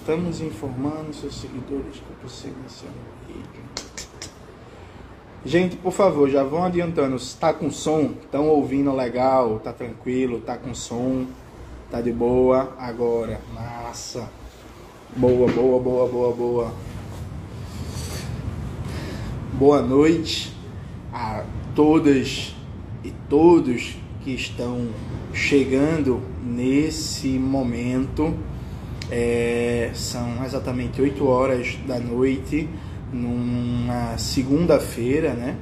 Estamos 0.00 0.40
informando 0.40 1.12
seus 1.12 1.38
seguidores 1.38 1.96
que 1.96 2.48
menciona 2.48 2.94
no 2.96 3.34
vídeo. 3.34 3.62
Gente, 5.44 5.76
por 5.76 5.92
favor, 5.92 6.28
já 6.28 6.42
vão 6.42 6.64
adiantando. 6.64 7.16
Está 7.16 7.52
com 7.52 7.70
som? 7.70 8.14
Estão 8.22 8.48
ouvindo 8.48 8.96
legal? 8.96 9.60
Tá 9.60 9.74
tranquilo? 9.74 10.40
Tá 10.40 10.56
com 10.56 10.74
som? 10.74 11.26
Tá 11.90 12.00
de 12.00 12.10
boa? 12.10 12.74
Agora, 12.78 13.42
massa. 13.54 14.26
Boa, 15.14 15.52
boa, 15.52 15.78
boa, 15.78 16.08
boa, 16.08 16.32
boa. 16.34 16.74
Boa 19.52 19.82
noite 19.82 20.56
a 21.12 21.44
todas 21.74 22.54
e 23.04 23.12
todos 23.28 23.96
que 24.24 24.30
estão 24.30 24.88
chegando 25.34 26.22
nesse 26.42 27.38
momento. 27.38 28.34
É, 29.10 29.90
são 29.92 30.44
exatamente 30.44 31.02
8 31.02 31.26
horas 31.26 31.76
da 31.86 31.98
noite, 31.98 32.68
numa 33.12 34.16
segunda-feira, 34.16 35.34
né? 35.34 35.56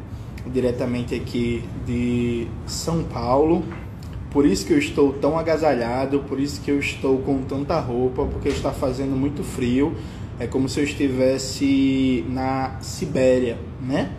Diretamente 0.47 1.15
aqui 1.15 1.65
de 1.87 2.47
São 2.66 3.05
Paulo. 3.05 3.65
Por 4.30 4.45
isso 4.45 4.66
que 4.66 4.74
eu 4.74 4.79
estou 4.79 5.15
tão 5.15 5.38
agasalhado, 5.38 6.21
por 6.21 6.38
isso 6.38 6.61
que 6.61 6.71
eu 6.71 6.79
estou 6.79 7.19
com 7.19 7.43
tanta 7.43 7.80
roupa, 7.80 8.27
porque 8.27 8.48
está 8.51 8.71
fazendo 8.71 9.16
muito 9.16 9.43
frio. 9.43 9.95
É 10.38 10.46
como 10.46 10.69
se 10.69 10.80
eu 10.80 10.85
estivesse 10.85 12.24
na 12.29 12.79
Sibéria, 12.80 13.59
né? 13.80 14.12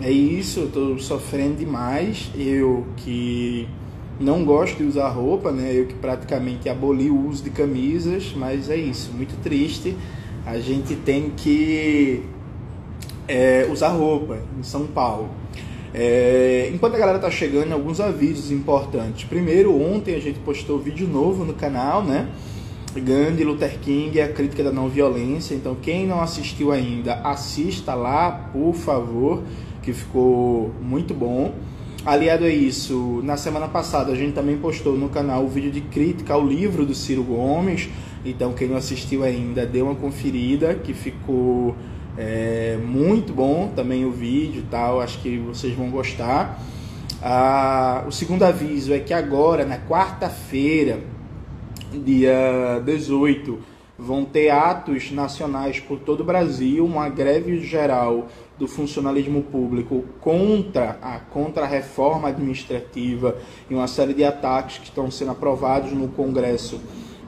É 0.00 0.10
isso, 0.10 0.60
eu 0.60 0.66
estou 0.66 0.98
sofrendo 0.98 1.56
demais. 1.56 2.30
Eu 2.36 2.86
que 2.98 3.66
não 4.20 4.44
gosto 4.44 4.78
de 4.78 4.84
usar 4.84 5.08
roupa, 5.08 5.52
né? 5.52 5.72
Eu 5.72 5.86
que 5.86 5.94
praticamente 5.94 6.68
aboli 6.68 7.10
o 7.10 7.28
uso 7.28 7.42
de 7.42 7.50
camisas, 7.50 8.34
mas 8.36 8.68
é 8.68 8.76
isso, 8.76 9.12
muito 9.12 9.40
triste. 9.42 9.96
A 10.44 10.58
gente 10.58 10.96
tem 10.96 11.30
que 11.36 12.22
é, 13.28 13.68
usar 13.70 13.88
roupa 13.88 14.38
em 14.58 14.62
São 14.62 14.86
Paulo. 14.86 15.28
É, 15.94 16.70
enquanto 16.72 16.94
a 16.96 16.98
galera 16.98 17.18
tá 17.18 17.30
chegando, 17.30 17.72
alguns 17.72 18.00
avisos 18.00 18.50
importantes. 18.50 19.24
Primeiro, 19.24 19.80
ontem 19.80 20.14
a 20.14 20.20
gente 20.20 20.38
postou 20.40 20.78
vídeo 20.78 21.06
novo 21.06 21.44
no 21.44 21.54
canal, 21.54 22.02
né? 22.02 22.28
Gandhi, 22.94 23.44
Luther 23.44 23.78
King, 23.80 24.20
a 24.20 24.28
crítica 24.28 24.62
da 24.64 24.72
não 24.72 24.88
violência. 24.88 25.54
Então, 25.54 25.76
quem 25.80 26.06
não 26.06 26.20
assistiu 26.20 26.72
ainda, 26.72 27.14
assista 27.22 27.94
lá, 27.94 28.30
por 28.52 28.74
favor, 28.74 29.42
que 29.82 29.92
ficou 29.92 30.72
muito 30.82 31.14
bom. 31.14 31.54
Aliado 32.06 32.44
a 32.44 32.48
isso, 32.48 33.20
na 33.24 33.36
semana 33.36 33.66
passada 33.66 34.12
a 34.12 34.14
gente 34.14 34.32
também 34.32 34.56
postou 34.56 34.96
no 34.96 35.08
canal 35.08 35.44
o 35.44 35.48
vídeo 35.48 35.70
de 35.70 35.80
crítica 35.80 36.32
ao 36.32 36.46
livro 36.46 36.86
do 36.86 36.94
Ciro 36.94 37.24
Gomes. 37.24 37.88
Então, 38.24 38.52
quem 38.52 38.68
não 38.68 38.76
assistiu 38.76 39.24
ainda, 39.24 39.66
dê 39.66 39.82
uma 39.82 39.94
conferida, 39.94 40.74
que 40.74 40.94
ficou 40.94 41.74
é, 42.16 42.78
muito 42.82 43.32
bom 43.32 43.72
também 43.74 44.04
o 44.04 44.12
vídeo 44.12 44.64
tal. 44.70 45.00
Acho 45.00 45.18
que 45.20 45.38
vocês 45.38 45.74
vão 45.74 45.90
gostar. 45.90 46.62
Ah, 47.20 48.04
o 48.06 48.12
segundo 48.12 48.44
aviso 48.44 48.94
é 48.94 49.00
que 49.00 49.12
agora, 49.12 49.66
na 49.66 49.78
quarta-feira, 49.78 51.00
dia 51.92 52.80
18, 52.84 53.58
vão 53.98 54.24
ter 54.24 54.50
atos 54.50 55.10
nacionais 55.10 55.80
por 55.80 55.98
todo 55.98 56.20
o 56.20 56.24
Brasil, 56.24 56.86
uma 56.86 57.08
greve 57.08 57.58
geral 57.60 58.28
do 58.58 58.66
funcionalismo 58.66 59.42
público 59.42 60.04
contra 60.20 60.98
a 61.00 61.18
contra-reforma 61.18 62.28
administrativa 62.28 63.36
e 63.70 63.74
uma 63.74 63.86
série 63.86 64.12
de 64.12 64.24
ataques 64.24 64.78
que 64.78 64.84
estão 64.84 65.10
sendo 65.10 65.30
aprovados 65.30 65.92
no 65.92 66.08
Congresso 66.08 66.80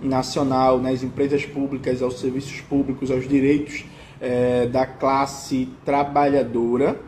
Nacional, 0.03 0.79
nas 0.79 1.03
empresas 1.03 1.45
públicas, 1.47 2.03
aos 2.03 2.19
serviços 2.19 2.61
públicos, 2.63 3.11
aos 3.11 3.29
direitos 3.29 3.85
é, 4.21 4.67
da 4.67 4.85
classe 4.87 5.69
trabalhadora. 5.85 6.99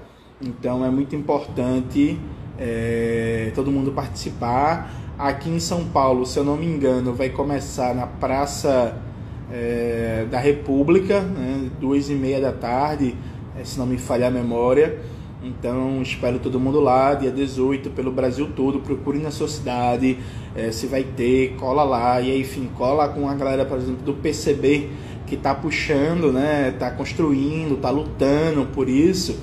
Então 0.40 0.84
é 0.84 0.90
muito 0.90 1.16
importante 1.16 2.18
é, 2.58 3.50
todo 3.54 3.72
mundo 3.72 3.92
participar. 3.92 4.90
Aqui 5.18 5.50
em 5.50 5.60
São 5.60 5.84
Paulo, 5.86 6.26
se 6.26 6.38
eu 6.38 6.44
não 6.44 6.56
me 6.56 6.66
engano, 6.66 7.12
vai 7.12 7.30
começar 7.30 7.94
na 7.94 8.06
Praça 8.06 9.00
é, 9.50 10.26
da 10.30 10.38
República, 10.38 11.20
né, 11.20 11.70
duas 11.80 12.08
e 12.08 12.14
meia 12.14 12.40
da 12.40 12.52
tarde 12.52 13.14
se 13.64 13.78
não 13.78 13.86
me 13.86 13.98
falhar 13.98 14.28
a 14.28 14.32
memória. 14.32 14.98
Então, 15.44 16.00
espero 16.00 16.38
todo 16.38 16.60
mundo 16.60 16.78
lá, 16.78 17.14
dia 17.14 17.30
18, 17.30 17.90
pelo 17.90 18.12
Brasil 18.12 18.48
todo. 18.54 18.78
Procure 18.78 19.18
na 19.18 19.30
sua 19.30 19.48
cidade 19.48 20.18
é, 20.54 20.70
se 20.70 20.86
vai 20.86 21.02
ter, 21.02 21.56
cola 21.56 21.82
lá. 21.82 22.20
E 22.20 22.30
aí, 22.30 22.40
enfim, 22.40 22.70
cola 22.76 23.08
com 23.08 23.28
a 23.28 23.34
galera, 23.34 23.64
por 23.64 23.76
exemplo, 23.78 24.04
do 24.04 24.14
PCB, 24.14 24.88
que 25.26 25.34
está 25.34 25.52
puxando, 25.54 26.32
né? 26.32 26.70
Está 26.72 26.90
construindo, 26.92 27.74
está 27.74 27.90
lutando 27.90 28.66
por 28.66 28.88
isso. 28.88 29.36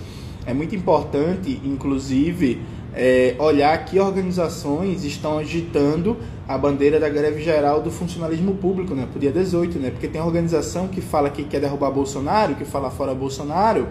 É 0.46 0.54
muito 0.54 0.74
importante, 0.74 1.60
inclusive, 1.66 2.62
é, 2.94 3.36
olhar 3.38 3.78
que 3.84 4.00
organizações 4.00 5.04
estão 5.04 5.38
agitando 5.38 6.18
a 6.50 6.58
bandeira 6.58 7.00
da 7.00 7.08
greve 7.08 7.44
geral 7.44 7.80
do 7.80 7.92
funcionalismo 7.92 8.56
público, 8.56 8.96
né, 8.96 9.08
pro 9.08 9.20
dia 9.20 9.32
18, 9.32 9.78
né? 9.78 9.92
Porque 9.92 10.08
tem 10.08 10.20
organização 10.20 10.88
que 10.88 11.00
fala 11.00 11.30
que 11.30 11.44
quer 11.44 11.62
derrubar 11.62 11.92
Bolsonaro, 11.92 12.56
que 12.56 12.66
fala 12.66 12.90
fora 12.90 13.14
Bolsonaro, 13.14 13.88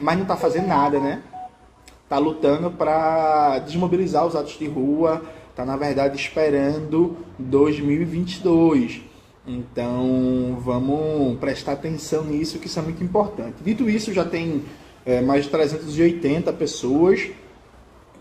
mas 0.00 0.16
não 0.16 0.22
está 0.22 0.36
fazendo 0.36 0.66
nada, 0.66 0.98
né? 0.98 1.22
Tá 2.08 2.18
lutando 2.18 2.72
para 2.72 3.60
desmobilizar 3.60 4.26
os 4.26 4.34
atos 4.34 4.58
de 4.58 4.66
rua, 4.66 5.22
tá 5.54 5.64
na 5.64 5.76
verdade 5.76 6.16
esperando 6.16 7.18
2022. 7.38 9.02
Então, 9.46 10.58
vamos 10.58 11.38
prestar 11.38 11.74
atenção 11.74 12.24
nisso, 12.24 12.58
que 12.58 12.66
isso 12.66 12.80
é 12.80 12.82
muito 12.82 13.04
importante. 13.04 13.62
Dito 13.62 13.88
isso, 13.88 14.12
já 14.12 14.24
tem 14.24 14.64
é, 15.04 15.20
mais 15.20 15.44
de 15.44 15.50
380 15.50 16.52
pessoas 16.54 17.30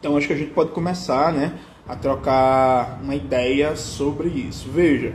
então 0.06 0.16
acho 0.16 0.28
que 0.28 0.34
a 0.34 0.38
gente 0.38 0.52
pode 0.52 0.70
começar, 0.70 1.34
né, 1.34 1.58
a 1.88 1.96
trocar 1.96 3.00
uma 3.04 3.16
ideia 3.16 3.76
sobre 3.76 4.30
isso. 4.30 4.70
Veja, 4.74 5.14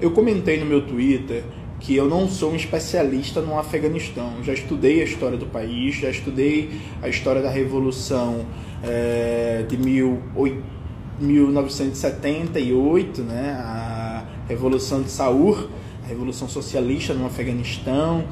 eu 0.00 0.10
comentei 0.10 0.58
no 0.58 0.66
meu 0.66 0.86
Twitter 0.86 1.44
que 1.82 1.94
eu 1.96 2.08
não 2.08 2.28
sou 2.28 2.52
um 2.52 2.56
especialista 2.56 3.40
no 3.40 3.58
Afeganistão. 3.58 4.34
Já 4.44 4.52
estudei 4.52 5.00
a 5.00 5.04
história 5.04 5.36
do 5.36 5.46
país, 5.46 5.96
já 5.96 6.10
estudei 6.10 6.70
a 7.02 7.08
história 7.08 7.42
da 7.42 7.50
Revolução 7.50 8.46
é, 8.84 9.64
de 9.68 9.76
mil, 9.76 10.22
1978, 11.18 13.22
né, 13.22 13.56
a 13.58 14.24
Revolução 14.48 15.02
de 15.02 15.10
Saur, 15.10 15.68
a 16.04 16.06
Revolução 16.06 16.48
Socialista 16.48 17.14
no 17.14 17.26
Afeganistão. 17.26 18.24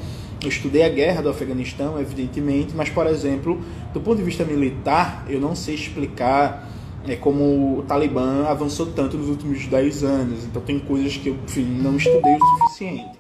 Eu 0.43 0.49
estudei 0.49 0.85
a 0.85 0.89
guerra 0.89 1.21
do 1.21 1.29
Afeganistão, 1.29 2.01
evidentemente, 2.01 2.73
mas, 2.75 2.89
por 2.89 3.07
exemplo, 3.07 3.61
do 3.93 4.01
ponto 4.01 4.17
de 4.19 4.23
vista 4.23 4.45
militar, 4.45 5.27
eu 5.29 5.41
não 5.41 5.57
sei 5.57 5.75
explicar 5.75 6.69
é, 7.07 7.17
como 7.17 7.79
o 7.79 7.83
Talibã 7.83 8.47
avançou 8.47 8.87
tanto 8.87 9.17
nos 9.17 9.29
últimos 9.29 9.67
10 9.67 10.05
anos. 10.05 10.45
Então, 10.45 10.61
tem 10.63 10.79
coisas 10.79 11.17
que 11.17 11.29
eu 11.29 11.37
enfim, 11.45 11.65
não 11.65 11.97
estudei 11.97 12.37
o 12.37 12.59
suficiente. 12.59 13.19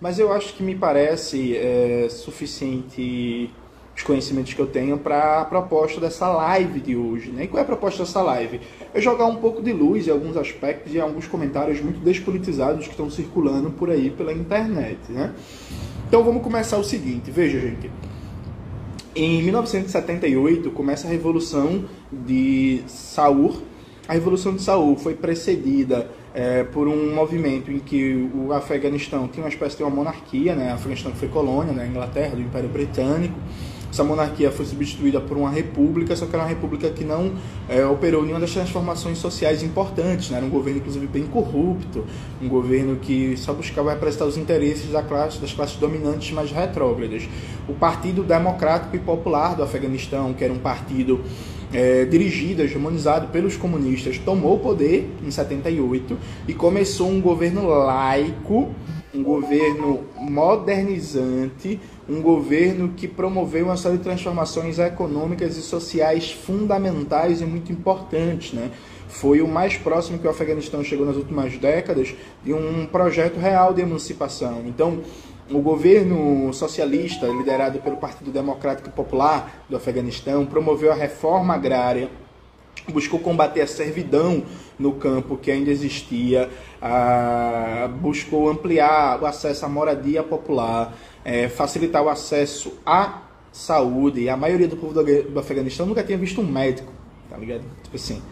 Mas 0.00 0.18
eu 0.18 0.32
acho 0.32 0.54
que 0.54 0.62
me 0.62 0.74
parece 0.74 1.56
é, 1.56 2.08
suficiente 2.10 3.50
os 3.96 4.02
conhecimentos 4.02 4.54
que 4.54 4.60
eu 4.60 4.66
tenho 4.66 4.98
para 4.98 5.40
a 5.40 5.44
proposta 5.44 6.00
dessa 6.00 6.28
live 6.28 6.80
de 6.80 6.96
hoje. 6.96 7.30
Né? 7.30 7.44
E 7.44 7.48
qual 7.48 7.58
é 7.58 7.62
a 7.62 7.66
proposta 7.66 8.02
dessa 8.02 8.22
live? 8.22 8.60
É 8.92 9.00
jogar 9.00 9.26
um 9.26 9.36
pouco 9.36 9.62
de 9.62 9.72
luz 9.72 10.08
em 10.08 10.10
alguns 10.10 10.36
aspectos 10.36 10.94
e 10.94 11.00
alguns 11.00 11.26
comentários 11.26 11.80
muito 11.80 12.00
despolitizados 12.00 12.86
que 12.86 12.92
estão 12.92 13.10
circulando 13.10 13.70
por 13.70 13.90
aí 13.90 14.10
pela 14.10 14.32
internet. 14.32 14.98
Né? 15.08 15.34
Então 16.08 16.24
vamos 16.24 16.42
começar 16.42 16.78
o 16.78 16.84
seguinte, 16.84 17.30
veja 17.30 17.60
gente. 17.60 17.90
Em 19.14 19.42
1978 19.42 20.70
começa 20.70 21.06
a 21.06 21.10
Revolução 21.10 21.84
de 22.10 22.82
Saur. 22.86 23.60
A 24.08 24.14
Revolução 24.14 24.54
de 24.54 24.62
Saur 24.62 24.96
foi 24.96 25.14
precedida 25.14 26.10
é, 26.32 26.64
por 26.64 26.88
um 26.88 27.14
movimento 27.14 27.70
em 27.70 27.78
que 27.78 28.30
o 28.34 28.54
Afeganistão 28.54 29.28
tinha 29.28 29.44
uma 29.44 29.50
espécie 29.50 29.76
de 29.76 29.82
uma 29.82 29.90
monarquia, 29.90 30.54
né? 30.54 30.72
O 30.72 30.76
Afeganistão 30.76 31.12
foi 31.12 31.28
colônia 31.28 31.74
né? 31.74 31.86
Inglaterra, 31.86 32.36
do 32.36 32.40
Império 32.40 32.70
Britânico. 32.70 33.38
Essa 33.92 34.02
monarquia 34.02 34.50
foi 34.50 34.64
substituída 34.64 35.20
por 35.20 35.36
uma 35.36 35.50
república, 35.50 36.16
só 36.16 36.24
que 36.24 36.34
era 36.34 36.44
uma 36.44 36.48
república 36.48 36.88
que 36.88 37.04
não 37.04 37.34
é, 37.68 37.84
operou 37.84 38.22
nenhuma 38.22 38.40
das 38.40 38.50
transformações 38.50 39.18
sociais 39.18 39.62
importantes. 39.62 40.30
Né? 40.30 40.38
Era 40.38 40.46
um 40.46 40.48
governo, 40.48 40.78
inclusive, 40.78 41.06
bem 41.06 41.24
corrupto, 41.24 42.02
um 42.40 42.48
governo 42.48 42.96
que 42.96 43.36
só 43.36 43.52
buscava 43.52 43.90
representar 43.90 44.24
os 44.24 44.38
interesses 44.38 44.90
da 44.90 45.02
classe, 45.02 45.38
das 45.38 45.52
classes 45.52 45.76
dominantes 45.76 46.32
mais 46.32 46.50
retrógradas. 46.50 47.28
O 47.68 47.74
Partido 47.74 48.22
Democrático 48.22 48.96
e 48.96 48.98
Popular 48.98 49.54
do 49.54 49.62
Afeganistão, 49.62 50.32
que 50.32 50.42
era 50.42 50.54
um 50.54 50.58
partido 50.58 51.20
é, 51.70 52.06
dirigido, 52.06 52.62
hegemonizado 52.62 53.28
pelos 53.28 53.58
comunistas, 53.58 54.16
tomou 54.16 54.56
o 54.56 54.58
poder 54.58 55.10
em 55.22 55.30
78 55.30 56.16
e 56.48 56.54
começou 56.54 57.10
um 57.10 57.20
governo 57.20 57.66
laico, 57.66 58.70
um 59.14 59.22
governo 59.22 60.00
modernizante, 60.18 61.78
um 62.08 62.20
governo 62.20 62.94
que 62.96 63.06
promoveu 63.06 63.66
uma 63.66 63.76
série 63.76 63.96
de 63.96 64.02
transformações 64.02 64.78
econômicas 64.78 65.56
e 65.56 65.62
sociais 65.62 66.32
fundamentais 66.32 67.40
e 67.40 67.44
muito 67.44 67.70
importantes, 67.70 68.52
né? 68.52 68.70
foi 69.12 69.42
o 69.42 69.46
mais 69.46 69.76
próximo 69.76 70.18
que 70.18 70.26
o 70.26 70.30
Afeganistão 70.30 70.82
chegou 70.82 71.04
nas 71.04 71.16
últimas 71.16 71.56
décadas 71.58 72.14
de 72.42 72.54
um 72.54 72.86
projeto 72.86 73.38
real 73.38 73.74
de 73.74 73.82
emancipação. 73.82 74.62
Então, 74.66 75.00
o 75.50 75.60
governo 75.60 76.50
socialista, 76.54 77.26
liderado 77.26 77.78
pelo 77.80 77.98
Partido 77.98 78.30
Democrático 78.30 78.90
Popular 78.90 79.64
do 79.68 79.76
Afeganistão, 79.76 80.46
promoveu 80.46 80.90
a 80.90 80.94
reforma 80.94 81.54
agrária, 81.54 82.08
buscou 82.88 83.20
combater 83.20 83.60
a 83.60 83.66
servidão 83.66 84.44
no 84.78 84.94
campo 84.94 85.36
que 85.36 85.50
ainda 85.50 85.70
existia, 85.70 86.48
ah, 86.80 87.90
buscou 88.00 88.48
ampliar 88.48 89.22
o 89.22 89.26
acesso 89.26 89.66
à 89.66 89.68
moradia 89.68 90.22
popular, 90.22 90.96
eh, 91.24 91.48
facilitar 91.48 92.02
o 92.02 92.08
acesso 92.08 92.74
à 92.84 93.22
saúde. 93.52 94.28
A 94.28 94.36
maioria 94.36 94.66
do 94.68 94.76
povo 94.76 94.94
do 94.94 95.38
Afeganistão 95.38 95.86
nunca 95.86 96.02
tinha 96.02 96.18
visto 96.18 96.40
um 96.40 96.46
médico, 96.46 96.92
tá 97.28 97.36
ligado? 97.36 97.62
Tipo 97.82 97.96
assim, 97.96 98.22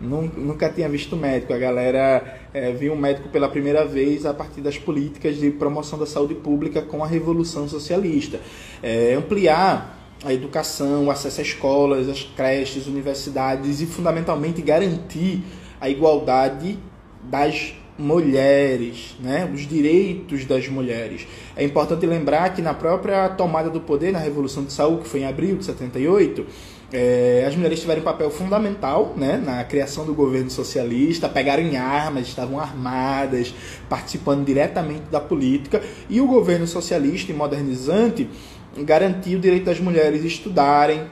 nunca 0.00 0.68
tinha 0.68 0.88
visto 0.88 1.16
médico. 1.16 1.52
A 1.52 1.58
galera 1.58 2.40
é, 2.52 2.72
viu 2.72 2.92
um 2.92 2.96
médico 2.96 3.28
pela 3.30 3.48
primeira 3.48 3.84
vez 3.84 4.24
a 4.26 4.34
partir 4.34 4.60
das 4.60 4.78
políticas 4.78 5.36
de 5.36 5.50
promoção 5.50 5.98
da 5.98 6.06
saúde 6.06 6.34
pública 6.34 6.82
com 6.82 7.02
a 7.02 7.06
Revolução 7.06 7.68
Socialista. 7.68 8.40
É, 8.82 9.14
ampliar 9.14 9.96
a 10.24 10.32
educação, 10.32 11.06
o 11.06 11.10
acesso 11.10 11.40
às 11.40 11.46
escolas, 11.46 12.08
às 12.08 12.22
creches, 12.22 12.86
universidades 12.86 13.80
e, 13.80 13.86
fundamentalmente, 13.86 14.60
garantir 14.60 15.42
a 15.80 15.88
igualdade 15.88 16.78
das 17.22 17.74
mulheres, 17.98 19.16
né? 19.20 19.50
os 19.52 19.66
direitos 19.66 20.44
das 20.44 20.68
mulheres. 20.68 21.26
É 21.56 21.64
importante 21.64 22.06
lembrar 22.06 22.54
que 22.54 22.62
na 22.62 22.72
própria 22.72 23.28
tomada 23.30 23.68
do 23.68 23.80
poder, 23.80 24.12
na 24.12 24.20
Revolução 24.20 24.64
de 24.64 24.72
Saúl, 24.72 24.98
que 24.98 25.08
foi 25.08 25.20
em 25.20 25.26
abril 25.26 25.56
de 25.56 25.64
78, 25.64 26.46
é, 26.92 27.44
as 27.46 27.54
mulheres 27.54 27.80
tiveram 27.80 28.00
um 28.00 28.04
papel 28.04 28.30
fundamental 28.30 29.14
né, 29.16 29.36
na 29.36 29.62
criação 29.64 30.06
do 30.06 30.14
governo 30.14 30.48
socialista, 30.48 31.28
pegaram 31.28 31.62
em 31.62 31.76
armas, 31.76 32.28
estavam 32.28 32.58
armadas, 32.58 33.52
participando 33.88 34.44
diretamente 34.44 35.02
da 35.10 35.20
política, 35.20 35.82
e 36.08 36.20
o 36.20 36.26
governo 36.26 36.66
socialista 36.66 37.32
e 37.32 37.34
modernizante 37.34 38.30
garantiu 38.78 39.38
o 39.38 39.40
direito 39.42 39.64
das 39.64 39.80
mulheres 39.80 40.24
estudarem, 40.24 41.02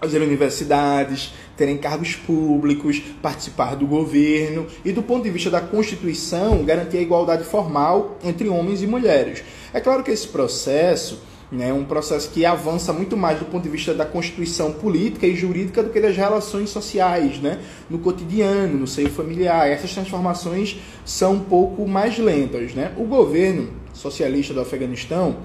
fazer 0.00 0.20
universidades, 0.20 1.32
terem 1.62 1.78
cargos 1.78 2.16
públicos, 2.16 3.00
participar 3.22 3.76
do 3.76 3.86
governo 3.86 4.66
e, 4.84 4.90
do 4.90 5.00
ponto 5.00 5.22
de 5.22 5.30
vista 5.30 5.48
da 5.48 5.60
Constituição, 5.60 6.64
garantir 6.64 6.96
a 6.96 7.00
igualdade 7.00 7.44
formal 7.44 8.18
entre 8.24 8.48
homens 8.48 8.82
e 8.82 8.86
mulheres. 8.88 9.44
É 9.72 9.78
claro 9.78 10.02
que 10.02 10.10
esse 10.10 10.26
processo 10.26 11.20
né, 11.52 11.72
um 11.72 11.84
processo 11.84 12.30
que 12.30 12.44
avança 12.44 12.92
muito 12.92 13.16
mais 13.16 13.38
do 13.38 13.44
ponto 13.44 13.62
de 13.62 13.68
vista 13.68 13.94
da 13.94 14.04
constituição 14.04 14.72
política 14.72 15.24
e 15.24 15.36
jurídica 15.36 15.84
do 15.84 15.90
que 15.90 16.00
das 16.00 16.16
relações 16.16 16.70
sociais, 16.70 17.38
né, 17.38 17.60
no 17.88 17.98
cotidiano, 18.00 18.76
no 18.76 18.86
seio 18.88 19.10
familiar. 19.10 19.68
Essas 19.68 19.92
transformações 19.92 20.78
são 21.04 21.34
um 21.34 21.40
pouco 21.40 21.86
mais 21.86 22.18
lentas. 22.18 22.74
Né? 22.74 22.92
O 22.96 23.04
governo 23.04 23.68
socialista 23.92 24.52
do 24.52 24.60
Afeganistão 24.60 25.36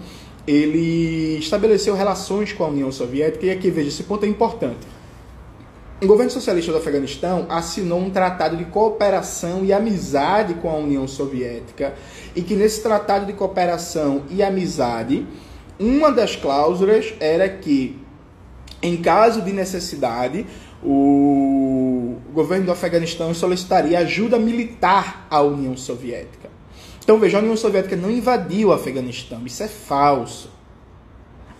ele 0.47 1.37
estabeleceu 1.37 1.93
relações 1.93 2.53
com 2.53 2.63
a 2.63 2.69
União 2.69 2.91
Soviética 2.91 3.45
e 3.45 3.51
aqui 3.51 3.69
veja 3.69 3.89
esse 3.89 4.03
ponto 4.03 4.25
é 4.25 4.29
importante. 4.29 4.96
O 5.99 6.05
governo 6.05 6.29
socialista 6.29 6.71
do 6.71 6.77
Afeganistão 6.77 7.47
assinou 7.49 7.99
um 7.99 8.11
tratado 8.11 8.55
de 8.55 8.65
cooperação 8.65 9.65
e 9.65 9.73
amizade 9.73 10.53
com 10.53 10.69
a 10.69 10.75
União 10.75 11.07
Soviética 11.07 11.95
e 12.35 12.44
que 12.44 12.53
nesse 12.53 12.83
tratado 12.83 13.25
de 13.25 13.33
cooperação 13.33 14.21
e 14.29 14.44
amizade 14.44 15.25
uma 15.79 16.11
das 16.11 16.35
cláusulas 16.35 17.15
era 17.19 17.49
que, 17.49 17.99
em 18.79 18.97
caso 18.97 19.41
de 19.41 19.51
necessidade, 19.51 20.45
o 20.83 22.17
governo 22.31 22.67
do 22.67 22.71
Afeganistão 22.71 23.33
solicitaria 23.33 23.97
ajuda 23.97 24.38
militar 24.38 25.25
à 25.31 25.41
União 25.41 25.75
Soviética. 25.75 26.47
Então 27.03 27.19
veja, 27.19 27.38
a 27.38 27.41
União 27.41 27.57
Soviética 27.57 27.95
não 27.95 28.11
invadiu 28.11 28.69
o 28.69 28.73
Afeganistão, 28.73 29.44
isso 29.47 29.63
é 29.63 29.67
falso. 29.67 30.56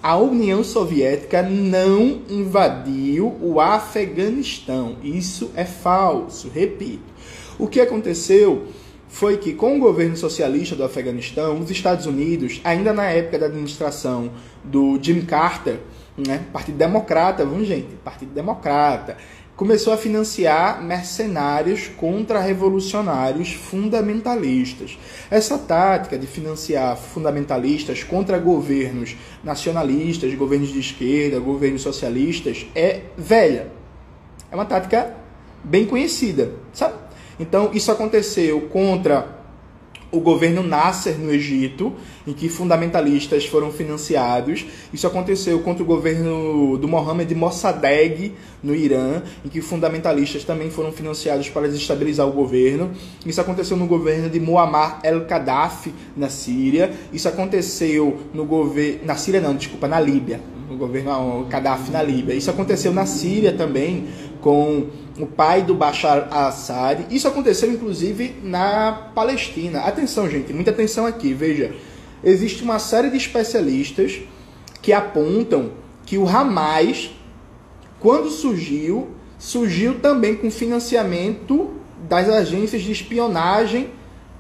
A 0.02 0.16
União 0.16 0.64
Soviética 0.64 1.42
não 1.42 2.22
invadiu 2.30 3.36
o 3.42 3.60
Afeganistão, 3.60 4.98
isso 5.04 5.52
é 5.56 5.66
falso, 5.66 6.50
repito. 6.54 7.04
O 7.58 7.68
que 7.68 7.82
aconteceu 7.82 8.68
foi 9.10 9.38
que, 9.38 9.54
com 9.54 9.76
o 9.76 9.80
governo 9.80 10.16
socialista 10.16 10.76
do 10.76 10.84
Afeganistão, 10.84 11.60
os 11.60 11.72
Estados 11.72 12.06
Unidos, 12.06 12.62
ainda 12.64 12.94
na 12.94 13.06
época 13.06 13.40
da 13.40 13.46
administração 13.48 14.30
do 14.64 15.00
Jimmy 15.02 15.24
Carter, 15.24 15.80
né, 16.18 16.44
Partido 16.54 16.78
Democrata, 16.78 17.46
vamos 17.46 17.68
gente, 17.68 17.96
Partido 18.04 18.32
Democrata, 18.34 19.18
começou 19.58 19.92
a 19.92 19.98
financiar 19.98 20.84
mercenários 20.84 21.90
contra-revolucionários 21.98 23.54
fundamentalistas. 23.54 25.00
Essa 25.32 25.58
tática 25.58 26.16
de 26.16 26.28
financiar 26.28 26.96
fundamentalistas 26.96 28.04
contra 28.04 28.38
governos 28.38 29.18
nacionalistas, 29.44 30.32
governos 30.36 30.70
de 30.70 30.80
esquerda, 30.80 31.40
governos 31.40 31.82
socialistas, 31.82 32.68
é 32.76 33.02
velha. 33.18 33.72
É 34.52 34.56
uma 34.56 34.66
tática 34.66 35.16
bem 35.64 35.88
conhecida, 35.88 36.52
sabe? 36.72 36.94
Então, 37.40 37.72
isso 37.74 37.92
aconteceu 37.92 38.62
contra 38.70 39.37
o 40.12 40.20
governo 40.20 40.64
Nasser 40.64 41.18
no 41.18 41.32
Egito, 41.32 41.94
em 42.26 42.34
que 42.34 42.48
fundamentalistas 42.48 43.46
foram 43.46 43.72
financiados. 43.72 44.66
Isso 44.94 45.06
aconteceu 45.06 45.60
contra 45.60 45.84
o 45.84 45.86
governo 45.86 46.78
do 46.78 46.88
Mohammed 46.88 47.34
Mossadegh 47.36 48.34
no 48.64 48.74
Irã, 48.74 49.22
em 49.46 49.50
que 49.50 49.62
fundamentalistas 49.62 50.44
também 50.44 50.70
foram 50.70 50.92
financiados 50.92 51.50
para 51.50 51.68
desestabilizar 51.68 52.28
o 52.28 52.32
governo. 52.32 52.92
Isso 53.26 53.42
aconteceu 53.42 53.76
no 53.76 53.86
governo 53.86 54.30
de 54.30 54.40
Muammar 54.40 55.00
el-Gaddafi 55.04 55.94
na 56.16 56.30
Síria. 56.30 56.92
Isso 57.12 57.28
aconteceu 57.28 58.18
no 58.34 58.46
governo 58.46 59.00
na 59.06 59.16
Síria 59.16 59.42
não, 59.42 59.56
desculpa, 59.56 59.88
na 59.88 60.00
Líbia, 60.00 60.40
no 60.70 60.78
governo 60.78 61.46
Gaddafi 61.50 61.92
na 61.92 62.02
Líbia. 62.02 62.34
Isso 62.34 62.50
aconteceu 62.50 62.94
na 62.94 63.06
Síria 63.06 63.54
também 63.54 64.08
com 64.42 64.88
o 65.20 65.26
pai 65.26 65.64
do 65.64 65.74
Bashar 65.74 66.28
al-Assad. 66.32 67.06
Isso 67.10 67.28
aconteceu 67.28 67.72
inclusive 67.72 68.36
na 68.44 69.12
Palestina. 69.16 69.82
Atenção, 69.82 70.30
gente, 70.30 70.54
muita 70.54 70.72
atenção 70.72 71.06
aqui. 71.06 71.34
Veja, 71.34 71.74
existe 72.24 72.64
uma 72.64 72.80
série 72.80 73.10
de 73.10 73.18
especialistas 73.18 74.22
que 74.82 74.94
apontam 74.94 75.72
que 76.06 76.18
o 76.18 76.28
Hamas, 76.28 77.12
quando 78.00 78.30
surgiu, 78.30 79.10
surgiu 79.38 80.00
também 80.00 80.36
com 80.36 80.50
financiamento 80.50 81.72
das 82.08 82.30
agências 82.30 82.82
de 82.82 82.92
espionagem 82.92 83.90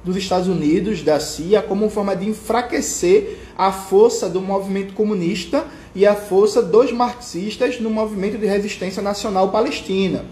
dos 0.04 0.16
Estados 0.16 0.48
Unidos, 0.48 1.04
da 1.04 1.20
CIA, 1.20 1.62
como 1.62 1.90
forma 1.90 2.16
de 2.16 2.30
enfraquecer 2.30 3.40
a 3.58 3.72
força 3.72 4.30
do 4.30 4.40
movimento 4.40 4.94
comunista 4.94 5.66
e 5.94 6.06
a 6.06 6.16
força 6.16 6.62
dos 6.62 6.92
marxistas 6.94 7.80
no 7.82 7.90
movimento 7.90 8.38
de 8.38 8.46
resistência 8.46 9.01
nacional 9.01 9.50
palestina. 9.50 10.24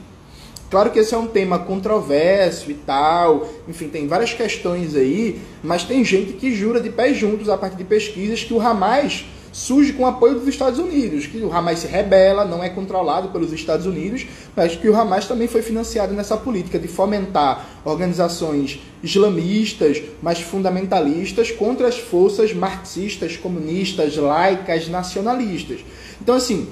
Claro 0.70 0.90
que 0.90 1.00
esse 1.00 1.14
é 1.14 1.18
um 1.18 1.28
tema 1.28 1.60
controverso 1.60 2.72
e 2.72 2.74
tal, 2.74 3.48
enfim, 3.68 3.88
tem 3.88 4.08
várias 4.08 4.34
questões 4.34 4.96
aí, 4.96 5.40
mas 5.64 5.84
tem 5.84 6.04
gente 6.04 6.34
que 6.34 6.54
jura 6.54 6.82
de 6.82 6.90
pés 6.90 7.18
juntos 7.18 7.50
a 7.50 7.58
partir 7.58 7.78
de 7.78 7.84
pesquisas 7.84 8.44
que 8.44 8.54
o 8.54 8.60
Hamas 8.60 9.26
surge 9.56 9.94
com 9.94 10.06
apoio 10.06 10.38
dos 10.38 10.48
Estados 10.50 10.80
Unidos, 10.80 11.28
que 11.28 11.38
o 11.38 11.56
Hamas 11.56 11.80
se 11.80 11.88
rebela, 11.88 12.44
não 12.44 12.62
é 12.62 12.70
controlado 12.70 13.30
pelos 13.30 13.54
Estados 13.54 13.86
Unidos, 13.86 14.26
mas 14.54 14.76
que 14.76 14.90
o 14.90 14.96
Hamas 14.96 15.28
também 15.28 15.48
foi 15.48 15.62
financiado 15.62 16.14
nessa 16.14 16.36
política 16.36 16.78
de 16.78 16.90
fomentar 16.90 17.66
organizações 17.86 18.82
islamistas, 19.02 20.02
mas 20.22 20.42
fundamentalistas 20.42 21.52
contra 21.52 21.88
as 21.88 21.98
forças 21.98 22.54
marxistas, 22.54 23.38
comunistas, 23.38 24.18
laicas, 24.18 24.90
nacionalistas. 24.90 25.80
Então, 26.20 26.36
assim, 26.36 26.68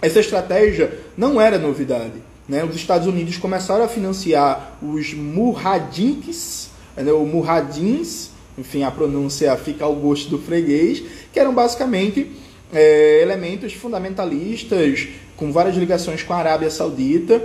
essa 0.00 0.18
estratégia 0.18 0.98
não 1.16 1.40
era 1.40 1.56
novidade. 1.56 2.31
Né? 2.48 2.64
Os 2.64 2.76
Estados 2.76 3.06
Unidos 3.06 3.36
começaram 3.36 3.84
a 3.84 3.88
financiar 3.88 4.78
os 4.82 5.14
murradinks, 5.14 6.70
né? 6.96 7.12
murradins, 7.12 8.30
enfim, 8.58 8.82
a 8.82 8.90
pronúncia 8.90 9.56
fica 9.56 9.84
ao 9.84 9.94
gosto 9.94 10.28
do 10.28 10.38
freguês, 10.38 11.02
que 11.32 11.38
eram 11.38 11.54
basicamente 11.54 12.30
é, 12.72 13.20
elementos 13.22 13.72
fundamentalistas 13.72 15.08
com 15.36 15.52
várias 15.52 15.76
ligações 15.76 16.22
com 16.22 16.32
a 16.32 16.36
Arábia 16.36 16.70
Saudita 16.70 17.42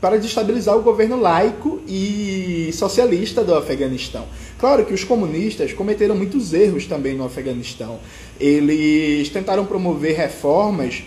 para 0.00 0.16
desestabilizar 0.16 0.76
o 0.76 0.82
governo 0.82 1.18
laico 1.18 1.80
e 1.88 2.70
socialista 2.74 3.42
do 3.42 3.54
Afeganistão. 3.54 4.26
Claro 4.58 4.84
que 4.84 4.92
os 4.92 5.02
comunistas 5.02 5.72
cometeram 5.72 6.14
muitos 6.14 6.52
erros 6.52 6.86
também 6.86 7.14
no 7.14 7.24
Afeganistão. 7.24 7.98
Eles 8.38 9.30
tentaram 9.30 9.64
promover 9.64 10.14
reformas 10.14 11.04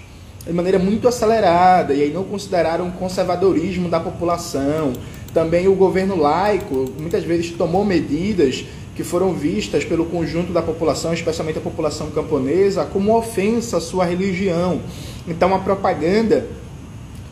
de 0.48 0.54
maneira 0.54 0.80
muito 0.80 1.08
acelerada 1.08 1.94
e 1.94 2.04
aí 2.04 2.12
não 2.12 2.24
consideraram 2.24 2.88
o 2.88 2.92
conservadorismo 2.94 3.90
da 3.90 4.00
população. 4.00 4.94
Também 5.34 5.68
o 5.68 5.76
governo 5.76 6.16
laico 6.16 6.90
muitas 6.98 7.24
vezes 7.24 7.52
tomou 7.52 7.84
medidas 7.84 8.66
que 8.96 9.04
foram 9.04 9.34
vistas 9.34 9.86
pelo 9.86 10.06
conjunto 10.06 10.52
da 10.52 10.62
população, 10.62 11.14
especialmente 11.14 11.60
a 11.60 11.62
população 11.62 12.10
camponesa, 12.10 12.86
como 12.86 13.16
ofensa 13.16 13.78
à 13.78 13.82
sua 13.82 14.06
religião. 14.06 14.82
Então 15.28 15.54
a 15.54 15.60
propaganda 15.60 16.48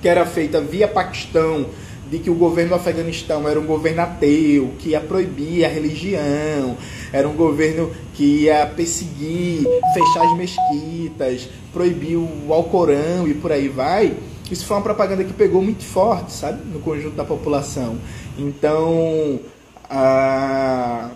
que 0.01 0.07
era 0.07 0.25
feita 0.25 0.61
via 0.61 0.87
Paquistão, 0.87 1.65
de 2.15 2.23
que 2.23 2.29
o 2.29 2.35
governo 2.35 2.69
do 2.69 2.75
Afeganistão 2.75 3.47
era 3.47 3.59
um 3.59 3.65
governo 3.65 4.01
ateu, 4.01 4.71
que 4.79 4.89
ia 4.89 5.01
proibir 5.01 5.65
a 5.65 5.67
religião, 5.67 6.77
era 7.11 7.27
um 7.27 7.33
governo 7.33 7.91
que 8.13 8.43
ia 8.43 8.65
perseguir, 8.65 9.67
fechar 9.93 10.25
as 10.25 10.37
mesquitas, 10.37 11.49
proibir 11.73 12.15
o 12.15 12.53
Alcorão 12.53 13.27
e 13.27 13.33
por 13.33 13.51
aí 13.51 13.67
vai, 13.67 14.15
isso 14.49 14.65
foi 14.65 14.77
uma 14.77 14.83
propaganda 14.83 15.23
que 15.25 15.33
pegou 15.33 15.61
muito 15.61 15.83
forte, 15.83 16.31
sabe, 16.31 16.61
no 16.71 16.79
conjunto 16.79 17.15
da 17.15 17.25
população. 17.25 17.97
Então, 18.37 19.39
a... 19.89 21.09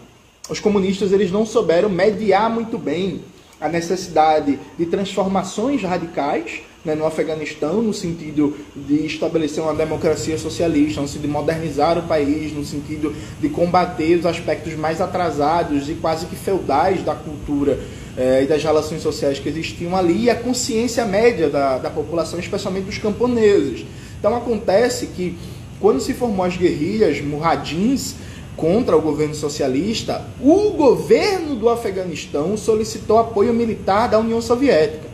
os 0.50 0.60
comunistas 0.60 1.13
eles 1.13 1.32
não 1.32 1.46
souberam 1.46 1.89
mediar 1.89 2.50
muito 2.50 2.77
bem 2.77 3.22
a 3.62 3.70
necessidade 3.70 4.60
de 4.77 4.86
transformações 4.86 5.82
radicais 5.82 6.62
né, 6.83 6.95
no 6.95 7.05
Afeganistão, 7.05 7.81
no 7.81 7.93
sentido 7.93 8.55
de 8.75 9.05
estabelecer 9.05 9.62
uma 9.62 9.74
democracia 9.74 10.38
socialista, 10.38 11.01
no 11.01 11.07
sentido 11.07 11.24
de 11.24 11.27
modernizar 11.27 11.98
o 11.98 12.03
país, 12.03 12.53
no 12.53 12.63
sentido 12.63 13.13
de 13.39 13.50
combater 13.50 14.17
os 14.17 14.25
aspectos 14.25 14.75
mais 14.75 15.01
atrasados 15.01 15.89
e 15.89 15.93
quase 15.95 16.25
que 16.25 16.36
feudais 16.36 17.03
da 17.03 17.15
cultura 17.15 17.79
eh, 18.17 18.43
e 18.43 18.48
das 18.48 18.63
relações 18.63 19.01
sociais 19.01 19.39
que 19.39 19.50
existiam 19.50 19.95
ali, 19.95 20.24
e 20.24 20.29
a 20.29 20.36
consciência 20.36 21.05
média 21.05 21.50
da, 21.50 21.77
da 21.77 21.89
população, 21.89 22.39
especialmente 22.39 22.86
dos 22.86 22.98
camponeses. 22.98 23.86
Então 24.17 24.36
acontece 24.36 25.07
que 25.07 25.38
quando 25.79 26.00
se 26.00 26.13
formou 26.13 26.45
as 26.45 26.57
guerrilhas 26.57 27.21
murradins 27.21 28.15
contra 28.55 28.98
o 28.98 29.01
governo 29.01 29.33
socialista, 29.33 30.25
o 30.41 30.71
governo 30.71 31.55
do 31.55 31.69
Afeganistão 31.69 32.57
solicitou 32.57 33.17
apoio 33.17 33.53
militar 33.53 34.09
da 34.09 34.19
União 34.19 34.41
Soviética. 34.41 35.09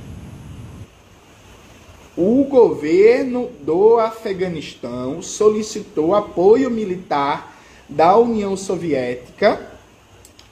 O 2.17 2.45
governo 2.45 3.49
do 3.61 3.99
Afeganistão 3.99 5.21
solicitou 5.21 6.15
apoio 6.15 6.71
militar 6.71 7.57
da 7.89 8.15
União 8.17 8.55
Soviética 8.55 9.59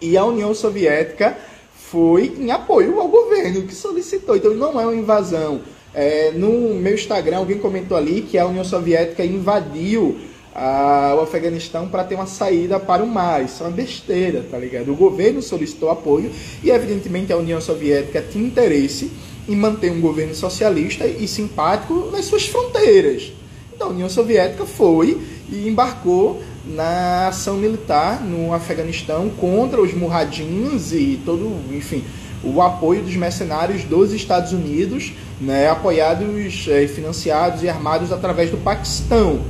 e 0.02 0.18
a 0.18 0.26
União 0.26 0.54
Soviética 0.54 1.38
foi 1.74 2.34
em 2.38 2.52
apoio 2.52 3.00
ao 3.00 3.08
governo 3.08 3.62
que 3.64 3.74
solicitou. 3.74 4.36
Então 4.36 4.54
não 4.54 4.80
é 4.80 4.86
uma 4.86 4.96
invasão. 4.96 5.62
É, 5.94 6.32
no 6.32 6.74
meu 6.74 6.96
Instagram 6.96 7.38
alguém 7.38 7.60
comentou 7.60 7.96
ali 7.96 8.24
que 8.24 8.38
a 8.38 8.46
União 8.46 8.66
Soviética 8.66 9.24
invadiu 9.24 10.18
a, 10.54 11.16
o 11.18 11.22
Afeganistão 11.22 11.88
para 11.88 12.04
ter 12.04 12.16
uma 12.16 12.26
saída 12.26 12.78
para 12.78 13.02
o 13.02 13.08
mar. 13.08 13.42
Isso 13.42 13.64
é 13.64 13.68
uma 13.68 13.72
besteira, 13.72 14.46
tá 14.52 14.58
ligado? 14.58 14.92
O 14.92 14.96
governo 14.98 15.42
solicitou 15.42 15.90
apoio 15.90 16.30
e, 16.62 16.70
evidentemente, 16.70 17.32
a 17.32 17.38
União 17.38 17.62
Soviética 17.62 18.22
tinha 18.22 18.46
interesse 18.46 19.12
em 19.48 19.56
manter 19.56 19.92
um 19.92 20.00
governo 20.00 20.34
socialista 20.34 21.06
e 21.06 21.28
simpático 21.28 22.10
nas 22.12 22.26
suas 22.26 22.46
fronteiras. 22.46 23.32
Então, 23.76 23.88
a 23.88 23.92
União 23.92 24.10
Soviética 24.10 24.66
foi 24.66 25.20
e 25.50 25.68
embarcou 25.68 26.42
na 26.66 27.28
ação 27.28 27.58
militar 27.58 28.24
no 28.24 28.54
Afeganistão 28.54 29.30
contra 29.30 29.82
os 29.82 29.94
murradinhos 29.94 30.94
e 30.94 31.20
todo, 31.26 31.60
enfim, 31.72 32.04
o 32.44 32.62
apoio 32.62 33.02
dos 33.02 33.16
mercenários 33.16 33.84
dos 33.84 34.14
Estados 34.14 34.52
Unidos, 34.52 35.14
né, 35.40 35.70
apoiados, 35.70 36.68
é, 36.68 36.88
financiados 36.88 37.64
e 37.64 37.70
armados 37.70 38.12
através 38.12 38.50
do 38.50 38.58
Paquistão. 38.58 39.42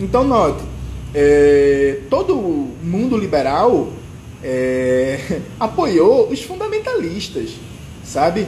Então, 0.00 0.24
note, 0.24 0.62
é, 1.14 2.00
todo 2.10 2.34
mundo 2.82 3.16
liberal 3.16 3.88
é, 4.42 5.40
apoiou 5.58 6.28
os 6.28 6.42
fundamentalistas, 6.42 7.50
sabe? 8.04 8.46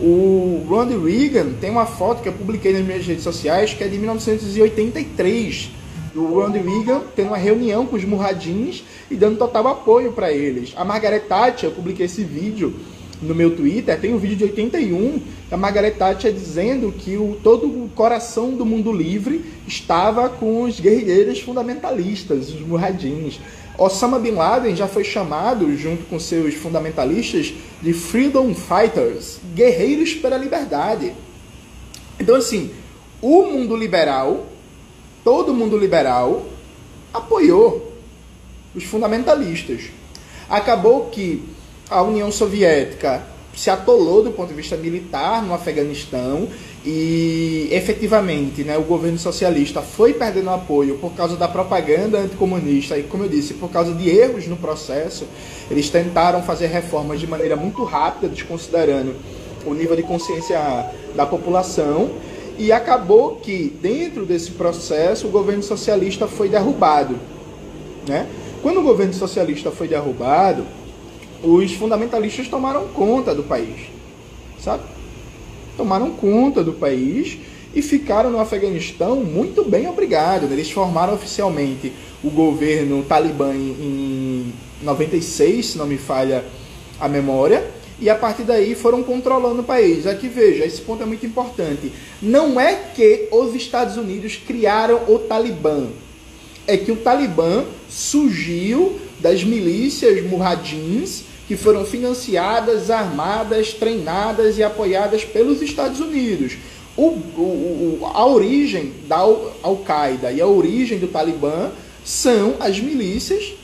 O 0.00 0.64
Ronald 0.68 1.04
Reagan 1.04 1.52
tem 1.60 1.70
uma 1.70 1.86
foto 1.86 2.22
que 2.22 2.28
eu 2.28 2.32
publiquei 2.32 2.72
nas 2.72 2.82
minhas 2.82 3.06
redes 3.06 3.22
sociais 3.22 3.72
que 3.72 3.84
é 3.84 3.88
de 3.88 3.96
1983. 3.96 5.70
O 6.16 6.26
Ronald 6.26 6.58
Reagan 6.58 7.00
tem 7.14 7.26
uma 7.26 7.36
reunião 7.36 7.86
com 7.86 7.96
os 7.96 8.04
murradins 8.04 8.82
e 9.10 9.14
dando 9.14 9.38
total 9.38 9.68
apoio 9.68 10.12
para 10.12 10.32
eles. 10.32 10.72
A 10.76 10.84
Margaret 10.84 11.20
Thatcher, 11.20 11.70
eu 11.70 11.74
publiquei 11.74 12.06
esse 12.06 12.24
vídeo 12.24 12.74
no 13.22 13.34
meu 13.34 13.54
Twitter, 13.54 13.98
tem 14.00 14.12
um 14.12 14.18
vídeo 14.18 14.36
de 14.36 14.44
81, 14.44 15.20
a 15.50 15.56
Margaret 15.56 15.92
Thatcher 15.92 16.32
dizendo 16.32 16.92
que 16.92 17.16
o, 17.16 17.38
todo 17.42 17.66
o 17.66 17.88
coração 17.94 18.50
do 18.50 18.66
mundo 18.66 18.92
livre 18.92 19.44
estava 19.66 20.28
com 20.28 20.62
os 20.62 20.80
guerrilheiros 20.80 21.40
fundamentalistas, 21.40 22.52
os 22.52 22.60
murradins. 22.60 23.40
Osama 23.76 24.18
Bin 24.18 24.32
Laden 24.32 24.76
já 24.76 24.86
foi 24.86 25.02
chamado, 25.02 25.76
junto 25.76 26.04
com 26.04 26.18
seus 26.18 26.54
fundamentalistas, 26.54 27.52
de 27.82 27.92
Freedom 27.92 28.54
Fighters, 28.54 29.38
guerreiros 29.54 30.14
pela 30.14 30.36
liberdade. 30.36 31.12
Então, 32.18 32.36
assim, 32.36 32.70
o 33.20 33.42
mundo 33.42 33.76
liberal, 33.76 34.46
todo 35.24 35.52
mundo 35.52 35.76
liberal, 35.76 36.46
apoiou 37.12 37.92
os 38.74 38.84
fundamentalistas. 38.84 39.90
Acabou 40.48 41.06
que 41.06 41.42
a 41.90 42.02
União 42.02 42.30
Soviética 42.30 43.24
se 43.56 43.70
atolou 43.70 44.22
do 44.22 44.30
ponto 44.30 44.48
de 44.48 44.54
vista 44.54 44.76
militar 44.76 45.42
no 45.42 45.54
Afeganistão 45.54 46.48
e 46.86 47.68
efetivamente 47.72 48.62
né, 48.62 48.76
o 48.76 48.82
governo 48.82 49.18
socialista 49.18 49.80
foi 49.80 50.12
perdendo 50.12 50.50
apoio 50.50 50.98
por 50.98 51.12
causa 51.12 51.34
da 51.34 51.48
propaganda 51.48 52.18
anticomunista 52.18 52.98
e, 52.98 53.04
como 53.04 53.24
eu 53.24 53.28
disse, 53.28 53.54
por 53.54 53.70
causa 53.70 53.94
de 53.94 54.10
erros 54.10 54.46
no 54.46 54.56
processo. 54.56 55.26
Eles 55.70 55.88
tentaram 55.88 56.42
fazer 56.42 56.66
reformas 56.66 57.18
de 57.18 57.26
maneira 57.26 57.56
muito 57.56 57.82
rápida, 57.84 58.28
desconsiderando 58.28 59.14
o 59.64 59.72
nível 59.72 59.96
de 59.96 60.02
consciência 60.02 60.60
da 61.14 61.24
população. 61.24 62.10
E 62.58 62.70
acabou 62.70 63.36
que, 63.36 63.74
dentro 63.80 64.26
desse 64.26 64.50
processo, 64.50 65.26
o 65.26 65.30
governo 65.30 65.62
socialista 65.62 66.28
foi 66.28 66.50
derrubado. 66.50 67.18
Né? 68.06 68.28
Quando 68.62 68.80
o 68.80 68.82
governo 68.82 69.14
socialista 69.14 69.70
foi 69.70 69.88
derrubado, 69.88 70.66
os 71.42 71.72
fundamentalistas 71.72 72.46
tomaram 72.46 72.88
conta 72.88 73.34
do 73.34 73.42
país, 73.42 73.88
sabe? 74.60 74.93
Tomaram 75.76 76.10
conta 76.12 76.62
do 76.62 76.72
país 76.72 77.38
e 77.74 77.82
ficaram 77.82 78.30
no 78.30 78.38
Afeganistão 78.38 79.16
muito 79.16 79.64
bem 79.64 79.88
obrigado. 79.88 80.50
Eles 80.52 80.70
formaram 80.70 81.14
oficialmente 81.14 81.92
o 82.22 82.30
governo 82.30 83.02
talibã 83.02 83.52
em 83.54 84.52
96, 84.82 85.66
se 85.66 85.78
não 85.78 85.86
me 85.86 85.98
falha 85.98 86.44
a 87.00 87.08
memória, 87.08 87.66
e 88.00 88.08
a 88.08 88.14
partir 88.14 88.44
daí 88.44 88.74
foram 88.74 89.02
controlando 89.02 89.60
o 89.60 89.64
país. 89.64 90.06
Aqui 90.06 90.28
veja, 90.28 90.64
esse 90.64 90.80
ponto 90.80 91.02
é 91.02 91.06
muito 91.06 91.26
importante. 91.26 91.92
Não 92.22 92.60
é 92.60 92.74
que 92.94 93.28
os 93.30 93.54
Estados 93.54 93.96
Unidos 93.96 94.36
criaram 94.36 95.02
o 95.08 95.18
Talibã, 95.18 95.88
é 96.66 96.76
que 96.76 96.92
o 96.92 96.96
Talibã 96.96 97.64
surgiu 97.88 98.98
das 99.18 99.44
milícias 99.44 100.24
murradins 100.24 101.24
que 101.46 101.56
foram 101.56 101.84
financiadas, 101.84 102.90
armadas, 102.90 103.72
treinadas 103.72 104.56
e 104.58 104.62
apoiadas 104.62 105.24
pelos 105.24 105.60
Estados 105.60 106.00
Unidos. 106.00 106.56
O, 106.96 107.08
o, 107.08 108.10
a 108.14 108.26
origem 108.26 108.92
da 109.06 109.16
Al-Qaeda 109.62 110.30
e 110.32 110.40
a 110.40 110.46
origem 110.46 110.98
do 110.98 111.08
Talibã 111.08 111.70
são 112.04 112.54
as 112.60 112.78
milícias 112.78 113.54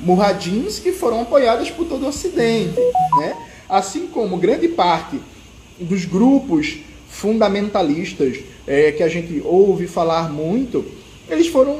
murradins 0.00 0.78
que 0.78 0.92
foram 0.92 1.20
apoiadas 1.20 1.70
por 1.70 1.86
todo 1.86 2.04
o 2.04 2.08
Ocidente. 2.08 2.80
Né? 3.18 3.36
Assim 3.68 4.06
como 4.08 4.36
grande 4.36 4.68
parte 4.68 5.20
dos 5.78 6.04
grupos 6.04 6.78
fundamentalistas 7.08 8.38
é, 8.66 8.92
que 8.92 9.02
a 9.02 9.08
gente 9.08 9.40
ouve 9.44 9.86
falar 9.86 10.30
muito, 10.30 10.84
eles 11.34 11.48
foram 11.48 11.78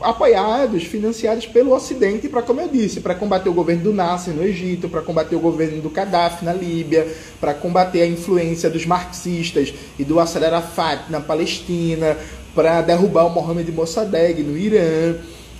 apoiados, 0.00 0.84
financiados 0.84 1.46
pelo 1.46 1.74
Ocidente 1.74 2.28
para, 2.28 2.42
como 2.42 2.60
eu 2.60 2.68
disse, 2.68 3.00
para 3.00 3.14
combater 3.14 3.48
o 3.48 3.52
governo 3.52 3.84
do 3.84 3.92
Nasser 3.92 4.34
no 4.34 4.42
Egito, 4.42 4.88
para 4.88 5.02
combater 5.02 5.36
o 5.36 5.40
governo 5.40 5.80
do 5.80 5.90
Gaddafi 5.90 6.44
na 6.44 6.52
Líbia, 6.52 7.06
para 7.40 7.54
combater 7.54 8.02
a 8.02 8.06
influência 8.06 8.70
dos 8.70 8.86
marxistas 8.86 9.72
e 9.98 10.04
do 10.04 10.20
Assad 10.20 10.44
Arafat 10.44 11.10
na 11.10 11.20
Palestina, 11.20 12.16
para 12.54 12.82
derrubar 12.82 13.26
o 13.26 13.30
Mohammed 13.30 13.70
Mossadegh 13.72 14.42
no 14.42 14.56
Irã, 14.56 15.16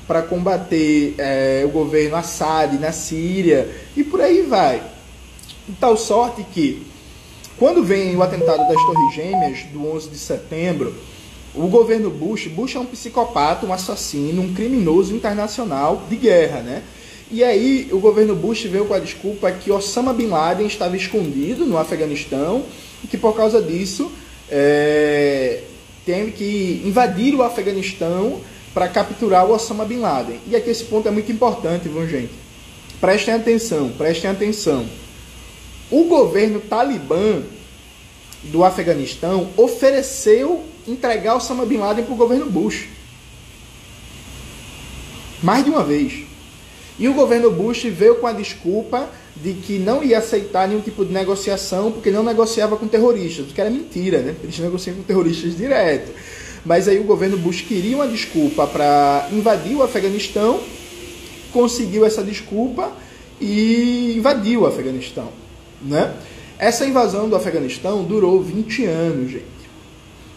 para 0.07 0.23
combater 0.23 1.15
é, 1.19 1.63
o 1.65 1.69
governo 1.69 2.17
Assad 2.17 2.79
na 2.79 2.93
Síria 2.93 3.69
e 3.97 4.05
por 4.05 4.21
aí 4.21 4.43
vai. 4.43 4.83
De 5.67 5.75
tal 5.77 5.97
sorte 5.97 6.45
que, 6.53 6.87
quando 7.57 7.85
vem 7.85 8.17
o 8.17 8.23
atentado 8.23 8.67
das 8.69 8.83
Torres 8.83 9.15
Gêmeas 9.15 9.63
do 9.73 9.87
11 9.87 10.11
de 10.11 10.19
setembro, 10.19 10.95
o 11.55 11.67
governo 11.69 12.11
Bush, 12.11 12.47
Bush 12.47 12.77
é 12.77 12.79
um 12.79 12.87
psicopata, 12.87 13.67
um 13.67 13.73
assassino, 13.73 14.43
um 14.43 14.55
criminoso 14.55 15.15
internacional 15.15 16.03
de 16.09 16.17
guerra, 16.17 16.61
né? 16.61 16.83
E 17.31 17.45
aí 17.45 17.89
o 17.93 17.99
governo 17.99 18.35
Bush 18.35 18.65
veio 18.65 18.87
com 18.87 18.95
a 18.95 18.99
desculpa 18.99 19.51
que 19.53 19.71
Osama 19.71 20.13
Bin 20.13 20.29
Laden 20.29 20.67
estava 20.67 20.97
escondido 20.97 21.65
no 21.65 21.79
Afeganistão 21.79 22.65
e 23.03 23.07
que 23.07 23.17
por 23.17 23.35
causa 23.35 23.61
disso 23.61 24.11
é, 24.51 25.63
tem 26.05 26.31
que 26.31 26.83
invadir 26.85 27.35
o 27.35 27.43
Afeganistão 27.43 28.41
para 28.75 28.89
capturar 28.89 29.47
o 29.47 29.53
Osama 29.53 29.85
Bin 29.85 29.99
Laden. 29.99 30.41
E 30.47 30.57
aqui 30.57 30.71
esse 30.71 30.85
ponto 30.85 31.07
é 31.07 31.11
muito 31.11 31.31
importante, 31.31 31.89
viu, 31.89 32.07
gente? 32.09 32.33
Prestem 33.01 33.35
atenção, 33.35 33.91
prestem 33.91 34.31
atenção. 34.31 34.87
O 35.91 36.05
governo 36.05 36.61
talibã 36.61 37.43
do 38.45 38.65
Afeganistão 38.65 39.49
ofereceu 39.57 40.65
entregar 40.87 41.37
Osama 41.37 41.67
Bin 41.67 41.79
Laden 41.79 42.05
para 42.05 42.15
o 42.15 42.17
governo 42.17 42.47
Bush. 42.47 42.89
Mais 45.43 45.65
de 45.65 45.71
uma 45.71 45.83
vez. 45.83 46.25
E 46.99 47.09
o 47.09 47.15
governo 47.15 47.51
Bush 47.51 47.85
veio 47.85 48.17
com 48.17 48.27
a 48.27 48.33
desculpa 48.33 49.09
de 49.35 49.55
que 49.55 49.79
não 49.79 50.05
ia 50.05 50.19
aceitar 50.19 50.69
nenhum 50.69 50.81
tipo 50.81 51.05
de 51.05 51.13
negociação 51.13 51.91
porque 51.91 52.11
não 52.11 52.23
negociava 52.23 52.77
com 52.77 52.87
terroristas, 52.87 53.51
o 53.51 53.55
que 53.55 53.61
era 53.61 53.71
mentira, 53.71 54.19
né? 54.19 54.37
Eles 54.43 54.59
negociam 54.59 54.97
com 54.97 55.03
terroristas 55.03 55.57
direto. 55.57 56.13
Mas 56.65 56.87
aí 56.87 56.99
o 56.99 57.05
governo 57.05 57.37
Bush 57.37 57.63
queria 57.63 57.97
uma 57.97 58.07
desculpa 58.07 58.67
para 58.67 59.29
invadir 59.33 59.75
o 59.75 59.83
Afeganistão, 59.83 60.61
conseguiu 61.53 62.05
essa 62.05 62.23
desculpa 62.23 62.93
e 63.41 64.15
invadiu 64.17 64.61
o 64.61 64.67
Afeganistão, 64.67 65.29
né? 65.81 66.15
Essa 66.59 66.87
invasão 66.87 67.29
do 67.29 67.35
Afeganistão 67.35 68.05
durou 68.05 68.41
20 68.41 68.85
anos, 68.85 69.33
gente. 69.33 69.52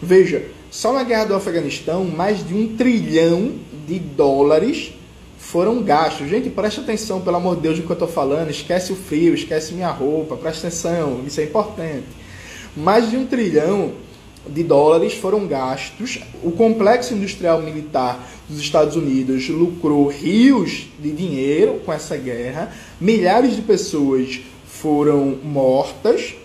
Veja, 0.01 0.45
só 0.69 0.91
na 0.91 1.03
guerra 1.03 1.25
do 1.25 1.35
Afeganistão, 1.35 2.03
mais 2.03 2.45
de 2.45 2.53
um 2.53 2.75
trilhão 2.75 3.53
de 3.87 3.97
dólares 3.99 4.93
foram 5.37 5.81
gastos. 5.83 6.27
Gente, 6.27 6.49
preste 6.49 6.79
atenção, 6.81 7.21
pelo 7.21 7.37
amor 7.37 7.55
de 7.55 7.61
Deus, 7.61 7.79
que 7.79 7.85
eu 7.85 7.93
estou 7.93 8.07
falando. 8.07 8.49
Esquece 8.49 8.91
o 8.91 8.95
frio, 8.95 9.33
esquece 9.33 9.73
minha 9.73 9.91
roupa, 9.91 10.35
preste 10.35 10.59
atenção, 10.59 11.21
isso 11.25 11.39
é 11.39 11.43
importante. 11.43 12.07
Mais 12.75 13.09
de 13.09 13.15
um 13.15 13.25
trilhão 13.25 13.93
de 14.47 14.63
dólares 14.63 15.13
foram 15.13 15.47
gastos. 15.47 16.19
O 16.43 16.51
complexo 16.51 17.13
industrial 17.13 17.61
militar 17.61 18.27
dos 18.49 18.59
Estados 18.59 18.95
Unidos 18.95 19.47
lucrou 19.49 20.07
rios 20.07 20.87
de 20.99 21.11
dinheiro 21.11 21.79
com 21.85 21.93
essa 21.93 22.17
guerra. 22.17 22.73
Milhares 22.99 23.55
de 23.55 23.61
pessoas 23.61 24.41
foram 24.67 25.37
mortas, 25.43 26.35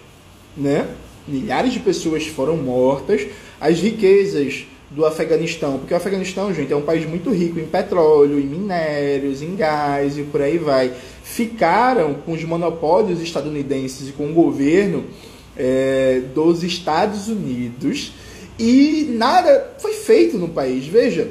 né? 0.57 0.89
Milhares 1.27 1.73
de 1.73 1.81
pessoas 1.81 2.27
foram 2.27 2.57
mortas. 2.57 3.27
As 3.61 3.79
riquezas 3.79 4.67
do 4.91 5.07
Afeganistão, 5.07 5.79
porque 5.79 5.95
o 5.95 5.97
Afeganistão, 5.97 6.53
gente, 6.53 6.73
é 6.73 6.77
um 6.77 6.83
país 6.83 7.09
muito 7.09 7.31
rico 7.31 7.61
em 7.61 7.67
petróleo, 7.67 8.41
em 8.41 8.47
minérios, 8.47 9.41
em 9.41 9.55
gás 9.55 10.19
e 10.19 10.23
por 10.25 10.43
aí 10.43 10.59
vai, 10.59 10.93
ficaram 11.23 12.15
com 12.15 12.33
os 12.33 12.43
monopólios 12.43 13.23
estadunidenses 13.23 14.09
e 14.09 14.13
com 14.13 14.31
o 14.31 14.35
governo 14.35 15.05
é, 15.57 16.23
dos 16.35 16.65
Estados 16.65 17.29
Unidos 17.29 18.13
e 18.59 19.15
nada 19.17 19.75
foi 19.79 19.95
feito 19.95 20.37
no 20.37 20.49
país. 20.49 20.87
Veja, 20.87 21.31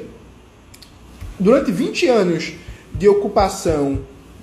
durante 1.38 1.70
20 1.70 2.08
anos 2.08 2.52
de 2.92 3.08
ocupação 3.08 4.00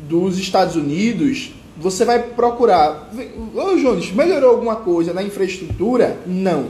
dos 0.07 0.37
Estados 0.37 0.75
Unidos, 0.75 1.51
você 1.79 2.03
vai 2.03 2.21
procurar. 2.21 3.11
Ô, 3.55 3.75
Jones, 3.75 4.11
melhorou 4.11 4.51
alguma 4.51 4.77
coisa 4.77 5.13
na 5.13 5.23
infraestrutura? 5.23 6.17
Não. 6.25 6.69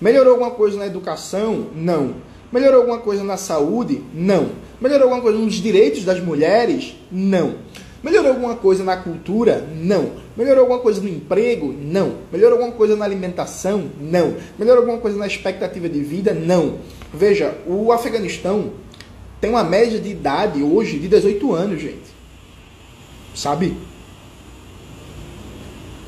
Melhorou 0.00 0.32
alguma 0.32 0.50
coisa 0.50 0.78
na 0.78 0.86
educação? 0.86 1.66
Não. 1.74 2.14
Melhorou 2.52 2.80
alguma 2.80 2.98
coisa 2.98 3.24
na 3.24 3.36
saúde? 3.36 4.02
Não. 4.14 4.50
Melhorou 4.80 5.04
alguma 5.04 5.22
coisa 5.22 5.38
nos 5.38 5.54
direitos 5.54 6.04
das 6.04 6.20
mulheres? 6.20 6.94
Não. 7.10 7.56
Melhorou 8.02 8.32
alguma 8.32 8.54
coisa 8.56 8.84
na 8.84 8.96
cultura? 8.96 9.66
Não. 9.74 10.12
Melhorou 10.36 10.62
alguma 10.62 10.78
coisa 10.78 11.00
no 11.00 11.08
emprego? 11.08 11.72
Não. 11.72 12.18
Melhorou 12.30 12.58
alguma 12.58 12.76
coisa 12.76 12.94
na 12.94 13.04
alimentação? 13.04 13.90
Não. 14.00 14.36
Melhorou 14.58 14.82
alguma 14.82 14.98
coisa 14.98 15.18
na 15.18 15.26
expectativa 15.26 15.88
de 15.88 16.00
vida? 16.00 16.32
Não. 16.32 16.78
Veja, 17.12 17.56
o 17.66 17.90
Afeganistão 17.90 18.72
tem 19.40 19.50
uma 19.50 19.64
média 19.64 19.98
de 19.98 20.08
idade 20.08 20.62
hoje 20.62 20.98
de 20.98 21.08
18 21.08 21.52
anos, 21.52 21.80
gente. 21.80 22.16
Sabe? 23.34 23.76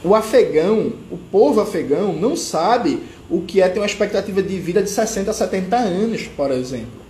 O 0.05 0.15
afegão, 0.15 0.93
o 1.11 1.17
povo 1.17 1.61
afegão, 1.61 2.13
não 2.13 2.37
sabe 2.37 3.03
o 3.29 3.43
que 3.43 3.61
é 3.61 3.69
ter 3.69 3.81
uma 3.81 3.87
expectativa 3.87 4.43
de 4.43 4.59
vida 4.59 4.83
de 4.83 4.91
60 4.91 5.31
a 5.31 5.35
70 5.35 5.77
anos, 5.77 6.29
por 6.29 6.51
exemplo. 6.51 7.03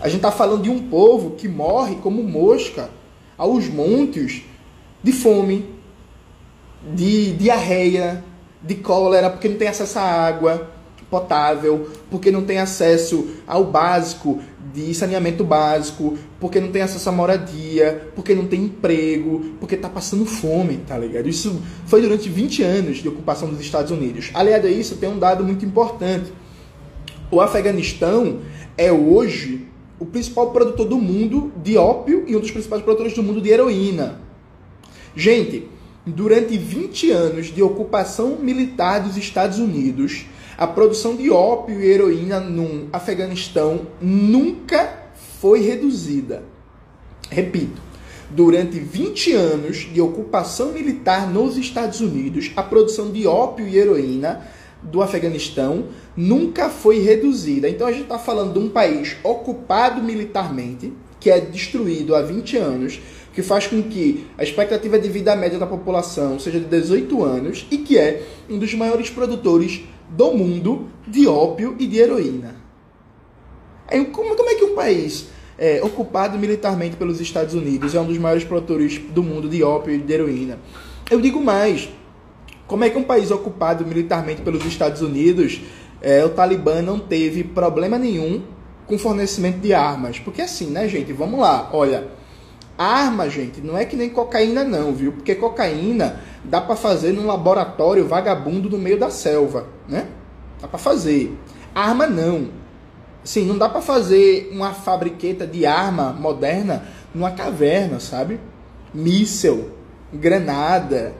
A 0.00 0.08
gente 0.08 0.18
está 0.18 0.30
falando 0.30 0.62
de 0.62 0.70
um 0.70 0.88
povo 0.88 1.30
que 1.30 1.48
morre 1.48 1.96
como 1.96 2.22
mosca 2.22 2.90
aos 3.38 3.68
montes 3.68 4.42
de 5.02 5.12
fome, 5.12 5.66
de 6.94 7.32
diarreia, 7.32 8.22
de 8.62 8.74
cólera, 8.74 9.30
porque 9.30 9.48
não 9.48 9.56
tem 9.56 9.68
acesso 9.68 9.98
à 9.98 10.02
água 10.02 10.70
potável, 11.10 11.88
porque 12.10 12.30
não 12.30 12.44
tem 12.44 12.58
acesso 12.58 13.28
ao 13.46 13.64
básico 13.64 14.42
de 14.74 14.92
saneamento 14.92 15.44
básico, 15.44 16.18
porque 16.40 16.60
não 16.60 16.72
tem 16.72 16.82
acesso 16.82 17.08
à 17.08 17.12
moradia, 17.12 18.08
porque 18.16 18.34
não 18.34 18.46
tem 18.46 18.64
emprego, 18.64 19.52
porque 19.60 19.76
está 19.76 19.88
passando 19.88 20.26
fome, 20.26 20.78
tá 20.78 20.98
ligado? 20.98 21.28
Isso 21.28 21.62
foi 21.86 22.02
durante 22.02 22.28
20 22.28 22.62
anos 22.64 22.96
de 22.96 23.08
ocupação 23.08 23.48
dos 23.48 23.60
Estados 23.60 23.92
Unidos. 23.92 24.32
Aliado 24.34 24.66
a 24.66 24.70
isso, 24.70 24.96
tem 24.96 25.08
um 25.08 25.18
dado 25.18 25.44
muito 25.44 25.64
importante. 25.64 26.32
O 27.30 27.40
Afeganistão 27.40 28.40
é 28.76 28.90
hoje 28.90 29.68
o 30.00 30.04
principal 30.04 30.50
produtor 30.50 30.88
do 30.88 30.98
mundo 30.98 31.52
de 31.62 31.76
ópio 31.76 32.24
e 32.26 32.34
um 32.34 32.40
dos 32.40 32.50
principais 32.50 32.82
produtores 32.82 33.14
do 33.14 33.22
mundo 33.22 33.40
de 33.40 33.50
heroína. 33.50 34.20
Gente, 35.14 35.68
durante 36.04 36.58
20 36.58 37.12
anos 37.12 37.46
de 37.46 37.62
ocupação 37.62 38.38
militar 38.40 38.98
dos 38.98 39.16
Estados 39.16 39.60
Unidos, 39.60 40.26
a 40.56 40.66
produção 40.66 41.16
de 41.16 41.30
ópio 41.30 41.80
e 41.80 41.90
heroína 41.90 42.38
no 42.38 42.88
Afeganistão 42.92 43.86
nunca 44.00 45.04
foi 45.40 45.60
reduzida. 45.60 46.44
Repito, 47.30 47.82
durante 48.30 48.78
20 48.78 49.32
anos 49.32 49.88
de 49.92 50.00
ocupação 50.00 50.72
militar 50.72 51.28
nos 51.28 51.56
Estados 51.56 52.00
Unidos, 52.00 52.52
a 52.56 52.62
produção 52.62 53.10
de 53.10 53.26
ópio 53.26 53.66
e 53.66 53.76
heroína 53.76 54.46
do 54.82 55.02
Afeganistão 55.02 55.86
nunca 56.16 56.68
foi 56.68 57.00
reduzida. 57.00 57.68
Então 57.68 57.86
a 57.86 57.92
gente 57.92 58.04
está 58.04 58.18
falando 58.18 58.52
de 58.52 58.58
um 58.58 58.68
país 58.68 59.16
ocupado 59.24 60.02
militarmente, 60.02 60.92
que 61.18 61.30
é 61.30 61.40
destruído 61.40 62.14
há 62.14 62.22
20 62.22 62.56
anos, 62.58 63.00
que 63.32 63.42
faz 63.42 63.66
com 63.66 63.82
que 63.82 64.26
a 64.38 64.44
expectativa 64.44 64.98
de 64.98 65.08
vida 65.08 65.34
média 65.34 65.58
da 65.58 65.66
população 65.66 66.38
seja 66.38 66.60
de 66.60 66.66
18 66.66 67.24
anos 67.24 67.66
e 67.70 67.78
que 67.78 67.98
é 67.98 68.22
um 68.48 68.58
dos 68.58 68.72
maiores 68.74 69.10
produtores 69.10 69.82
do 70.16 70.32
mundo 70.32 70.88
de 71.06 71.26
ópio 71.26 71.76
e 71.78 71.86
de 71.86 71.98
heroína. 71.98 72.56
Como, 74.12 74.34
como 74.34 74.48
é 74.48 74.54
que 74.54 74.64
um 74.64 74.74
país 74.74 75.28
é, 75.58 75.80
ocupado 75.82 76.38
militarmente 76.38 76.96
pelos 76.96 77.20
Estados 77.20 77.54
Unidos 77.54 77.94
é 77.94 78.00
um 78.00 78.06
dos 78.06 78.18
maiores 78.18 78.44
produtores 78.44 78.98
do 78.98 79.22
mundo 79.22 79.48
de 79.48 79.62
ópio 79.62 79.94
e 79.94 79.98
de 79.98 80.12
heroína? 80.12 80.58
Eu 81.10 81.20
digo 81.20 81.40
mais. 81.40 81.88
Como 82.66 82.82
é 82.82 82.88
que 82.88 82.96
um 82.96 83.02
país 83.02 83.30
ocupado 83.30 83.84
militarmente 83.84 84.40
pelos 84.40 84.64
Estados 84.64 85.02
Unidos, 85.02 85.60
é, 86.00 86.24
o 86.24 86.30
Talibã 86.30 86.80
não 86.80 86.98
teve 86.98 87.44
problema 87.44 87.98
nenhum 87.98 88.42
com 88.86 88.98
fornecimento 88.98 89.58
de 89.58 89.74
armas? 89.74 90.18
Porque 90.18 90.40
assim, 90.40 90.70
né, 90.70 90.88
gente? 90.88 91.12
Vamos 91.12 91.38
lá. 91.40 91.68
Olha, 91.74 92.08
arma, 92.78 93.28
gente, 93.28 93.60
não 93.60 93.76
é 93.76 93.84
que 93.84 93.96
nem 93.96 94.08
cocaína 94.08 94.64
não, 94.64 94.94
viu? 94.94 95.12
Porque 95.12 95.34
cocaína 95.34 96.20
dá 96.44 96.60
para 96.60 96.76
fazer 96.76 97.12
num 97.12 97.26
laboratório 97.26 98.06
vagabundo 98.06 98.68
no 98.68 98.78
meio 98.78 98.98
da 98.98 99.10
selva, 99.10 99.66
né? 99.88 100.08
Dá 100.60 100.68
para 100.68 100.78
fazer. 100.78 101.36
Arma 101.74 102.06
não. 102.06 102.50
Sim, 103.22 103.46
não 103.46 103.56
dá 103.56 103.68
para 103.68 103.80
fazer 103.80 104.50
uma 104.52 104.72
fabriqueta 104.72 105.46
de 105.46 105.64
arma 105.64 106.12
moderna 106.12 106.86
numa 107.14 107.30
caverna, 107.30 107.98
sabe? 107.98 108.38
Míssel, 108.92 109.70
granada, 110.12 111.14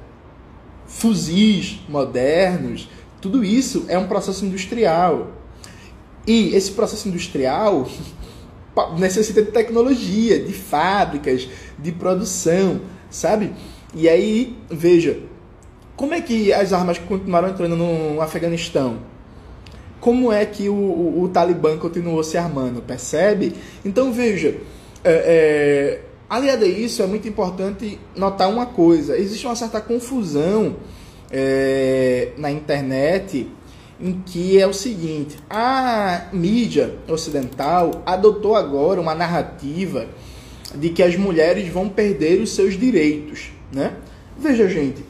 fuzis 0.86 1.80
modernos, 1.88 2.88
tudo 3.20 3.42
isso 3.42 3.86
é 3.88 3.98
um 3.98 4.06
processo 4.06 4.44
industrial. 4.44 5.28
E 6.26 6.54
esse 6.54 6.72
processo 6.72 7.08
industrial 7.08 7.88
necessita 8.98 9.42
de 9.42 9.50
tecnologia, 9.50 10.44
de 10.44 10.52
fábricas, 10.52 11.48
de 11.78 11.90
produção, 11.90 12.82
sabe? 13.08 13.54
E 13.94 14.08
aí, 14.08 14.56
veja, 14.68 15.18
como 15.96 16.14
é 16.14 16.20
que 16.20 16.52
as 16.52 16.72
armas 16.72 16.98
continuaram 16.98 17.48
entrando 17.48 17.76
no 17.76 18.20
Afeganistão? 18.20 18.98
Como 20.00 20.32
é 20.32 20.44
que 20.44 20.68
o, 20.68 20.74
o, 20.74 21.22
o 21.22 21.28
Talibã 21.28 21.78
continuou 21.78 22.22
se 22.24 22.36
armando? 22.36 22.82
Percebe? 22.82 23.54
Então, 23.84 24.12
veja, 24.12 24.56
é, 25.04 25.12
é, 25.12 26.00
aliado 26.28 26.64
a 26.64 26.68
isso, 26.68 27.02
é 27.02 27.06
muito 27.06 27.28
importante 27.28 27.98
notar 28.16 28.50
uma 28.50 28.66
coisa: 28.66 29.16
existe 29.16 29.46
uma 29.46 29.54
certa 29.54 29.80
confusão 29.80 30.76
é, 31.30 32.32
na 32.36 32.50
internet 32.50 33.48
em 34.00 34.20
que 34.26 34.60
é 34.60 34.66
o 34.66 34.74
seguinte: 34.74 35.36
a 35.48 36.26
mídia 36.32 36.96
ocidental 37.08 38.02
adotou 38.04 38.56
agora 38.56 39.00
uma 39.00 39.14
narrativa 39.14 40.06
de 40.74 40.90
que 40.90 41.02
as 41.02 41.16
mulheres 41.16 41.68
vão 41.68 41.88
perder 41.88 42.40
os 42.40 42.50
seus 42.50 42.78
direitos. 42.78 43.52
Né? 43.74 43.96
Veja, 44.38 44.68
gente, 44.68 45.04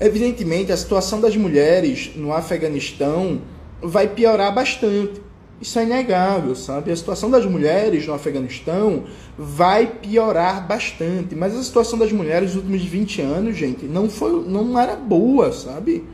evidentemente 0.00 0.72
a 0.72 0.76
situação 0.76 1.20
das 1.20 1.36
mulheres 1.36 2.12
no 2.16 2.32
Afeganistão 2.32 3.42
vai 3.82 4.08
piorar 4.08 4.54
bastante. 4.54 5.22
Isso 5.60 5.78
é 5.78 5.84
inegável, 5.84 6.54
sabe? 6.54 6.90
A 6.90 6.96
situação 6.96 7.30
das 7.30 7.46
mulheres 7.46 8.06
no 8.06 8.14
Afeganistão 8.14 9.04
vai 9.38 9.86
piorar 9.86 10.66
bastante. 10.66 11.34
Mas 11.34 11.56
a 11.56 11.62
situação 11.62 11.98
das 11.98 12.10
mulheres 12.10 12.54
nos 12.54 12.56
últimos 12.56 12.84
20 12.84 13.22
anos, 13.22 13.56
gente, 13.56 13.84
não, 13.86 14.10
foi, 14.10 14.44
não 14.46 14.78
era 14.78 14.96
boa, 14.96 15.52
sabe? 15.52 16.04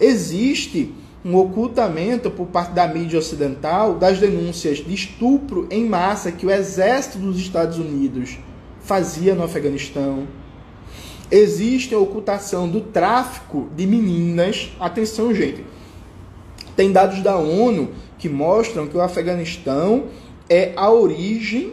Existe 0.00 0.92
um 1.24 1.36
ocultamento 1.36 2.30
por 2.30 2.46
parte 2.46 2.72
da 2.72 2.86
mídia 2.86 3.18
ocidental 3.18 3.94
das 3.94 4.18
denúncias 4.18 4.78
de 4.78 4.92
estupro 4.92 5.66
em 5.70 5.88
massa 5.88 6.32
que 6.32 6.44
o 6.44 6.50
exército 6.50 7.18
dos 7.18 7.38
Estados 7.38 7.78
Unidos 7.78 8.38
fazia 8.82 9.34
no 9.34 9.44
Afeganistão. 9.44 10.26
Existe 11.34 11.94
a 11.94 11.98
ocultação 11.98 12.68
do 12.68 12.82
tráfico 12.82 13.70
de 13.74 13.86
meninas. 13.86 14.70
Atenção, 14.78 15.34
gente. 15.34 15.64
Tem 16.76 16.92
dados 16.92 17.22
da 17.22 17.38
ONU 17.38 17.88
que 18.18 18.28
mostram 18.28 18.86
que 18.86 18.94
o 18.94 19.00
Afeganistão 19.00 20.08
é 20.46 20.74
a 20.76 20.90
origem 20.90 21.72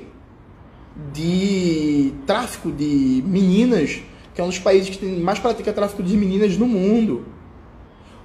de 1.12 2.14
tráfico 2.26 2.72
de 2.72 3.22
meninas, 3.28 4.00
que 4.34 4.40
é 4.40 4.44
um 4.46 4.48
dos 4.48 4.60
países 4.60 4.96
que 4.96 5.06
mais 5.06 5.40
pratica 5.40 5.74
tráfico 5.74 6.02
de 6.02 6.16
meninas 6.16 6.58
no 6.58 6.66
mundo. 6.66 7.26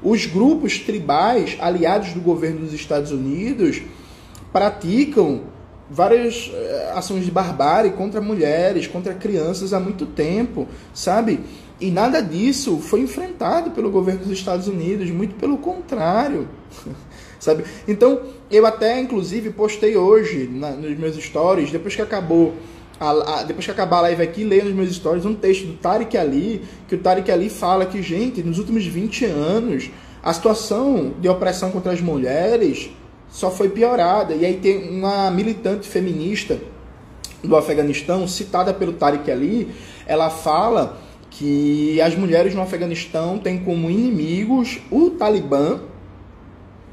Os 0.01 0.27
grupos 0.27 0.79
tribais 0.79 1.57
aliados 1.59 2.13
do 2.13 2.21
governo 2.21 2.61
dos 2.61 2.73
Estados 2.73 3.11
Unidos 3.11 3.83
praticam 4.53 5.53
várias 5.91 6.51
eh, 6.53 6.93
ações 6.95 7.25
de 7.25 7.31
barbárie 7.31 7.93
contra 7.93 8.21
mulheres, 8.21 8.87
contra 8.87 9.15
crianças 9.15 9.73
há 9.73 9.81
muito 9.81 10.07
tempo, 10.07 10.67
sabe? 10.93 11.41
E 11.81 11.91
nada 11.91 12.21
disso 12.23 12.79
foi 12.79 13.01
enfrentado 13.01 13.71
pelo 13.73 13.91
governo 13.91 14.21
dos 14.21 14.33
Estados 14.33 14.69
Unidos, 14.69 15.11
muito 15.11 15.35
pelo 15.35 15.59
contrário. 15.59 16.49
sabe? 17.39 17.65
Então, 17.87 18.23
eu 18.51 18.65
até 18.65 18.99
inclusive 18.99 19.51
postei 19.51 19.97
hoje 19.97 20.49
na, 20.51 20.71
nos 20.71 20.99
meus 20.99 21.17
stories, 21.17 21.71
depois 21.71 21.95
que 21.95 22.03
acabou 22.03 22.55
a, 22.99 23.41
a, 23.41 23.43
depois 23.43 23.65
que 23.65 23.71
acabar 23.71 23.99
a 23.99 24.03
live 24.03 24.23
aqui, 24.23 24.45
leia 24.45 24.65
nos 24.65 24.73
meus 24.73 24.95
stories 24.95 25.25
um 25.25 25.35
texto 25.35 25.67
do 25.67 25.75
Tariq 25.75 26.17
Ali, 26.17 26.63
que 26.89 26.95
o 26.95 26.99
Tariq 26.99 27.31
Ali 27.31 27.51
fala 27.51 27.85
que, 27.85 28.01
gente, 28.01 28.43
nos 28.43 28.59
últimos 28.59 28.87
20 28.87 29.25
anos, 29.27 29.91
a 30.23 30.33
situação 30.33 31.13
de 31.21 31.29
opressão 31.29 31.71
contra 31.71 31.93
as 31.93 32.01
mulheres 32.01 32.91
só 33.29 33.51
foi 33.51 33.69
piorada. 33.69 34.35
E 34.35 34.45
aí 34.45 34.57
tem 34.57 34.89
uma 34.91 35.31
militante 35.31 35.89
feminista 35.89 36.59
do 37.43 37.57
Afeganistão, 37.57 38.27
citada 38.27 38.73
pelo 38.73 38.95
Tariq 38.95 39.31
Ali, 39.31 39.75
ela 40.07 40.31
fala 40.31 40.99
que 41.31 42.01
as 42.01 42.15
mulheres 42.15 42.55
no 42.55 42.63
Afeganistão 42.63 43.39
têm 43.39 43.59
como 43.59 43.91
inimigos 43.91 44.81
o 44.91 45.11
Talibã, 45.11 45.81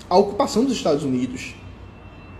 a 0.10 0.18
ocupação 0.18 0.66
dos 0.66 0.74
Estados 0.74 1.04
Unidos 1.04 1.56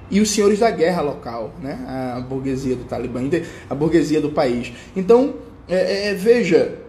e 0.10 0.20
os 0.20 0.30
senhores 0.32 0.60
da 0.60 0.70
guerra 0.70 1.02
local, 1.02 1.54
né? 1.62 1.80
a 1.88 2.20
burguesia 2.20 2.76
do 2.76 2.84
Talibã, 2.84 3.22
a 3.70 3.76
burguesia 3.76 4.20
do 4.20 4.32
país. 4.32 4.74
Então, 4.96 5.36
é, 5.70 6.10
é, 6.10 6.14
veja, 6.14 6.80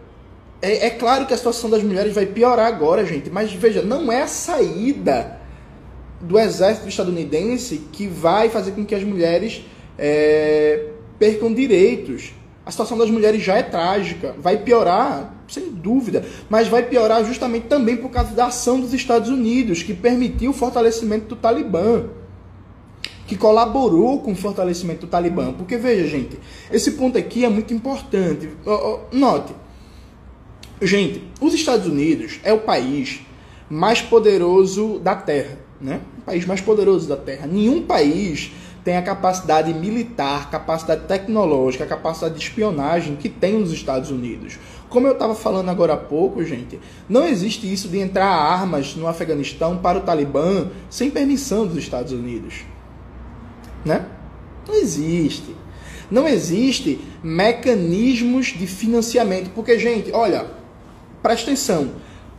é, 0.60 0.86
é, 0.86 0.90
claro 0.90 1.26
que 1.26 1.34
a 1.34 1.36
situação 1.36 1.70
das 1.70 1.82
mulheres 1.82 2.14
vai 2.14 2.26
piorar 2.26 2.66
agora, 2.66 3.04
gente, 3.04 3.30
mas 3.30 3.52
veja, 3.52 3.82
não 3.82 4.10
é 4.10 4.22
a 4.22 4.26
saída 4.26 5.40
do 6.22 6.38
exército 6.38 6.88
estadunidense 6.88 7.82
que 7.92 8.06
vai 8.06 8.48
fazer 8.48 8.72
com 8.72 8.84
que 8.84 8.94
as 8.94 9.02
mulheres 9.02 9.62
é, 9.98 10.86
percam 11.18 11.52
direitos. 11.52 12.32
A 12.64 12.70
situação 12.70 12.96
das 12.96 13.10
mulheres 13.10 13.42
já 13.42 13.56
é 13.56 13.62
trágica, 13.62 14.34
vai 14.38 14.56
piorar, 14.56 15.34
sem 15.48 15.70
dúvida, 15.70 16.24
mas 16.48 16.68
vai 16.68 16.84
piorar 16.84 17.24
justamente 17.24 17.66
também 17.66 17.96
por 17.96 18.10
causa 18.10 18.32
da 18.32 18.46
ação 18.46 18.80
dos 18.80 18.94
Estados 18.94 19.28
Unidos, 19.28 19.82
que 19.82 19.92
permitiu 19.92 20.52
o 20.52 20.54
fortalecimento 20.54 21.26
do 21.26 21.36
Talibã 21.36 22.04
que 23.26 23.36
colaborou 23.38 24.20
com 24.20 24.32
o 24.32 24.36
fortalecimento 24.36 25.06
do 25.06 25.10
Talibã. 25.10 25.52
Porque 25.54 25.78
veja, 25.78 26.06
gente, 26.06 26.38
esse 26.70 26.92
ponto 26.92 27.16
aqui 27.16 27.44
é 27.44 27.48
muito 27.48 27.72
importante. 27.72 28.50
Note, 29.10 29.54
gente, 30.82 31.24
os 31.40 31.54
Estados 31.54 31.86
Unidos 31.86 32.40
é 32.42 32.52
o 32.52 32.60
país 32.60 33.20
mais 33.70 34.02
poderoso 34.02 34.98
da 34.98 35.14
Terra, 35.14 35.58
né? 35.82 36.00
O 36.18 36.22
país 36.22 36.46
mais 36.46 36.60
poderoso 36.60 37.08
da 37.08 37.16
Terra. 37.16 37.46
Nenhum 37.46 37.82
país 37.82 38.52
tem 38.84 38.96
a 38.96 39.02
capacidade 39.02 39.74
militar, 39.74 40.50
capacidade 40.50 41.06
tecnológica, 41.06 41.84
capacidade 41.84 42.34
de 42.34 42.40
espionagem 42.40 43.16
que 43.16 43.28
tem 43.28 43.60
os 43.60 43.72
Estados 43.72 44.10
Unidos. 44.10 44.58
Como 44.88 45.06
eu 45.06 45.12
estava 45.12 45.34
falando 45.34 45.68
agora 45.68 45.94
há 45.94 45.96
pouco, 45.96 46.44
gente, 46.44 46.78
não 47.08 47.26
existe 47.26 47.70
isso 47.70 47.88
de 47.88 47.98
entrar 47.98 48.26
armas 48.26 48.94
no 48.94 49.06
Afeganistão 49.06 49.78
para 49.78 49.98
o 49.98 50.02
Talibã 50.02 50.68
sem 50.88 51.10
permissão 51.10 51.66
dos 51.66 51.78
Estados 51.78 52.12
Unidos 52.12 52.72
né? 53.84 54.06
Não 54.66 54.74
existe. 54.74 55.56
Não 56.10 56.28
existe 56.28 57.00
mecanismos 57.22 58.46
de 58.46 58.66
financiamento, 58.66 59.50
porque 59.54 59.78
gente, 59.78 60.12
olha, 60.12 60.46
presta 61.22 61.46
atenção. 61.46 61.90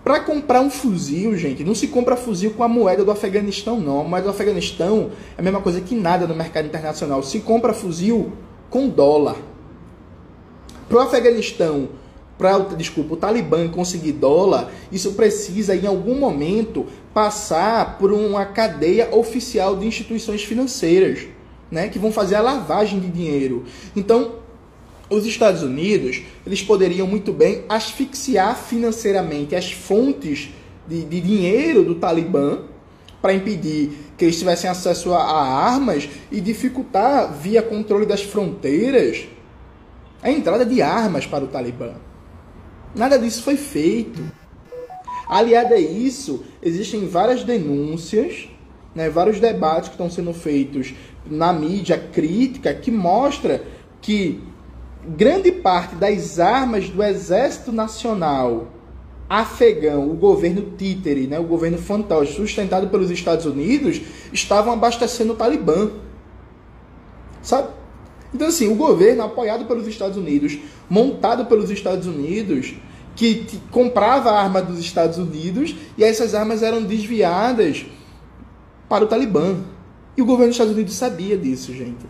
Para 0.04 0.20
comprar 0.20 0.60
um 0.60 0.70
fuzil, 0.70 1.38
gente, 1.38 1.64
não 1.64 1.74
se 1.74 1.88
compra 1.88 2.18
fuzil 2.18 2.52
com 2.52 2.64
a 2.64 2.68
moeda 2.68 3.06
do 3.06 3.12
Afeganistão, 3.12 3.80
não. 3.80 4.02
A 4.02 4.04
moeda 4.04 4.26
do 4.26 4.32
Afeganistão 4.32 5.12
é 5.38 5.40
a 5.40 5.44
mesma 5.44 5.62
coisa 5.62 5.80
que 5.80 5.96
nada 5.96 6.28
no 6.28 6.36
mercado 6.36 6.66
internacional. 6.66 7.24
Se 7.24 7.40
compra 7.40 7.74
fuzil 7.74 8.34
com 8.70 8.90
dólar. 8.90 9.38
Para 10.90 10.98
o 10.98 11.00
Afeganistão, 11.00 11.90
para 12.38 12.58
desculpa, 12.76 13.14
o 13.14 13.18
Talibã 13.18 13.70
conseguir 13.70 14.12
dólar, 14.12 14.70
isso 14.92 15.14
precisa 15.14 15.74
em 15.74 15.88
algum 15.88 16.20
momento 16.20 16.86
passar 17.14 17.98
por 17.98 18.12
uma 18.12 18.46
cadeia 18.46 19.16
oficial 19.16 19.78
de 19.78 19.86
instituições 19.86 20.44
financeiras 20.44 21.28
né, 21.72 21.88
que 21.88 21.98
vão 21.98 22.12
fazer 22.12 22.36
a 22.36 22.42
lavagem 22.42 23.00
de 23.00 23.08
dinheiro. 23.08 23.64
Então, 23.96 24.43
os 25.14 25.26
Estados 25.26 25.64
Unidos 25.64 26.22
eles 26.46 26.62
poderiam 26.62 27.08
muito 27.08 27.32
bem 27.32 27.64
asfixiar 27.70 28.58
financeiramente 28.58 29.56
as 29.56 29.72
fontes 29.72 30.50
de, 30.88 31.04
de 31.04 31.22
dinheiro 31.22 31.84
do 31.84 31.96
Talibã 31.96 32.60
para 33.22 33.34
impedir 33.34 33.92
que 34.18 34.26
eles 34.26 34.38
tivessem 34.38 34.70
acesso 34.70 35.14
a, 35.14 35.24
a 35.24 35.66
armas 35.66 36.10
e 36.30 36.42
dificultar, 36.42 37.34
via 37.34 37.62
controle 37.62 38.06
das 38.06 38.22
fronteiras, 38.22 39.26
a 40.22 40.30
entrada 40.30 40.66
de 40.66 40.82
armas 40.82 41.26
para 41.26 41.44
o 41.44 41.48
Talibã. 41.48 41.94
Nada 42.94 43.18
disso 43.18 43.42
foi 43.42 43.56
feito. 43.56 44.22
Aliado 45.28 45.74
a 45.74 45.80
isso, 45.80 46.44
existem 46.62 47.08
várias 47.08 47.44
denúncias, 47.44 48.50
né, 48.94 49.10
vários 49.10 49.40
debates 49.40 49.88
que 49.88 49.96
estão 49.96 50.10
sendo 50.10 50.34
feitos 50.34 50.94
na 51.26 51.54
mídia 51.54 51.98
crítica 51.98 52.74
que 52.74 52.92
mostra 52.92 53.64
que 54.02 54.44
grande 55.08 55.52
parte 55.52 55.96
das 55.96 56.40
armas 56.40 56.90
do 56.90 57.04
Exército 57.04 57.72
Nacional 57.72 58.68
afegão, 59.30 60.10
o 60.12 60.14
governo 60.14 60.74
títere, 60.78 61.28
né, 61.28 61.40
o 61.40 61.44
governo 61.44 61.78
fantoche, 61.78 62.34
sustentado 62.34 62.88
pelos 62.90 63.10
Estados 63.10 63.46
Unidos, 63.46 64.00
estavam 64.32 64.74
abastecendo 64.74 65.34
o 65.34 65.36
Talibã. 65.36 65.90
Sabe? 67.42 67.70
Então, 68.34 68.48
assim, 68.48 68.72
o 68.72 68.76
governo 68.76 69.24
apoiado 69.24 69.66
pelos 69.66 69.88
Estados 69.88 70.18
Unidos, 70.18 70.58
montado 70.90 71.46
pelos 71.46 71.70
Estados 71.70 72.08
Unidos, 72.08 72.76
que 73.16 73.46
comprava 73.70 74.32
a 74.32 74.42
arma 74.42 74.62
dos 74.62 74.80
Estados 74.80 75.18
Unidos 75.18 75.76
e 75.98 76.04
essas 76.04 76.34
armas 76.34 76.64
eram 76.64 76.84
desviadas 76.84 77.86
para 78.90 79.04
o 79.04 79.08
Talibã. 79.08 79.58
E 80.16 80.22
o 80.22 80.26
governo 80.26 80.48
dos 80.48 80.56
Estados 80.56 80.74
Unidos 80.74 80.94
sabia 80.94 81.38
disso, 81.38 81.74
gente. 81.74 82.06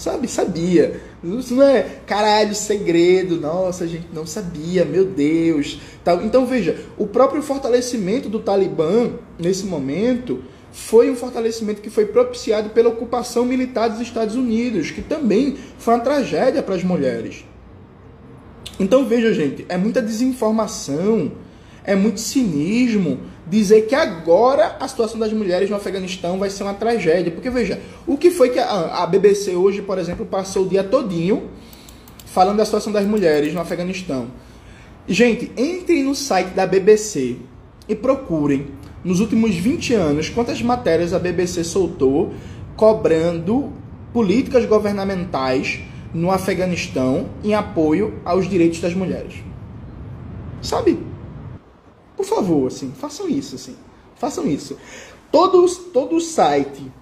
Sabe? 0.00 0.28
Sabia. 0.28 0.98
Isso 1.22 1.54
não 1.54 1.62
é 1.62 1.82
caralho, 2.06 2.54
segredo. 2.54 3.38
Nossa, 3.38 3.84
a 3.84 3.86
gente 3.86 4.06
não 4.14 4.24
sabia, 4.24 4.82
meu 4.82 5.04
Deus. 5.04 5.78
Então 6.24 6.46
veja, 6.46 6.86
o 6.96 7.06
próprio 7.06 7.42
fortalecimento 7.42 8.26
do 8.26 8.40
Talibã 8.40 9.10
nesse 9.38 9.66
momento 9.66 10.42
foi 10.72 11.10
um 11.10 11.14
fortalecimento 11.14 11.82
que 11.82 11.90
foi 11.90 12.06
propiciado 12.06 12.70
pela 12.70 12.88
ocupação 12.88 13.44
militar 13.44 13.88
dos 13.88 14.00
Estados 14.00 14.36
Unidos, 14.36 14.90
que 14.90 15.02
também 15.02 15.54
foi 15.76 15.92
uma 15.92 16.00
tragédia 16.02 16.62
para 16.62 16.76
as 16.76 16.82
mulheres. 16.82 17.44
Então 18.78 19.04
veja, 19.04 19.34
gente, 19.34 19.66
é 19.68 19.76
muita 19.76 20.00
desinformação, 20.00 21.32
é 21.84 21.94
muito 21.94 22.20
cinismo 22.20 23.20
dizer 23.50 23.82
que 23.82 23.94
agora 23.94 24.76
a 24.78 24.86
situação 24.86 25.18
das 25.18 25.32
mulheres 25.32 25.68
no 25.68 25.76
Afeganistão 25.76 26.38
vai 26.38 26.48
ser 26.48 26.62
uma 26.62 26.74
tragédia. 26.74 27.32
Porque 27.32 27.50
veja, 27.50 27.80
o 28.06 28.16
que 28.16 28.30
foi 28.30 28.50
que 28.50 28.58
a, 28.60 29.02
a 29.02 29.06
BBC 29.06 29.56
hoje, 29.56 29.82
por 29.82 29.98
exemplo, 29.98 30.24
passou 30.24 30.64
o 30.64 30.68
dia 30.68 30.84
todinho 30.84 31.50
falando 32.26 32.58
da 32.58 32.64
situação 32.64 32.92
das 32.92 33.04
mulheres 33.04 33.52
no 33.52 33.60
Afeganistão. 33.60 34.28
Gente, 35.08 35.50
entrem 35.56 36.04
no 36.04 36.14
site 36.14 36.50
da 36.50 36.64
BBC 36.64 37.36
e 37.88 37.94
procurem 37.96 38.68
nos 39.02 39.18
últimos 39.18 39.56
20 39.56 39.94
anos 39.94 40.28
quantas 40.28 40.62
matérias 40.62 41.12
a 41.12 41.18
BBC 41.18 41.64
soltou 41.64 42.32
cobrando 42.76 43.72
políticas 44.12 44.64
governamentais 44.64 45.80
no 46.14 46.30
Afeganistão 46.30 47.30
em 47.42 47.54
apoio 47.54 48.20
aos 48.24 48.48
direitos 48.48 48.80
das 48.80 48.94
mulheres. 48.94 49.34
Sabe? 50.62 51.09
Por 52.20 52.26
favor, 52.26 52.66
assim, 52.66 52.92
façam 52.94 53.26
isso, 53.30 53.54
assim. 53.54 53.74
Façam 54.16 54.46
isso. 54.46 54.76
Todos, 55.32 55.76
todo 55.90 56.20
site, 56.20 56.92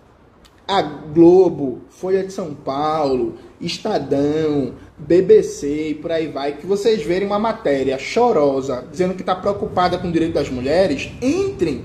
a 0.66 0.81
Globo, 0.81 1.81
Folha 1.90 2.22
de 2.22 2.33
São 2.33 2.54
Paulo, 2.54 3.35
Estadão, 3.61 4.74
BBC 4.96 5.88
e 5.88 5.94
por 5.96 6.12
aí 6.12 6.28
vai, 6.28 6.52
que 6.52 6.64
vocês 6.64 7.02
verem 7.02 7.26
uma 7.26 7.38
matéria 7.38 7.98
chorosa 7.98 8.87
dizendo 8.88 9.14
que 9.14 9.22
está 9.22 9.35
preocupada 9.35 9.98
com 9.98 10.07
o 10.07 10.12
direito 10.12 10.35
das 10.35 10.48
mulheres, 10.48 11.11
entrem 11.20 11.83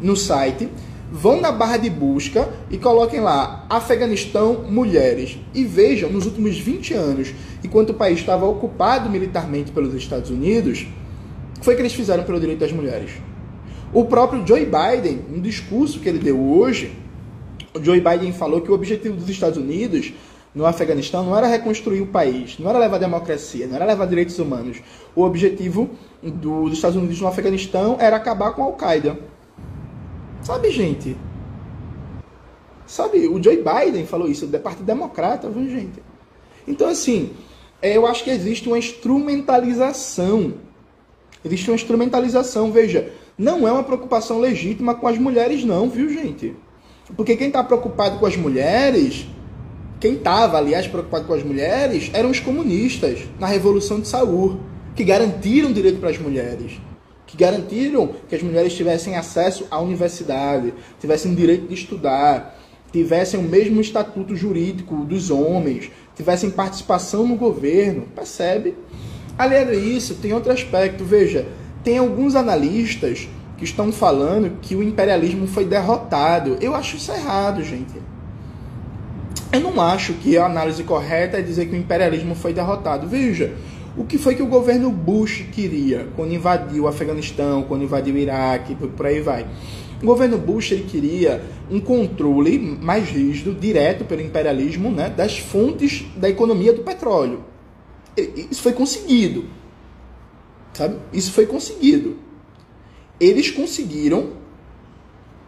no 0.00 0.14
site, 0.14 0.68
vão 1.10 1.40
na 1.40 1.50
barra 1.50 1.78
de 1.78 1.90
busca 1.90 2.48
e 2.70 2.78
coloquem 2.78 3.18
lá 3.18 3.66
Afeganistão 3.68 4.64
mulheres 4.70 5.40
e 5.52 5.64
vejam 5.64 6.08
nos 6.08 6.24
últimos 6.24 6.56
20 6.56 6.94
anos, 6.94 7.34
enquanto 7.64 7.90
o 7.90 7.94
país 7.94 8.20
estava 8.20 8.46
ocupado 8.46 9.10
militarmente 9.10 9.72
pelos 9.72 9.92
Estados 9.92 10.30
Unidos, 10.30 10.86
foi 11.66 11.74
que 11.74 11.82
eles 11.82 11.94
fizeram 11.94 12.22
pelo 12.22 12.38
direito 12.38 12.60
das 12.60 12.70
mulheres. 12.70 13.10
O 13.92 14.04
próprio 14.04 14.46
Joe 14.46 14.64
Biden, 14.64 15.24
um 15.34 15.40
discurso 15.40 15.98
que 15.98 16.08
ele 16.08 16.20
deu 16.20 16.40
hoje, 16.40 16.96
o 17.74 17.82
Joe 17.82 18.00
Biden 18.00 18.32
falou 18.32 18.60
que 18.60 18.70
o 18.70 18.74
objetivo 18.74 19.16
dos 19.16 19.28
Estados 19.28 19.58
Unidos 19.58 20.12
no 20.54 20.64
Afeganistão 20.64 21.24
não 21.24 21.36
era 21.36 21.48
reconstruir 21.48 22.00
o 22.02 22.06
país, 22.06 22.56
não 22.60 22.70
era 22.70 22.78
levar 22.78 22.98
democracia, 22.98 23.66
não 23.66 23.74
era 23.74 23.84
levar 23.84 24.06
direitos 24.06 24.38
humanos. 24.38 24.80
O 25.12 25.22
objetivo 25.24 25.90
do, 26.22 26.68
dos 26.68 26.74
Estados 26.74 26.96
Unidos 26.96 27.20
no 27.20 27.26
Afeganistão 27.26 27.96
era 27.98 28.14
acabar 28.14 28.52
com 28.52 28.62
a 28.62 28.66
Al-Qaeda. 28.66 29.18
Sabe, 30.42 30.70
gente? 30.70 31.16
Sabe, 32.86 33.26
o 33.26 33.42
Joe 33.42 33.56
Biden 33.56 34.06
falou 34.06 34.28
isso, 34.28 34.46
da 34.46 34.60
parte 34.60 34.84
democrata, 34.84 35.50
viu, 35.50 35.68
gente? 35.68 36.00
Então, 36.64 36.88
assim, 36.88 37.32
é, 37.82 37.96
eu 37.96 38.06
acho 38.06 38.22
que 38.22 38.30
existe 38.30 38.68
uma 38.68 38.78
instrumentalização. 38.78 40.64
Existe 41.46 41.70
uma 41.70 41.76
instrumentalização, 41.76 42.70
veja, 42.70 43.10
não 43.38 43.66
é 43.66 43.72
uma 43.72 43.84
preocupação 43.84 44.38
legítima 44.38 44.94
com 44.94 45.08
as 45.08 45.16
mulheres, 45.16 45.64
não, 45.64 45.88
viu, 45.88 46.10
gente? 46.10 46.54
Porque 47.16 47.36
quem 47.36 47.48
está 47.48 47.62
preocupado 47.62 48.18
com 48.18 48.26
as 48.26 48.36
mulheres 48.36 49.26
quem 49.98 50.14
estava, 50.14 50.58
aliás, 50.58 50.86
preocupado 50.86 51.24
com 51.24 51.32
as 51.32 51.42
mulheres 51.42 52.10
eram 52.12 52.30
os 52.30 52.38
comunistas 52.38 53.20
na 53.40 53.46
Revolução 53.46 53.98
de 53.98 54.08
Saúl, 54.08 54.60
que 54.94 55.02
garantiram 55.02 55.72
direito 55.72 56.00
para 56.00 56.10
as 56.10 56.18
mulheres, 56.18 56.72
que 57.26 57.36
garantiram 57.36 58.10
que 58.28 58.34
as 58.34 58.42
mulheres 58.42 58.74
tivessem 58.74 59.16
acesso 59.16 59.66
à 59.70 59.80
universidade, 59.80 60.74
tivessem 61.00 61.34
direito 61.34 61.68
de 61.68 61.74
estudar, 61.74 62.58
tivessem 62.92 63.40
o 63.40 63.42
mesmo 63.42 63.80
estatuto 63.80 64.36
jurídico 64.36 64.96
dos 64.96 65.30
homens, 65.30 65.90
tivessem 66.14 66.50
participação 66.50 67.26
no 67.26 67.36
governo. 67.36 68.06
Percebe? 68.14 68.74
Além 69.38 69.66
disso, 69.66 70.14
tem 70.16 70.32
outro 70.32 70.52
aspecto. 70.52 71.04
Veja, 71.04 71.46
tem 71.84 71.98
alguns 71.98 72.34
analistas 72.34 73.28
que 73.56 73.64
estão 73.64 73.92
falando 73.92 74.58
que 74.60 74.74
o 74.74 74.82
imperialismo 74.82 75.46
foi 75.46 75.64
derrotado. 75.64 76.56
Eu 76.60 76.74
acho 76.74 76.96
isso 76.96 77.12
errado, 77.12 77.62
gente. 77.62 77.94
Eu 79.52 79.60
não 79.60 79.80
acho 79.80 80.14
que 80.14 80.36
a 80.36 80.46
análise 80.46 80.82
correta 80.84 81.38
é 81.38 81.42
dizer 81.42 81.66
que 81.66 81.74
o 81.74 81.78
imperialismo 81.78 82.34
foi 82.34 82.52
derrotado. 82.52 83.06
Veja, 83.06 83.54
o 83.96 84.04
que 84.04 84.18
foi 84.18 84.34
que 84.34 84.42
o 84.42 84.46
governo 84.46 84.90
Bush 84.90 85.46
queria 85.52 86.08
quando 86.16 86.34
invadiu 86.34 86.84
o 86.84 86.88
Afeganistão, 86.88 87.62
quando 87.62 87.84
invadiu 87.84 88.14
o 88.14 88.18
Iraque, 88.18 88.74
por 88.74 89.06
aí 89.06 89.20
vai. 89.20 89.46
O 90.02 90.06
governo 90.06 90.36
Bush 90.36 90.72
ele 90.72 90.84
queria 90.84 91.42
um 91.70 91.80
controle 91.80 92.58
mais 92.58 93.08
rígido, 93.08 93.54
direto 93.54 94.04
pelo 94.04 94.20
imperialismo, 94.20 94.90
né, 94.90 95.08
das 95.08 95.38
fontes 95.38 96.04
da 96.16 96.28
economia 96.28 96.72
do 96.72 96.82
petróleo. 96.82 97.55
Isso 98.16 98.62
foi 98.62 98.72
conseguido. 98.72 99.44
Sabe? 100.72 100.98
Isso 101.12 101.32
foi 101.32 101.46
conseguido. 101.46 102.16
Eles 103.18 103.50
conseguiram 103.50 104.44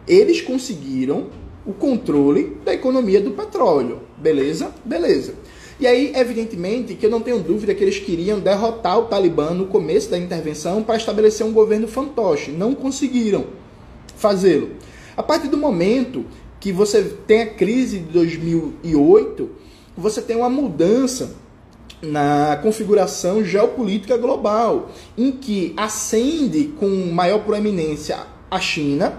eles 0.09 0.41
conseguiram 0.41 1.27
o 1.65 1.71
controle 1.71 2.57
da 2.65 2.73
economia 2.73 3.21
do 3.21 3.31
petróleo. 3.31 4.01
Beleza? 4.17 4.73
Beleza. 4.83 5.35
E 5.79 5.85
aí, 5.85 6.11
evidentemente, 6.15 6.95
que 6.95 7.05
eu 7.05 7.09
não 7.09 7.21
tenho 7.21 7.39
dúvida 7.39 7.75
que 7.75 7.83
eles 7.83 7.99
queriam 7.99 8.39
derrotar 8.39 8.99
o 8.99 9.05
Talibã 9.05 9.51
no 9.51 9.67
começo 9.67 10.09
da 10.09 10.17
intervenção 10.17 10.81
para 10.81 10.97
estabelecer 10.97 11.45
um 11.45 11.53
governo 11.53 11.87
fantoche. 11.87 12.51
Não 12.51 12.73
conseguiram 12.73 13.45
fazê-lo. 14.15 14.71
A 15.15 15.21
partir 15.21 15.47
do 15.47 15.57
momento 15.57 16.25
que 16.59 16.71
você 16.71 17.03
tem 17.25 17.43
a 17.43 17.47
crise 17.53 17.99
de 17.99 18.11
2008, 18.11 19.49
você 19.95 20.21
tem 20.21 20.35
uma 20.35 20.49
mudança 20.49 21.35
na 22.01 22.57
configuração 22.61 23.43
geopolítica 23.43 24.17
global, 24.17 24.89
em 25.17 25.31
que 25.31 25.73
ascende 25.75 26.73
com 26.79 26.87
maior 27.11 27.39
proeminência 27.39 28.17
a 28.49 28.59
China, 28.59 29.13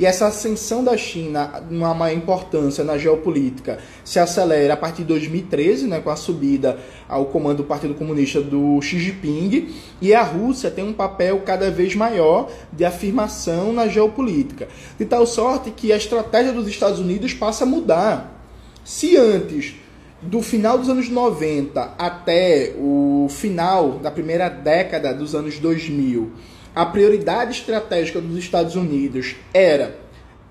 e 0.00 0.06
essa 0.06 0.26
ascensão 0.26 0.82
da 0.82 0.96
China, 0.96 1.62
uma 1.70 1.94
maior 1.94 2.16
importância 2.16 2.82
na 2.82 2.98
geopolítica, 2.98 3.78
se 4.04 4.18
acelera 4.18 4.74
a 4.74 4.76
partir 4.76 5.02
de 5.02 5.08
2013, 5.08 5.86
né, 5.86 6.00
com 6.00 6.10
a 6.10 6.16
subida 6.16 6.78
ao 7.08 7.26
comando 7.26 7.58
do 7.58 7.64
Partido 7.64 7.94
Comunista 7.94 8.40
do 8.40 8.80
Xi 8.80 8.98
Jinping, 8.98 9.68
e 10.00 10.14
a 10.14 10.22
Rússia 10.22 10.70
tem 10.70 10.84
um 10.84 10.92
papel 10.92 11.42
cada 11.42 11.70
vez 11.70 11.94
maior 11.94 12.50
de 12.72 12.84
afirmação 12.84 13.72
na 13.72 13.86
geopolítica. 13.86 14.66
De 14.98 15.04
tal 15.04 15.26
sorte 15.26 15.70
que 15.70 15.92
a 15.92 15.96
estratégia 15.96 16.52
dos 16.52 16.66
Estados 16.66 16.98
Unidos 16.98 17.34
passa 17.34 17.64
a 17.64 17.66
mudar. 17.66 18.42
Se 18.84 19.16
antes 19.16 19.76
do 20.22 20.40
final 20.40 20.78
dos 20.78 20.88
anos 20.88 21.08
90 21.08 21.94
até 21.98 22.74
o 22.78 23.26
final 23.28 23.98
da 23.98 24.10
primeira 24.10 24.48
década 24.48 25.12
dos 25.12 25.34
anos 25.34 25.58
2000, 25.58 26.30
a 26.74 26.86
prioridade 26.86 27.50
estratégica 27.50 28.20
dos 28.20 28.38
Estados 28.38 28.76
Unidos 28.76 29.34
era 29.52 29.96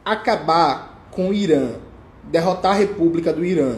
acabar 0.04 1.08
com 1.10 1.30
o 1.30 1.34
Irã, 1.34 1.70
derrotar 2.24 2.74
a 2.74 2.80
República 2.80 3.32
do 3.32 3.46
Irã, 3.46 3.78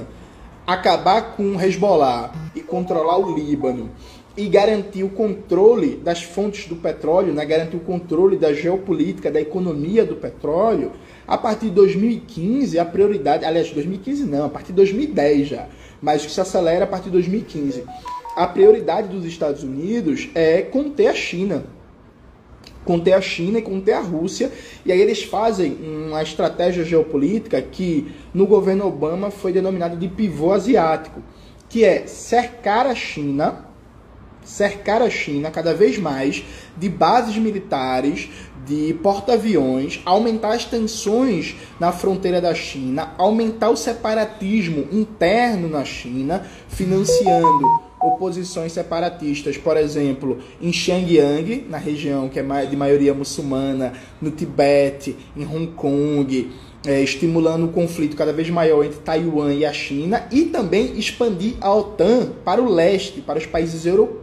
acabar 0.65 1.36
com 1.36 1.56
o 1.56 1.62
Hezbollah 1.62 2.34
e 2.56 2.62
controlar 2.62 3.17
o 3.17 3.36
Líbano 3.36 3.91
e 4.36 4.47
garantir 4.47 5.03
o 5.03 5.10
controle 5.10 5.95
das 5.95 6.23
fontes 6.23 6.67
do 6.67 6.75
petróleo, 6.75 7.34
né? 7.34 7.45
garantir 7.45 7.77
o 7.77 7.82
controle 7.82 8.36
da 8.36 8.51
geopolítica, 8.51 9.32
da 9.32 9.39
economia 9.39 10.03
do 10.03 10.15
petróleo, 10.15 10.91
a 11.27 11.38
partir 11.38 11.67
de 11.67 11.73
2015 11.73 12.79
a 12.79 12.86
prioridade, 12.86 13.45
aliás, 13.45 13.69
2015 13.69 14.25
não, 14.25 14.45
a 14.45 14.49
partir 14.49 14.67
de 14.69 14.73
2010 14.73 15.47
já, 15.47 15.67
mas 16.03 16.25
que 16.25 16.31
se 16.31 16.41
acelera 16.41 16.83
a 16.83 16.87
partir 16.87 17.05
de 17.05 17.11
2015. 17.11 17.85
A 18.35 18.45
prioridade 18.45 19.07
dos 19.07 19.23
Estados 19.23 19.63
Unidos 19.63 20.29
é 20.35 20.61
conter 20.61 21.07
a 21.07 21.13
China 21.15 21.63
conter 22.83 23.13
a 23.13 23.21
China 23.21 23.59
e 23.59 23.61
conter 23.61 23.93
a 23.93 24.01
Rússia. 24.01 24.51
E 24.85 24.91
aí 24.91 24.99
eles 24.99 25.23
fazem 25.23 25.77
uma 25.81 26.21
estratégia 26.21 26.83
geopolítica 26.83 27.61
que 27.61 28.11
no 28.33 28.45
governo 28.45 28.85
Obama 28.85 29.31
foi 29.31 29.53
denominada 29.53 29.95
de 29.95 30.09
pivô 30.09 30.51
asiático, 30.51 31.21
que 31.69 31.85
é 31.85 32.05
cercar 32.05 32.85
a 32.85 32.93
China, 32.93 33.65
cercar 34.45 35.01
a 35.01 35.10
China 35.10 35.51
cada 35.51 35.73
vez 35.73 35.97
mais 35.97 36.43
de 36.77 36.89
bases 36.89 37.38
militares, 37.38 38.29
de 38.65 38.93
porta-aviões, 39.01 40.01
aumentar 40.06 40.53
as 40.53 40.65
tensões 40.65 41.56
na 41.79 41.91
fronteira 41.91 42.39
da 42.39 42.53
China, 42.56 43.13
aumentar 43.17 43.69
o 43.69 43.77
separatismo 43.77 44.88
interno 44.91 45.67
na 45.67 45.84
China, 45.84 46.45
financiando 46.69 47.93
oposições 48.01 48.73
separatistas, 48.73 49.58
por 49.58 49.77
exemplo, 49.77 50.39
em 50.62 50.73
Xinjiang, 50.73 51.65
na 51.69 51.77
região 51.77 52.27
que 52.27 52.39
é 52.39 52.65
de 52.65 52.75
maioria 52.75 53.13
muçulmana, 53.13 53.93
no 54.21 54.32
Tibete, 54.32 55.15
em 55.36 55.45
Hong 55.45 55.67
Kong, 55.67 56.51
é, 56.86 57.01
estimulando 57.01 57.65
o 57.65 57.69
conflito 57.69 58.17
cada 58.17 58.34
vez 58.34 58.49
maior 58.49 58.84
entre 58.84 58.99
Taiwan 58.99 59.53
e 59.53 59.65
a 59.65 59.71
China, 59.71 60.27
e 60.32 60.45
também 60.45 60.97
expandir 60.97 61.56
a 61.62 61.73
OTAN 61.73 62.29
para 62.43 62.62
o 62.62 62.69
leste, 62.69 63.21
para 63.21 63.39
os 63.39 63.45
países 63.45 63.86
europeus 63.86 64.22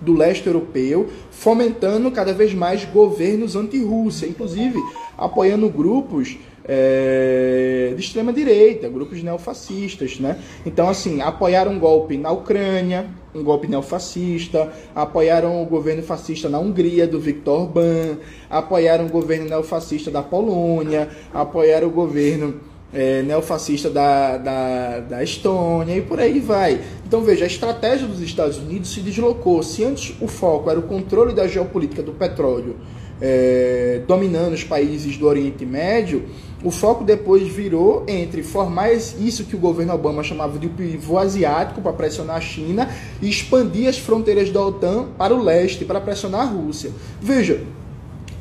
do 0.00 0.14
leste 0.14 0.46
europeu, 0.46 1.08
fomentando 1.30 2.10
cada 2.10 2.32
vez 2.32 2.52
mais 2.52 2.84
governos 2.84 3.54
anti-Rússia, 3.54 4.26
inclusive 4.26 4.78
apoiando 5.16 5.68
grupos 5.68 6.36
é, 6.64 7.92
de 7.94 8.00
extrema 8.00 8.32
direita, 8.32 8.88
grupos 8.88 9.22
neofascistas, 9.22 10.18
né? 10.18 10.38
Então, 10.64 10.88
assim, 10.88 11.20
apoiaram 11.20 11.72
um 11.72 11.78
golpe 11.78 12.16
na 12.16 12.30
Ucrânia, 12.30 13.06
um 13.34 13.42
golpe 13.42 13.66
neofascista, 13.66 14.72
apoiaram 14.94 15.62
o 15.62 15.66
governo 15.66 16.02
fascista 16.02 16.48
na 16.48 16.58
Hungria, 16.58 17.06
do 17.06 17.18
Viktor 17.18 17.62
Orbán, 17.62 18.18
apoiaram 18.48 19.06
o 19.06 19.08
governo 19.08 19.48
neofascista 19.48 20.10
da 20.10 20.22
Polônia, 20.22 21.08
apoiaram 21.32 21.88
o 21.88 21.90
governo 21.90 22.60
é, 22.92 23.22
neofascista 23.22 23.88
da, 23.88 24.36
da, 24.36 25.00
da 25.00 25.22
Estônia 25.22 25.96
e 25.96 26.02
por 26.02 26.20
aí 26.20 26.40
vai. 26.40 26.80
Então 27.06 27.22
veja, 27.22 27.44
a 27.44 27.46
estratégia 27.46 28.06
dos 28.06 28.20
Estados 28.20 28.58
Unidos 28.58 28.92
se 28.92 29.00
deslocou. 29.00 29.62
Se 29.62 29.84
antes 29.84 30.14
o 30.20 30.28
foco 30.28 30.70
era 30.70 30.78
o 30.78 30.82
controle 30.82 31.34
da 31.34 31.46
geopolítica 31.46 32.02
do 32.02 32.12
petróleo, 32.12 32.76
é, 33.20 34.02
dominando 34.06 34.52
os 34.52 34.64
países 34.64 35.16
do 35.16 35.26
Oriente 35.26 35.64
Médio, 35.64 36.24
o 36.64 36.70
foco 36.70 37.04
depois 37.04 37.46
virou 37.48 38.04
entre 38.06 38.42
formar 38.42 38.92
isso 38.92 39.44
que 39.44 39.56
o 39.56 39.58
governo 39.58 39.94
Obama 39.94 40.22
chamava 40.22 40.58
de 40.58 40.68
pivô 40.68 41.18
asiático 41.18 41.80
para 41.80 41.92
pressionar 41.92 42.36
a 42.36 42.40
China 42.40 42.88
e 43.20 43.28
expandir 43.28 43.88
as 43.88 43.98
fronteiras 43.98 44.50
da 44.50 44.60
OTAN 44.60 45.08
para 45.16 45.34
o 45.34 45.42
leste 45.42 45.84
para 45.84 46.00
pressionar 46.00 46.42
a 46.42 46.44
Rússia. 46.44 46.90
Veja, 47.20 47.60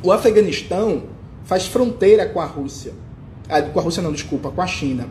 o 0.03 0.11
Afeganistão 0.11 1.03
faz 1.43 1.67
fronteira 1.67 2.25
com 2.27 2.39
a 2.39 2.45
Rússia. 2.45 2.93
Ah, 3.51 3.61
com 3.61 3.79
a 3.79 3.83
Rússia 3.83 4.01
não, 4.01 4.13
desculpa, 4.13 4.49
com 4.49 4.61
a 4.61 4.67
China. 4.67 5.07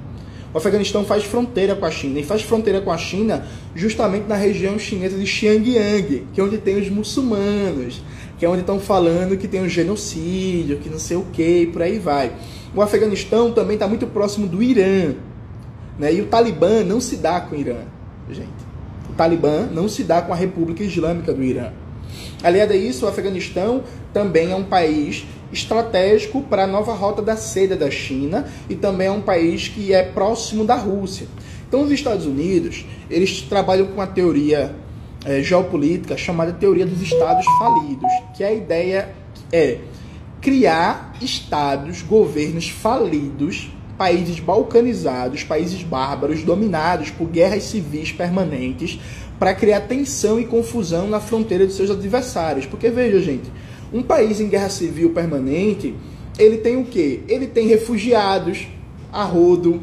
O 0.52 0.58
Afeganistão 0.58 1.04
faz 1.04 1.24
fronteira 1.24 1.76
com 1.76 1.84
a 1.84 1.90
China 1.90 2.18
e 2.18 2.24
faz 2.24 2.42
fronteira 2.42 2.80
com 2.80 2.90
a 2.90 2.96
China 2.96 3.46
justamente 3.74 4.26
na 4.26 4.34
região 4.34 4.78
chinesa 4.78 5.16
de 5.16 5.26
Xinjiang, 5.26 6.26
que 6.32 6.40
é 6.40 6.42
onde 6.42 6.58
tem 6.58 6.80
os 6.80 6.88
muçulmanos. 6.88 8.02
que 8.38 8.46
é 8.46 8.48
onde 8.48 8.62
estão 8.62 8.80
falando 8.80 9.36
que 9.36 9.46
tem 9.46 9.60
um 9.60 9.68
genocídio, 9.68 10.78
que 10.78 10.88
não 10.88 10.98
sei 10.98 11.18
o 11.18 11.26
que, 11.30 11.66
por 11.66 11.82
aí 11.82 11.98
vai. 11.98 12.32
O 12.74 12.80
Afeganistão 12.80 13.52
também 13.52 13.74
está 13.74 13.86
muito 13.86 14.06
próximo 14.06 14.46
do 14.46 14.62
Irã, 14.62 15.14
né? 15.98 16.14
E 16.14 16.22
o 16.22 16.26
Talibã 16.26 16.82
não 16.82 17.02
se 17.02 17.16
dá 17.16 17.38
com 17.42 17.54
o 17.54 17.58
Irã, 17.58 17.80
gente. 18.30 18.48
O 19.10 19.12
Talibã 19.12 19.68
não 19.70 19.90
se 19.90 20.02
dá 20.04 20.22
com 20.22 20.32
a 20.32 20.36
República 20.36 20.82
Islâmica 20.82 21.34
do 21.34 21.44
Irã. 21.44 21.70
Aliado 22.42 22.72
a 22.72 22.76
isso, 22.76 23.04
o 23.04 23.08
Afeganistão 23.10 23.84
também 24.10 24.52
é 24.52 24.56
um 24.56 24.64
país 24.64 25.26
estratégico 25.52 26.42
para 26.42 26.64
a 26.64 26.66
nova 26.66 26.92
rota 26.92 27.20
da 27.20 27.36
seda 27.36 27.76
da 27.76 27.90
China 27.90 28.46
e 28.68 28.74
também 28.74 29.08
é 29.08 29.10
um 29.10 29.20
país 29.20 29.68
que 29.68 29.92
é 29.92 30.02
próximo 30.02 30.64
da 30.64 30.76
Rússia. 30.76 31.26
Então, 31.68 31.82
os 31.82 31.90
Estados 31.90 32.26
Unidos 32.26 32.84
eles 33.08 33.42
trabalham 33.42 33.86
com 33.88 34.00
a 34.00 34.06
teoria 34.06 34.74
é, 35.24 35.42
geopolítica 35.42 36.16
chamada 36.16 36.52
teoria 36.52 36.86
dos 36.86 37.00
estados 37.00 37.44
falidos, 37.58 38.10
que 38.36 38.42
a 38.42 38.52
ideia 38.52 39.14
é 39.52 39.78
criar 40.40 41.14
estados, 41.20 42.02
governos 42.02 42.68
falidos, 42.68 43.70
países 43.98 44.40
balcanizados, 44.40 45.44
países 45.44 45.82
bárbaros, 45.82 46.42
dominados 46.42 47.10
por 47.10 47.28
guerras 47.28 47.64
civis 47.64 48.10
permanentes, 48.10 48.98
para 49.38 49.54
criar 49.54 49.82
tensão 49.82 50.40
e 50.40 50.46
confusão 50.46 51.08
na 51.08 51.20
fronteira 51.20 51.66
de 51.66 51.72
seus 51.72 51.90
adversários. 51.90 52.64
Porque 52.64 52.88
veja, 52.88 53.20
gente, 53.20 53.50
um 53.92 54.02
país 54.02 54.40
em 54.40 54.48
guerra 54.48 54.68
civil 54.68 55.10
permanente, 55.10 55.94
ele 56.38 56.58
tem 56.58 56.76
o 56.76 56.84
quê? 56.84 57.20
Ele 57.28 57.46
tem 57.46 57.66
refugiados 57.66 58.68
a 59.12 59.24
rodo, 59.24 59.80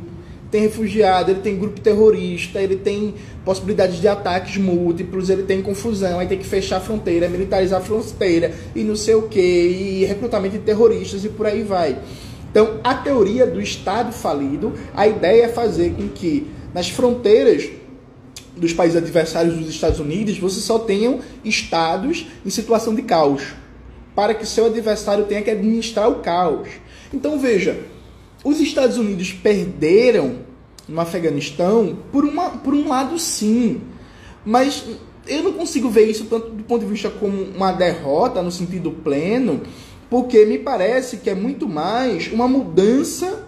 tem 0.49 0.61
refugiado, 0.61 1.31
ele 1.31 1.41
tem 1.41 1.57
grupo 1.57 1.79
terrorista, 1.79 2.61
ele 2.61 2.77
tem 2.77 3.13
possibilidades 3.43 3.99
de 3.99 4.07
ataques 4.07 4.57
múltiplos, 4.57 5.29
ele 5.29 5.43
tem 5.43 5.61
confusão, 5.61 6.19
aí 6.19 6.27
tem 6.27 6.37
que 6.37 6.45
fechar 6.45 6.77
a 6.77 6.79
fronteira, 6.79 7.27
militarizar 7.27 7.81
a 7.81 7.83
fronteira 7.83 8.53
e 8.75 8.83
não 8.83 8.95
sei 8.95 9.15
o 9.15 9.23
que, 9.23 9.39
e 9.39 10.05
recrutamento 10.05 10.57
de 10.57 10.63
terroristas 10.63 11.25
e 11.25 11.29
por 11.29 11.45
aí 11.45 11.63
vai. 11.63 11.97
Então, 12.49 12.79
a 12.83 12.95
teoria 12.95 13.45
do 13.45 13.61
Estado 13.61 14.11
falido, 14.13 14.73
a 14.95 15.07
ideia 15.07 15.45
é 15.45 15.49
fazer 15.49 15.93
com 15.93 16.07
que 16.07 16.47
nas 16.73 16.89
fronteiras 16.89 17.69
dos 18.55 18.73
países 18.73 18.97
adversários 18.97 19.55
dos 19.55 19.69
Estados 19.69 19.99
Unidos 19.99 20.39
você 20.39 20.59
só 20.59 20.79
tenham 20.79 21.19
estados 21.43 22.25
em 22.45 22.49
situação 22.49 22.95
de 22.95 23.03
caos, 23.03 23.53
para 24.17 24.33
que 24.33 24.47
seu 24.47 24.65
adversário 24.65 25.25
tenha 25.25 25.43
que 25.43 25.51
administrar 25.51 26.09
o 26.09 26.15
caos. 26.23 26.69
Então, 27.13 27.37
veja, 27.37 27.77
os 28.43 28.59
Estados 28.59 28.97
Unidos 28.97 29.31
perderam 29.31 30.37
no 30.89 30.99
Afeganistão 30.99 31.99
por, 32.11 32.25
uma, 32.25 32.49
por 32.49 32.73
um 32.73 32.87
lado, 32.87 33.19
sim. 33.19 33.79
Mas 34.43 34.83
eu 35.27 35.43
não 35.43 35.53
consigo 35.53 35.87
ver 35.87 36.09
isso 36.09 36.25
tanto 36.25 36.49
do 36.49 36.63
ponto 36.63 36.83
de 36.83 36.91
vista 36.91 37.11
como 37.11 37.43
uma 37.43 37.71
derrota 37.71 38.41
no 38.41 38.51
sentido 38.51 38.89
pleno, 38.89 39.61
porque 40.09 40.45
me 40.45 40.57
parece 40.57 41.17
que 41.17 41.29
é 41.29 41.35
muito 41.35 41.69
mais 41.69 42.31
uma 42.33 42.47
mudança 42.47 43.45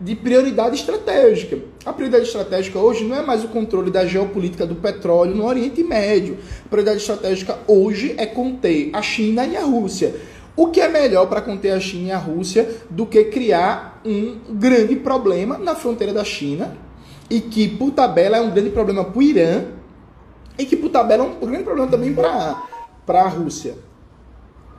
de 0.00 0.16
prioridade 0.16 0.76
estratégica. 0.76 1.58
A 1.88 1.92
prioridade 1.94 2.24
estratégica 2.24 2.78
hoje 2.78 3.02
não 3.02 3.16
é 3.16 3.22
mais 3.22 3.42
o 3.42 3.48
controle 3.48 3.90
da 3.90 4.04
geopolítica 4.04 4.66
do 4.66 4.74
petróleo 4.74 5.34
no 5.34 5.46
Oriente 5.46 5.82
Médio. 5.82 6.36
A 6.66 6.68
prioridade 6.68 6.98
estratégica 6.98 7.60
hoje 7.66 8.14
é 8.18 8.26
conter 8.26 8.90
a 8.92 9.00
China 9.00 9.46
e 9.46 9.56
a 9.56 9.64
Rússia. 9.64 10.14
O 10.54 10.66
que 10.66 10.82
é 10.82 10.88
melhor 10.88 11.26
para 11.30 11.40
conter 11.40 11.70
a 11.70 11.80
China 11.80 12.08
e 12.08 12.12
a 12.12 12.18
Rússia 12.18 12.76
do 12.90 13.06
que 13.06 13.24
criar 13.24 14.02
um 14.04 14.36
grande 14.50 14.96
problema 14.96 15.56
na 15.56 15.74
fronteira 15.74 16.12
da 16.12 16.24
China 16.24 16.76
e 17.30 17.40
que, 17.40 17.66
por 17.66 17.92
tabela, 17.92 18.36
é 18.36 18.40
um 18.42 18.50
grande 18.50 18.68
problema 18.68 19.02
para 19.02 19.18
o 19.18 19.22
Irã 19.22 19.64
e 20.58 20.66
que, 20.66 20.76
por 20.76 20.90
tabela, 20.90 21.24
é 21.24 21.26
um 21.26 21.48
grande 21.48 21.64
problema 21.64 21.90
também 21.90 22.12
para 22.12 23.22
a 23.22 23.28
Rússia. 23.28 23.78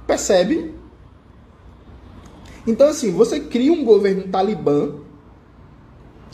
Percebe? 0.06 0.76
Então, 2.68 2.88
assim, 2.88 3.12
você 3.12 3.40
cria 3.40 3.74
um 3.74 3.84
governo 3.84 4.28
talibã 4.28 5.09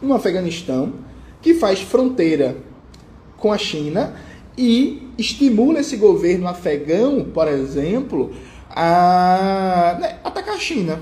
no 0.02 0.14
Afeganistão 0.14 0.94
que 1.42 1.54
faz 1.54 1.82
fronteira 1.82 2.58
com 3.38 3.52
a 3.52 3.58
China 3.58 4.16
e 4.58 5.10
estimula 5.18 5.80
esse 5.80 5.98
governo 5.98 6.48
afegão, 6.48 7.26
por 7.26 7.48
exemplo, 7.48 8.34
a 8.70 9.98
né, 10.00 10.20
atacar 10.24 10.56
a 10.56 10.60
China, 10.60 11.00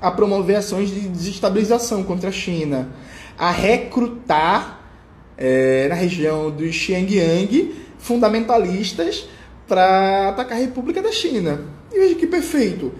a 0.00 0.10
promover 0.10 0.56
ações 0.56 0.90
de 0.90 1.00
desestabilização 1.08 2.02
contra 2.02 2.30
a 2.30 2.32
China, 2.32 2.88
a 3.36 3.50
recrutar 3.50 4.80
é, 5.36 5.88
na 5.88 5.94
região 5.94 6.50
do 6.50 6.70
Xinjiang 6.72 7.74
fundamentalistas 7.98 9.28
para 9.66 10.28
atacar 10.28 10.58
a 10.58 10.60
República 10.60 11.02
da 11.02 11.12
China. 11.12 11.60
E 11.92 11.98
veja 11.98 12.14
que 12.14 12.26
perfeito. 12.26 12.92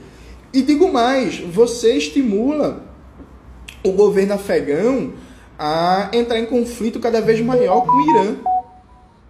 E 0.52 0.62
digo 0.62 0.92
mais, 0.92 1.38
você 1.38 1.96
estimula 1.96 2.93
o 3.84 3.92
governo 3.92 4.34
afegão 4.34 5.12
a 5.58 6.10
entrar 6.12 6.38
em 6.38 6.46
conflito 6.46 6.98
cada 6.98 7.20
vez 7.20 7.40
maior 7.40 7.82
com 7.82 7.92
o 7.92 8.10
Irã. 8.10 8.36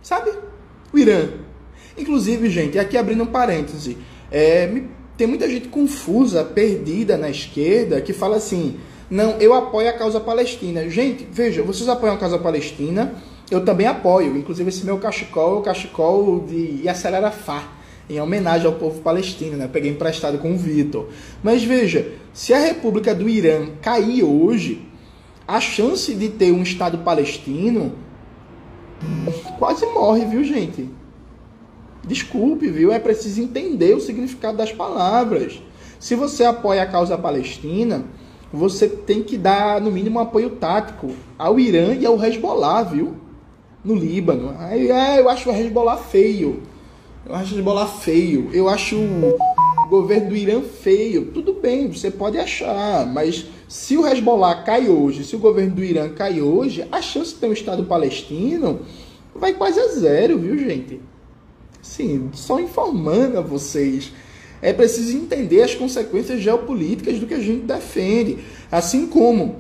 Sabe? 0.01 0.31
O 0.93 0.99
Irã. 0.99 1.29
Inclusive, 1.99 2.49
gente, 2.49 2.79
aqui 2.79 2.97
abrindo 2.97 3.23
um 3.23 3.27
parêntese, 3.27 3.99
é, 4.31 4.83
tem 5.17 5.27
muita 5.27 5.49
gente 5.49 5.69
confusa, 5.69 6.45
perdida 6.45 7.17
na 7.17 7.29
esquerda, 7.29 8.01
que 8.01 8.13
fala 8.13 8.37
assim: 8.37 8.79
não, 9.11 9.33
eu 9.39 9.55
apoio 9.55 9.89
a 9.89 9.93
causa 9.93 10.19
palestina. 10.19 10.89
Gente, 10.89 11.27
veja, 11.31 11.63
vocês 11.63 11.89
apoiam 11.89 12.15
a 12.15 12.19
causa 12.19 12.39
palestina, 12.39 13.15
eu 13.51 13.65
também 13.65 13.87
apoio. 13.87 14.37
Inclusive, 14.37 14.69
esse 14.69 14.85
meu 14.85 14.99
cachecol 14.99 15.57
é 15.57 15.59
o 15.61 15.63
cachecol 15.63 16.41
de 16.41 16.83
Yasser 16.85 17.15
Arafat, 17.15 17.67
em 18.09 18.21
homenagem 18.21 18.67
ao 18.67 18.75
povo 18.75 19.01
palestino, 19.01 19.57
né? 19.57 19.69
peguei 19.71 19.91
emprestado 19.91 20.39
com 20.39 20.53
o 20.53 20.59
Vitor. 20.59 21.09
Mas 21.43 21.65
veja, 21.65 22.13
se 22.33 22.53
a 22.53 22.59
República 22.59 23.15
do 23.15 23.29
Irã 23.29 23.69
cair 23.81 24.23
hoje, 24.23 24.87
a 25.47 25.61
chance 25.61 26.15
de 26.15 26.29
ter 26.29 26.53
um 26.53 26.63
Estado 26.63 26.99
palestino 26.99 27.93
quase 29.59 29.87
morre, 29.87 30.25
viu, 30.25 30.45
gente? 30.45 30.89
Desculpe, 32.07 32.69
viu? 32.69 32.93
É 32.93 32.99
preciso 32.99 33.41
entender 33.41 33.95
o 33.95 34.01
significado 34.01 34.59
das 34.59 34.73
palavras. 34.73 35.61
Se 35.99 36.15
você 36.15 36.45
apoia 36.45 36.83
a 36.83 36.87
causa 36.87 37.17
palestina, 37.17 38.05
você 38.53 38.89
tem 38.89 39.23
que 39.23 39.39
dar, 39.39 39.81
no 39.81 39.91
mínimo, 39.91 40.19
um 40.19 40.23
apoio 40.23 40.51
tático 40.51 41.11
ao 41.39 41.59
Irã 41.59 41.95
e 41.95 42.05
ao 42.05 42.23
Hezbollah, 42.23 42.83
viu? 42.83 43.15
No 43.83 43.95
Líbano. 43.95 44.55
Aí, 44.59 44.91
é, 44.91 45.21
eu 45.21 45.29
acho 45.29 45.51
o 45.51 45.53
Hezbollah 45.53 45.97
feio. 45.97 46.63
Eu 47.27 47.35
acho 47.35 47.55
Hezbollah 47.55 47.87
feio. 47.87 48.51
Eu 48.53 48.69
acho 48.69 48.97
o 48.97 49.89
governo 49.89 50.29
do 50.29 50.37
Irã 50.37 50.61
feio. 50.61 51.31
Tudo 51.33 51.55
bem, 51.55 51.89
você 51.89 52.11
pode 52.11 52.39
achar, 52.39 53.07
mas 53.07 53.47
se 53.67 53.97
o 53.97 54.07
Hezbollah 54.07 54.63
cai 54.63 54.89
hoje, 54.89 55.25
se 55.25 55.35
o 55.35 55.39
governo 55.39 55.75
do 55.75 55.85
Irã 55.85 56.11
cai 56.11 56.43
hoje, 56.43 56.87
a 56.93 57.01
chance 57.01 57.33
de 57.33 57.41
ter 57.41 57.47
um 57.47 57.53
Estado 57.53 57.85
palestino 57.85 58.81
vai 59.35 59.55
quase 59.55 59.81
a 59.81 59.89
zero, 59.89 60.39
viu, 60.39 60.57
gente? 60.59 61.01
Sim, 61.81 62.31
só 62.35 62.61
informando 62.61 63.39
a 63.39 63.43
vocês. 63.43 64.13
É 64.61 64.73
preciso 64.73 65.17
entender 65.17 65.63
as 65.63 65.75
consequências 65.75 66.41
geopolíticas 66.41 67.19
do 67.19 67.27
que 67.27 67.35
a 67.35 67.41
gente 67.41 67.65
defende. 67.65 68.39
Assim 68.71 69.07
como, 69.07 69.57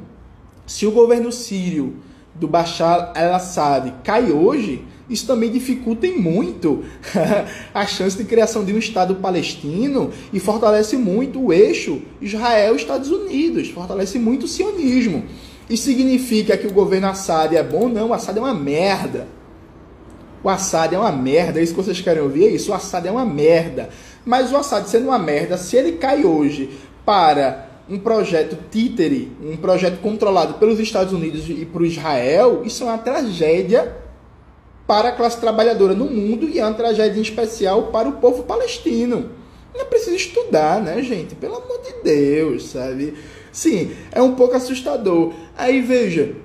se 0.66 0.86
o 0.86 0.92
governo 0.92 1.32
sírio 1.32 1.96
do 2.34 2.46
Bashar 2.46 3.12
al-Assad 3.14 3.94
cai 4.02 4.30
hoje, 4.32 4.84
isso 5.08 5.26
também 5.26 5.50
dificulta 5.50 6.06
muito 6.08 6.82
a 7.74 7.86
chance 7.86 8.16
de 8.16 8.24
criação 8.24 8.64
de 8.64 8.72
um 8.72 8.78
Estado 8.78 9.16
palestino 9.16 10.10
e 10.32 10.40
fortalece 10.40 10.96
muito 10.96 11.40
o 11.40 11.52
eixo 11.52 12.00
Israel-Estados 12.22 13.10
Unidos, 13.10 13.68
fortalece 13.68 14.18
muito 14.18 14.44
o 14.44 14.48
sionismo. 14.48 15.24
Isso 15.68 15.84
significa 15.84 16.56
que 16.56 16.66
o 16.66 16.72
governo 16.72 17.08
Assad 17.08 17.54
é 17.54 17.62
bom? 17.62 17.88
Não, 17.88 18.08
o 18.08 18.14
Assad 18.14 18.36
é 18.36 18.40
uma 18.40 18.54
merda. 18.54 19.26
O 20.42 20.48
Assad 20.48 20.94
é 20.94 20.98
uma 20.98 21.12
merda, 21.12 21.60
é 21.60 21.62
isso 21.62 21.74
que 21.74 21.82
vocês 21.82 22.00
querem 22.00 22.22
ouvir? 22.22 22.46
É 22.46 22.50
isso, 22.50 22.70
o 22.70 22.74
Assad 22.74 23.06
é 23.06 23.10
uma 23.10 23.24
merda. 23.24 23.90
Mas 24.24 24.52
o 24.52 24.56
Assad 24.56 24.88
sendo 24.88 25.08
uma 25.08 25.18
merda, 25.18 25.56
se 25.58 25.76
ele 25.76 25.92
cai 25.92 26.24
hoje 26.24 26.70
para 27.04 27.68
um 27.88 27.98
projeto 27.98 28.56
títere, 28.70 29.30
um 29.42 29.56
projeto 29.56 30.00
controlado 30.00 30.54
pelos 30.54 30.80
Estados 30.80 31.12
Unidos 31.12 31.48
e 31.48 31.66
por 31.66 31.84
Israel, 31.84 32.62
isso 32.64 32.84
é 32.84 32.86
uma 32.86 32.98
tragédia 32.98 34.03
para 34.86 35.08
a 35.10 35.12
classe 35.12 35.40
trabalhadora 35.40 35.94
no 35.94 36.06
mundo 36.06 36.48
e 36.48 36.58
é 36.58 36.64
uma 36.64 36.74
tragédia 36.74 37.18
em 37.18 37.22
especial 37.22 37.84
para 37.84 38.08
o 38.08 38.14
povo 38.14 38.42
palestino. 38.42 39.30
É 39.74 39.84
preciso 39.84 40.14
estudar, 40.14 40.80
né, 40.80 41.02
gente? 41.02 41.34
Pelo 41.34 41.56
amor 41.56 41.80
de 41.82 42.02
Deus, 42.04 42.70
sabe? 42.70 43.14
Sim, 43.50 43.90
é 44.12 44.22
um 44.22 44.34
pouco 44.34 44.54
assustador. 44.54 45.32
Aí 45.56 45.80
veja, 45.80 46.36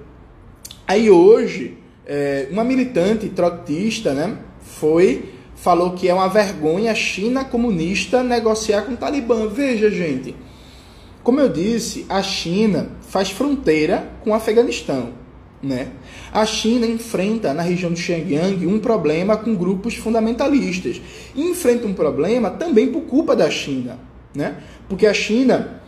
aí 0.88 1.10
hoje 1.10 1.78
é, 2.06 2.48
uma 2.50 2.64
militante 2.64 3.30
trotista, 3.30 4.14
né, 4.14 4.38
foi 4.62 5.34
falou 5.56 5.92
que 5.92 6.08
é 6.08 6.14
uma 6.14 6.30
vergonha 6.30 6.92
a 6.92 6.96
China 6.96 7.44
comunista 7.44 8.24
negociar 8.24 8.84
com 8.84 8.94
o 8.94 8.98
Talibã. 8.98 9.48
Veja, 9.48 9.92
gente, 9.92 10.36
como 11.22 11.40
eu 11.40 11.50
disse, 11.50 12.06
a 12.08 12.24
China 12.24 12.92
faz 13.02 13.30
fronteira 13.30 14.10
com 14.24 14.32
o 14.32 14.34
Afeganistão. 14.34 15.19
Né? 15.62 15.90
A 16.32 16.46
China 16.46 16.86
enfrenta 16.86 17.54
na 17.54 17.62
região 17.62 17.92
de 17.92 18.02
Xinjiang 18.02 18.66
um 18.66 18.80
problema 18.80 19.36
com 19.36 19.54
grupos 19.56 19.96
fundamentalistas. 19.96 21.02
E 21.36 21.42
enfrenta 21.42 21.86
um 21.86 21.94
problema 21.94 22.50
também 22.50 22.92
por 22.92 23.02
culpa 23.02 23.36
da 23.36 23.50
China. 23.50 24.00
Né? 24.34 24.56
Porque 24.88 25.06
a 25.06 25.14
China 25.14 25.82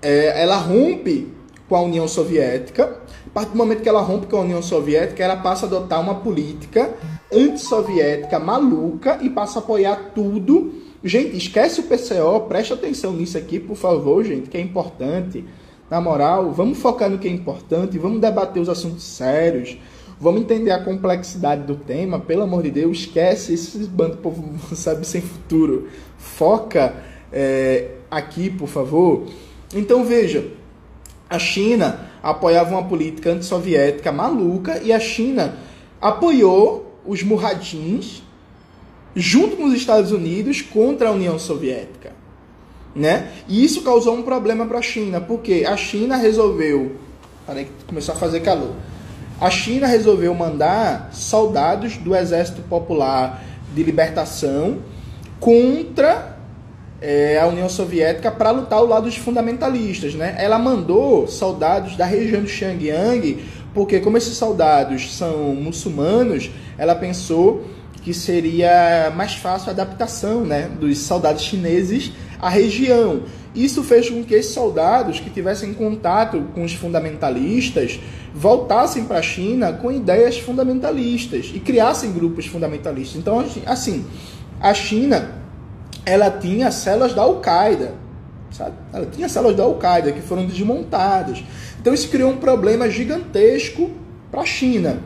é, 0.00 0.42
ela 0.42 0.56
rompe 0.56 1.28
com 1.68 1.76
a 1.76 1.82
União 1.82 2.08
Soviética. 2.08 3.00
A 3.26 3.30
partir 3.30 3.50
do 3.50 3.58
momento 3.58 3.82
que 3.82 3.88
ela 3.88 4.00
rompe 4.00 4.26
com 4.26 4.36
a 4.36 4.40
União 4.40 4.62
Soviética, 4.62 5.22
ela 5.22 5.36
passa 5.36 5.66
a 5.66 5.68
adotar 5.68 6.00
uma 6.00 6.16
política 6.16 6.94
antissoviética 7.32 8.38
maluca 8.38 9.18
e 9.20 9.28
passa 9.28 9.58
a 9.58 9.62
apoiar 9.62 10.12
tudo. 10.14 10.72
Gente, 11.04 11.36
esquece 11.36 11.80
o 11.80 11.84
PCO, 11.84 12.48
preste 12.48 12.72
atenção 12.72 13.12
nisso 13.12 13.36
aqui, 13.36 13.60
por 13.60 13.76
favor, 13.76 14.24
gente, 14.24 14.48
que 14.48 14.56
é 14.56 14.60
importante. 14.60 15.44
Na 15.88 16.00
moral, 16.00 16.52
vamos 16.52 16.78
focar 16.78 17.08
no 17.08 17.18
que 17.18 17.28
é 17.28 17.30
importante, 17.30 17.96
vamos 17.96 18.20
debater 18.20 18.60
os 18.60 18.68
assuntos 18.68 19.04
sérios, 19.04 19.78
vamos 20.20 20.40
entender 20.40 20.72
a 20.72 20.82
complexidade 20.82 21.62
do 21.62 21.76
tema, 21.76 22.18
pelo 22.18 22.42
amor 22.42 22.64
de 22.64 22.72
Deus, 22.72 22.98
esquece 22.98 23.54
esse 23.54 23.78
bando 23.86 24.16
povo, 24.16 24.58
sabe, 24.74 25.06
sem 25.06 25.20
futuro. 25.20 25.88
Foca 26.18 26.92
é, 27.32 27.90
aqui, 28.10 28.50
por 28.50 28.66
favor. 28.66 29.26
Então 29.72 30.04
veja, 30.04 30.48
a 31.30 31.38
China 31.38 32.10
apoiava 32.20 32.70
uma 32.70 32.88
política 32.88 33.30
antissoviética 33.30 34.10
maluca 34.10 34.80
e 34.82 34.92
a 34.92 34.98
China 34.98 35.56
apoiou 36.00 37.00
os 37.06 37.22
murradins 37.22 38.24
junto 39.14 39.56
com 39.56 39.64
os 39.64 39.74
Estados 39.74 40.10
Unidos 40.10 40.62
contra 40.62 41.08
a 41.08 41.12
União 41.12 41.38
Soviética 41.38 42.15
né? 42.96 43.28
E 43.46 43.62
isso 43.62 43.82
causou 43.82 44.14
um 44.14 44.22
problema 44.22 44.64
para 44.66 44.78
a 44.78 44.82
China, 44.82 45.20
porque 45.20 45.64
a 45.68 45.76
China 45.76 46.16
resolveu, 46.16 46.96
peraí, 47.46 47.68
começou 47.86 48.14
a 48.14 48.18
fazer 48.18 48.40
calor. 48.40 48.72
A 49.38 49.50
China 49.50 49.86
resolveu 49.86 50.34
mandar 50.34 51.10
soldados 51.12 51.98
do 51.98 52.16
Exército 52.16 52.62
Popular 52.62 53.44
de 53.74 53.82
Libertação 53.82 54.78
contra 55.38 56.38
é, 57.02 57.38
a 57.38 57.46
União 57.46 57.68
Soviética 57.68 58.30
para 58.30 58.50
lutar 58.50 58.78
ao 58.78 58.86
lado 58.86 59.04
dos 59.04 59.16
fundamentalistas, 59.16 60.14
né? 60.14 60.34
Ela 60.38 60.58
mandou 60.58 61.28
soldados 61.28 61.96
da 61.96 62.06
região 62.06 62.42
de 62.42 62.48
Xinjiang, 62.48 63.44
porque 63.74 64.00
como 64.00 64.16
esses 64.16 64.38
soldados 64.38 65.14
são 65.14 65.54
muçulmanos, 65.54 66.50
ela 66.78 66.94
pensou 66.94 67.62
que 68.06 68.14
seria 68.14 69.12
mais 69.16 69.34
fácil 69.34 69.70
a 69.70 69.72
adaptação, 69.72 70.44
né, 70.44 70.70
dos 70.78 70.98
soldados 70.98 71.42
chineses 71.42 72.12
a 72.40 72.48
região. 72.48 73.22
Isso 73.52 73.82
fez 73.82 74.08
com 74.08 74.22
que 74.22 74.32
esses 74.32 74.52
soldados 74.52 75.18
que 75.18 75.28
tivessem 75.28 75.74
contato 75.74 76.40
com 76.54 76.62
os 76.62 76.72
fundamentalistas 76.72 77.98
voltassem 78.32 79.06
para 79.06 79.18
a 79.18 79.22
China 79.22 79.72
com 79.72 79.90
ideias 79.90 80.38
fundamentalistas 80.38 81.50
e 81.52 81.58
criassem 81.58 82.12
grupos 82.12 82.46
fundamentalistas. 82.46 83.16
Então, 83.16 83.44
assim, 83.66 84.06
a 84.60 84.72
China 84.72 85.42
ela 86.04 86.30
tinha 86.30 86.70
células 86.70 87.12
da 87.12 87.22
Al-Qaeda, 87.22 87.92
sabe? 88.52 88.76
Ela 88.92 89.06
tinha 89.06 89.28
células 89.28 89.56
da 89.56 89.64
Al-Qaeda 89.64 90.12
que 90.12 90.20
foram 90.20 90.46
desmontadas. 90.46 91.42
Então 91.80 91.92
isso 91.92 92.08
criou 92.08 92.30
um 92.30 92.36
problema 92.36 92.88
gigantesco 92.88 93.90
para 94.30 94.42
a 94.42 94.46
China. 94.46 95.00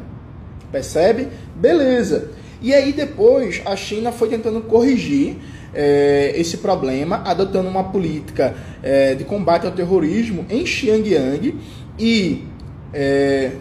Percebe? 0.71 1.29
Beleza. 1.57 2.39
E 2.61 2.75
aí 2.75 2.93
depois 2.93 3.63
a 3.65 3.75
China 3.75 4.13
foi 4.13 4.29
tentando 4.29 4.61
corrigir 4.63 5.37
é, 5.75 6.33
esse 6.37 6.59
problema, 6.59 7.23
adotando 7.25 7.69
uma 7.69 7.85
política 7.85 8.55
é, 8.83 9.15
de 9.15 9.25
combate 9.25 9.67
ao 9.67 9.73
terrorismo 9.73 10.45
em 10.51 10.67
Xinjiang 10.67 11.59
e 11.99 12.45
é, 12.93 13.53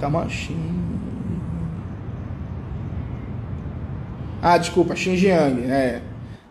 Camachim. 0.00 0.56
Ah, 4.40 4.58
desculpa, 4.58 4.94
Xinjiang, 4.94 5.62
né? 5.62 6.02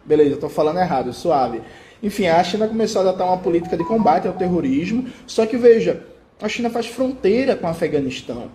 Beleza, 0.06 0.34
estou 0.34 0.50
falando 0.50 0.80
errado, 0.80 1.14
suave. 1.14 1.62
Enfim, 2.02 2.28
a 2.28 2.44
China 2.44 2.68
começou 2.68 3.02
a 3.02 3.10
adotar 3.10 3.28
uma 3.28 3.38
política 3.38 3.78
de 3.78 3.84
combate 3.86 4.28
ao 4.28 4.34
terrorismo, 4.34 5.06
só 5.26 5.46
que 5.46 5.56
veja, 5.56 6.04
a 6.44 6.50
China 6.50 6.70
faz 6.70 6.88
fronteira 6.88 7.56
com 7.56 7.66
o 7.66 7.70
Afeganistão, 7.70 8.50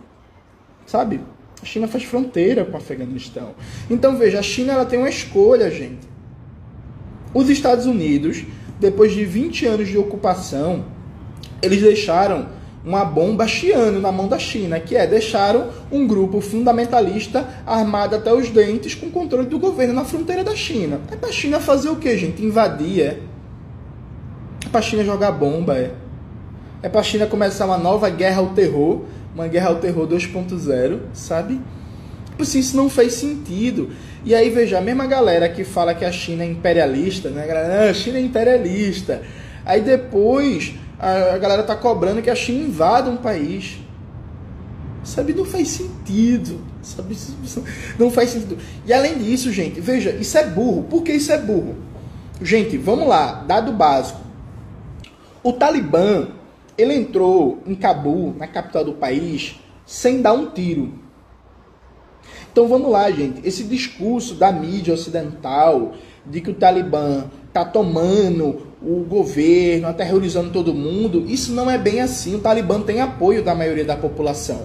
sabe? 0.84 1.22
A 1.62 1.64
China 1.64 1.88
faz 1.88 2.04
fronteira 2.04 2.62
com 2.62 2.74
o 2.74 2.76
Afeganistão. 2.76 3.54
Então 3.88 4.18
veja, 4.18 4.38
a 4.38 4.42
China 4.42 4.74
ela 4.74 4.84
tem 4.84 4.98
uma 4.98 5.08
escolha, 5.08 5.70
gente. 5.70 6.06
Os 7.32 7.48
Estados 7.48 7.86
Unidos, 7.86 8.44
depois 8.78 9.12
de 9.12 9.24
20 9.24 9.64
anos 9.64 9.88
de 9.88 9.96
ocupação, 9.96 10.84
eles 11.62 11.80
deixaram 11.80 12.50
uma 12.84 13.06
bomba 13.06 13.48
chiando 13.48 14.00
na 14.00 14.12
mão 14.12 14.28
da 14.28 14.38
China, 14.38 14.78
que 14.78 14.94
é 14.94 15.06
deixaram 15.06 15.70
um 15.90 16.06
grupo 16.06 16.42
fundamentalista 16.42 17.48
armado 17.66 18.14
até 18.14 18.32
os 18.34 18.50
dentes 18.50 18.94
com 18.94 19.10
controle 19.10 19.48
do 19.48 19.58
governo 19.58 19.94
na 19.94 20.04
fronteira 20.04 20.44
da 20.44 20.54
China. 20.54 21.00
É 21.10 21.16
para 21.16 21.30
a 21.30 21.32
China 21.32 21.58
fazer 21.58 21.88
o 21.88 21.96
que, 21.96 22.14
gente? 22.18 22.44
Invadir, 22.44 23.00
é. 23.00 23.18
É 24.66 24.68
para 24.70 24.80
a 24.80 24.82
China 24.82 25.02
jogar 25.02 25.32
bomba, 25.32 25.74
é. 25.74 26.07
É 26.82 26.88
para 26.88 27.00
a 27.00 27.04
China 27.04 27.26
começar 27.26 27.66
uma 27.66 27.78
nova 27.78 28.08
guerra 28.08 28.40
ao 28.40 28.48
terror 28.48 29.04
uma 29.38 29.46
guerra 29.46 29.68
ao 29.68 29.76
terror 29.76 30.06
2.0, 30.06 30.98
sabe? 31.12 31.60
Tipo 32.30 32.42
assim, 32.42 32.58
isso 32.58 32.76
não 32.76 32.90
fez 32.90 33.14
sentido. 33.14 33.90
E 34.24 34.34
aí, 34.34 34.50
veja, 34.50 34.78
a 34.78 34.80
mesma 34.80 35.06
galera 35.06 35.48
que 35.48 35.64
fala 35.64 35.94
que 35.94 36.04
a 36.04 36.10
China 36.10 36.42
é 36.42 36.46
imperialista, 36.46 37.30
né? 37.30 37.44
A 37.44 37.46
galera, 37.46 37.86
ah, 37.86 37.90
a 37.90 37.94
China 37.94 38.18
é 38.18 38.20
imperialista. 38.20 39.22
Aí 39.64 39.80
depois 39.80 40.74
a 40.98 41.38
galera 41.38 41.62
tá 41.62 41.76
cobrando 41.76 42.20
que 42.20 42.30
a 42.30 42.34
China 42.34 42.64
invada 42.66 43.10
um 43.10 43.16
país. 43.16 43.78
Sabe, 45.04 45.32
não 45.32 45.44
faz 45.44 45.68
sentido. 45.68 46.60
Sabe, 46.82 47.16
não 47.98 48.10
faz 48.10 48.30
sentido. 48.30 48.58
E 48.84 48.92
além 48.92 49.18
disso, 49.18 49.52
gente, 49.52 49.80
veja, 49.80 50.10
isso 50.10 50.36
é 50.36 50.44
burro. 50.44 50.82
Por 50.84 51.02
que 51.02 51.12
isso 51.12 51.30
é 51.32 51.38
burro? 51.38 51.76
Gente, 52.42 52.76
vamos 52.76 53.06
lá, 53.06 53.44
dado 53.46 53.72
básico. 53.72 54.20
O 55.42 55.52
Talibã 55.52 56.37
ele 56.78 56.94
entrou 56.94 57.58
em 57.66 57.74
Cabul, 57.74 58.34
na 58.38 58.46
capital 58.46 58.84
do 58.84 58.92
país, 58.92 59.58
sem 59.84 60.22
dar 60.22 60.32
um 60.32 60.46
tiro. 60.46 60.94
Então 62.52 62.68
vamos 62.68 62.90
lá, 62.90 63.10
gente. 63.10 63.46
Esse 63.46 63.64
discurso 63.64 64.34
da 64.34 64.52
mídia 64.52 64.94
ocidental 64.94 65.92
de 66.24 66.40
que 66.40 66.50
o 66.50 66.54
Talibã 66.54 67.24
está 67.48 67.64
tomando 67.64 68.68
o 68.80 69.04
governo, 69.04 69.88
aterrorizando 69.88 70.50
todo 70.50 70.72
mundo, 70.72 71.24
isso 71.26 71.52
não 71.52 71.70
é 71.70 71.76
bem 71.76 72.00
assim. 72.00 72.36
O 72.36 72.38
Talibã 72.38 72.80
tem 72.80 73.00
apoio 73.00 73.42
da 73.42 73.54
maioria 73.54 73.84
da 73.84 73.96
população. 73.96 74.62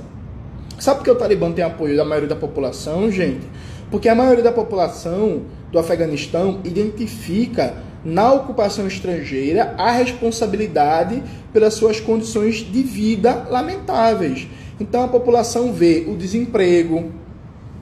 Sabe 0.80 1.00
por 1.00 1.06
que 1.06 1.12
o 1.12 1.16
Talibã 1.16 1.52
tem 1.52 1.64
apoio 1.64 1.96
da 1.96 2.06
maioria 2.06 2.30
da 2.30 2.36
população, 2.36 3.12
gente? 3.12 3.48
Porque 3.90 4.10
a 4.10 4.16
maioria 4.16 4.44
da 4.44 4.52
população 4.52 5.44
do 5.72 5.80
Afeganistão 5.80 6.60
identifica 6.64 7.76
na 8.04 8.34
ocupação 8.34 8.88
estrangeira 8.88 9.76
a 9.78 9.92
responsabilidade 9.92 11.24
pelas 11.52 11.74
suas 11.74 12.00
condições 12.00 12.58
de 12.58 12.84
vida 12.84 13.48
lamentáveis. 13.50 14.48
Então 14.80 15.04
a 15.04 15.08
população 15.08 15.72
vê 15.72 16.06
o 16.08 16.16
desemprego, 16.16 17.12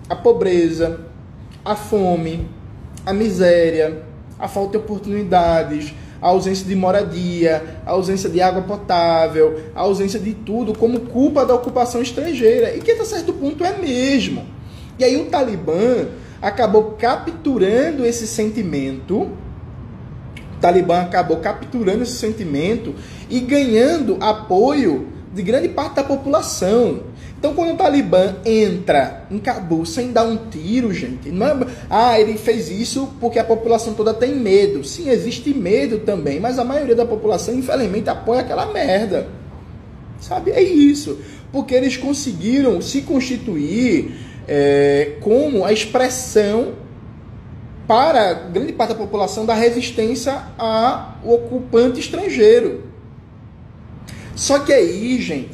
a 0.10 0.16
pobreza, 0.16 1.02
a 1.64 1.76
fome, 1.76 2.48
a 3.06 3.14
miséria, 3.14 4.04
a 4.38 4.48
falta 4.48 4.72
de 4.72 4.78
oportunidades, 4.78 5.94
a 6.22 6.28
ausência 6.28 6.68
de 6.68 6.76
moradia, 6.76 7.80
a 7.86 7.92
ausência 7.92 8.30
de 8.30 8.42
água 8.42 8.62
potável, 8.62 9.60
a 9.74 9.82
ausência 9.82 10.20
de 10.20 10.34
tudo 10.34 10.78
como 10.78 11.00
culpa 11.02 11.46
da 11.46 11.56
ocupação 11.56 12.02
estrangeira. 12.02 12.76
E 12.76 12.82
que 12.82 12.92
até 12.92 13.06
certo 13.06 13.34
ponto 13.34 13.64
é 13.64 13.78
mesmo. 13.78 14.46
E 15.00 15.04
aí 15.04 15.18
o 15.18 15.26
Talibã 15.26 16.08
acabou 16.42 16.96
capturando 16.98 18.06
esse 18.06 18.28
sentimento 18.28 19.32
Talibã 20.62 21.02
acabou 21.02 21.38
capturando 21.38 22.04
esse 22.04 22.18
sentimento 22.18 22.94
e 23.30 23.40
ganhando 23.40 24.18
apoio 24.22 25.08
de 25.34 25.42
grande 25.42 25.70
parte 25.70 25.96
da 25.96 26.04
população. 26.04 27.12
Então, 27.38 27.56
quando 27.56 27.74
o 27.74 27.76
Talibã 27.76 28.36
entra 28.46 29.26
em 29.32 29.40
Cabul 29.40 29.84
sem 29.84 30.12
dar 30.12 30.26
um 30.26 30.38
tiro, 30.52 30.94
gente, 30.94 31.32
não 31.32 31.48
é, 31.48 31.68
ah, 31.90 32.20
ele 32.20 32.38
fez 32.38 32.70
isso 32.70 33.10
porque 33.20 33.40
a 33.40 33.44
população 33.44 33.96
toda 33.96 34.14
tem 34.14 34.36
medo. 34.36 34.84
Sim, 34.84 35.10
existe 35.10 35.52
medo 35.52 36.00
também, 36.00 36.40
mas 36.40 36.60
a 36.60 36.64
maioria 36.64 36.96
da 36.96 37.06
população, 37.06 37.56
infelizmente, 37.56 38.10
apoia 38.10 38.42
aquela 38.42 38.68
merda. 38.68 39.28
Sabe? 40.20 40.52
É 40.52 40.62
isso. 40.62 41.18
Porque 41.52 41.74
eles 41.74 41.98
conseguiram 41.98 42.80
se 42.80 43.02
constituir 43.02 44.12
é, 44.48 45.14
como 45.20 45.66
a 45.66 45.74
expressão 45.74 46.74
para 47.88 48.34
grande 48.34 48.74
parte 48.74 48.92
da 48.92 48.96
população 48.96 49.46
da 49.46 49.54
resistência 49.54 50.42
ao 50.58 51.18
ocupante 51.24 52.00
estrangeiro. 52.00 52.84
Só 54.36 54.60
que 54.60 54.72
aí, 54.72 55.20
gente, 55.22 55.52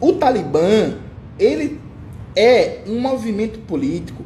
o 0.00 0.12
Talibã, 0.12 0.94
ele 1.38 1.80
é 2.34 2.80
um 2.86 3.00
movimento 3.00 3.58
político 3.60 4.24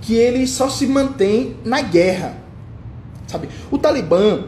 que 0.00 0.14
ele 0.14 0.46
só 0.46 0.68
se 0.68 0.86
mantém 0.86 1.56
na 1.64 1.80
guerra. 1.80 2.36
Sabe? 3.26 3.48
O 3.70 3.78
Talibã, 3.78 4.44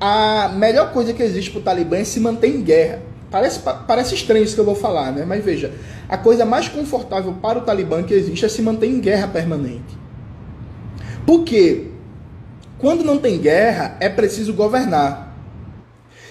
a 0.00 0.48
melhor 0.48 0.92
coisa 0.92 1.12
que 1.12 1.22
existe 1.22 1.50
para 1.50 1.60
o 1.60 1.62
Talibã 1.62 1.96
é 1.96 2.04
se 2.04 2.20
manter 2.20 2.54
em 2.54 2.62
guerra. 2.62 3.02
Parece, 3.30 3.60
parece 3.88 4.14
estranho 4.14 4.44
isso 4.44 4.54
que 4.54 4.60
eu 4.60 4.64
vou 4.64 4.76
falar, 4.76 5.10
né? 5.10 5.24
Mas 5.26 5.44
veja, 5.44 5.72
a 6.08 6.16
coisa 6.16 6.44
mais 6.44 6.68
confortável 6.68 7.34
para 7.42 7.58
o 7.58 7.62
Talibã 7.62 8.02
que 8.02 8.14
existe 8.14 8.44
é 8.44 8.48
se 8.48 8.62
manter 8.62 8.86
em 8.86 9.00
guerra 9.00 9.26
permanente. 9.26 10.03
Porque 11.26 11.88
quando 12.78 13.04
não 13.04 13.18
tem 13.18 13.38
guerra, 13.38 13.96
é 14.00 14.08
preciso 14.08 14.52
governar. 14.52 15.34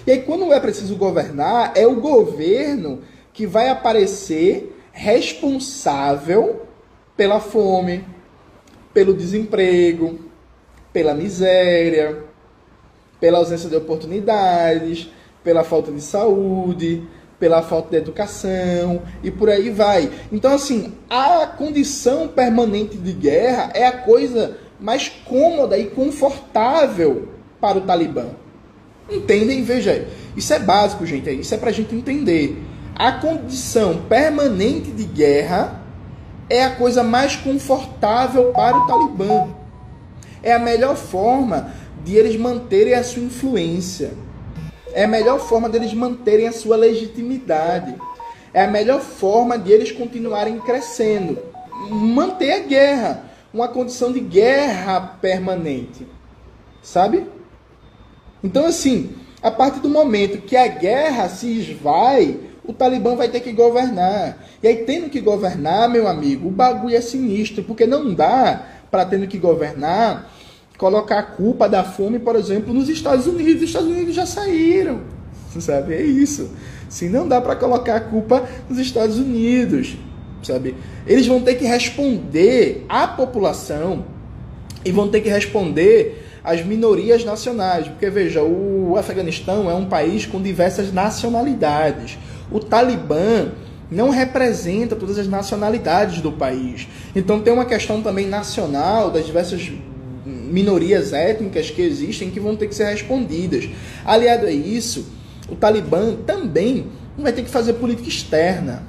E 0.05 0.11
aí, 0.11 0.21
quando 0.21 0.51
é 0.51 0.59
preciso 0.59 0.95
governar, 0.95 1.71
é 1.75 1.87
o 1.87 2.01
governo 2.01 3.01
que 3.31 3.47
vai 3.47 3.69
aparecer 3.69 4.77
responsável 4.91 6.67
pela 7.15 7.39
fome, 7.39 8.05
pelo 8.93 9.13
desemprego, 9.13 10.19
pela 10.91 11.13
miséria, 11.13 12.23
pela 13.19 13.39
ausência 13.39 13.69
de 13.69 13.75
oportunidades, 13.75 15.09
pela 15.43 15.63
falta 15.63 15.91
de 15.91 16.01
saúde, 16.01 17.07
pela 17.39 17.61
falta 17.61 17.89
de 17.89 17.97
educação 17.97 19.01
e 19.23 19.31
por 19.31 19.49
aí 19.49 19.69
vai. 19.69 20.11
Então, 20.31 20.53
assim, 20.53 20.93
a 21.09 21.47
condição 21.47 22.27
permanente 22.27 22.97
de 22.97 23.11
guerra 23.11 23.71
é 23.73 23.85
a 23.85 23.91
coisa 23.91 24.57
mais 24.83 25.07
cômoda 25.07 25.77
e 25.77 25.85
confortável 25.85 27.29
para 27.61 27.77
o 27.77 27.81
Talibã. 27.81 28.25
Entendem? 29.09 29.63
Veja, 29.63 30.09
isso 30.35 30.53
é 30.53 30.59
básico, 30.59 31.05
gente. 31.05 31.29
Isso 31.31 31.55
é 31.55 31.57
para 31.57 31.69
a 31.69 31.73
gente 31.73 31.95
entender. 31.95 32.61
A 32.93 33.13
condição 33.13 34.01
permanente 34.09 34.91
de 34.91 35.05
guerra 35.05 35.81
é 36.49 36.65
a 36.65 36.75
coisa 36.75 37.01
mais 37.01 37.37
confortável 37.37 38.51
para 38.51 38.77
o 38.77 38.85
Talibã. 38.85 39.47
É 40.43 40.51
a 40.51 40.59
melhor 40.59 40.97
forma 40.97 41.73
de 42.03 42.17
eles 42.17 42.35
manterem 42.35 42.93
a 42.93 43.05
sua 43.05 43.23
influência. 43.23 44.11
É 44.91 45.05
a 45.05 45.07
melhor 45.07 45.39
forma 45.39 45.69
deles 45.69 45.93
manterem 45.93 46.49
a 46.49 46.51
sua 46.51 46.75
legitimidade. 46.75 47.95
É 48.53 48.65
a 48.65 48.67
melhor 48.67 48.99
forma 48.99 49.57
de 49.57 49.71
eles 49.71 49.93
continuarem 49.93 50.59
crescendo. 50.59 51.39
Manter 51.89 52.51
a 52.51 52.59
guerra, 52.59 53.32
uma 53.53 53.67
condição 53.67 54.11
de 54.11 54.19
guerra 54.19 54.99
permanente. 55.21 56.07
Sabe? 56.81 57.27
Então, 58.43 58.65
assim, 58.65 59.11
a 59.41 59.51
partir 59.51 59.79
do 59.79 59.89
momento 59.89 60.41
que 60.41 60.55
a 60.55 60.67
guerra 60.67 61.29
se 61.29 61.59
esvai, 61.59 62.39
o 62.65 62.73
Talibã 62.73 63.15
vai 63.15 63.29
ter 63.29 63.39
que 63.41 63.51
governar. 63.51 64.37
E 64.61 64.67
aí, 64.67 64.77
tendo 64.77 65.09
que 65.09 65.21
governar, 65.21 65.89
meu 65.89 66.07
amigo, 66.07 66.47
o 66.47 66.51
bagulho 66.51 66.95
é 66.95 67.01
sinistro, 67.01 67.63
porque 67.63 67.85
não 67.85 68.13
dá 68.13 68.65
para 68.89 69.05
tendo 69.05 69.27
que 69.27 69.37
governar 69.37 70.31
colocar 70.77 71.19
a 71.19 71.23
culpa 71.23 71.69
da 71.69 71.83
fome, 71.83 72.19
por 72.19 72.35
exemplo, 72.35 72.73
nos 72.73 72.89
Estados 72.89 73.27
Unidos. 73.27 73.61
Os 73.61 73.69
Estados 73.69 73.87
Unidos 73.87 74.15
já 74.15 74.25
saíram, 74.25 75.01
sabe? 75.59 75.93
É 75.93 76.01
isso. 76.01 76.51
Se 76.89 77.07
não 77.09 77.27
dá 77.27 77.39
para 77.39 77.55
colocar 77.55 77.95
a 77.95 77.99
culpa 78.01 78.47
nos 78.69 78.77
Estados 78.77 79.17
Unidos, 79.17 79.95
sabe? 80.43 80.75
Eles 81.07 81.25
vão 81.25 81.41
ter 81.41 81.55
que 81.55 81.65
responder 81.65 82.85
à 82.87 83.07
população 83.07 84.05
e 84.85 84.91
vão 84.91 85.07
ter 85.07 85.21
que 85.21 85.29
responder 85.29 86.23
às 86.43 86.63
minorias 86.63 87.23
nacionais, 87.23 87.87
porque 87.87 88.09
veja, 88.09 88.43
o 88.43 88.95
Afeganistão 88.97 89.71
é 89.71 89.73
um 89.73 89.85
país 89.85 90.25
com 90.25 90.41
diversas 90.41 90.91
nacionalidades. 90.91 92.17
O 92.51 92.59
Talibã 92.59 93.51
não 93.89 94.09
representa 94.09 94.95
todas 94.95 95.17
as 95.17 95.27
nacionalidades 95.27 96.21
do 96.21 96.31
país. 96.31 96.87
Então 97.15 97.39
tem 97.39 97.53
uma 97.53 97.65
questão 97.65 98.01
também 98.01 98.27
nacional 98.27 99.09
das 99.09 99.25
diversas 99.25 99.71
minorias 100.25 101.13
étnicas 101.13 101.69
que 101.69 101.81
existem 101.81 102.29
que 102.29 102.39
vão 102.39 102.55
ter 102.55 102.67
que 102.67 102.75
ser 102.75 102.85
respondidas. 102.85 103.69
Aliado 104.05 104.47
a 104.47 104.51
isso, 104.51 105.05
o 105.49 105.55
Talibã 105.55 106.15
também 106.25 106.87
vai 107.17 107.31
ter 107.31 107.43
que 107.43 107.49
fazer 107.49 107.73
política 107.73 108.09
externa. 108.09 108.83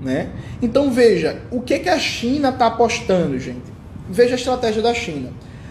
Né? 0.00 0.30
Então 0.60 0.90
veja, 0.90 1.42
o 1.50 1.60
que, 1.60 1.78
que 1.78 1.88
a 1.88 1.98
China 1.98 2.50
está 2.50 2.66
apostando, 2.66 3.38
gente? 3.38 3.72
Veja 4.08 4.34
a 4.34 4.36
estratégia 4.36 4.82
da 4.82 4.92
China. 4.92 5.30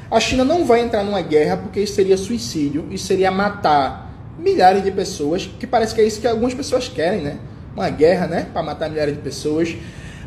A 0.09 0.19
China 0.19 0.43
não 0.43 0.65
vai 0.65 0.81
entrar 0.81 1.03
numa 1.03 1.21
guerra 1.21 1.57
porque 1.57 1.79
isso 1.79 1.95
seria 1.95 2.17
suicídio, 2.17 2.87
e 2.91 2.97
seria 2.97 3.31
matar 3.31 4.13
milhares 4.37 4.83
de 4.83 4.91
pessoas, 4.91 5.49
que 5.59 5.65
parece 5.65 5.95
que 5.95 6.01
é 6.01 6.03
isso 6.05 6.21
que 6.21 6.27
algumas 6.27 6.53
pessoas 6.53 6.87
querem, 6.87 7.21
né? 7.21 7.37
Uma 7.75 7.89
guerra, 7.89 8.27
né? 8.27 8.47
Para 8.51 8.63
matar 8.63 8.89
milhares 8.89 9.15
de 9.15 9.21
pessoas. 9.21 9.75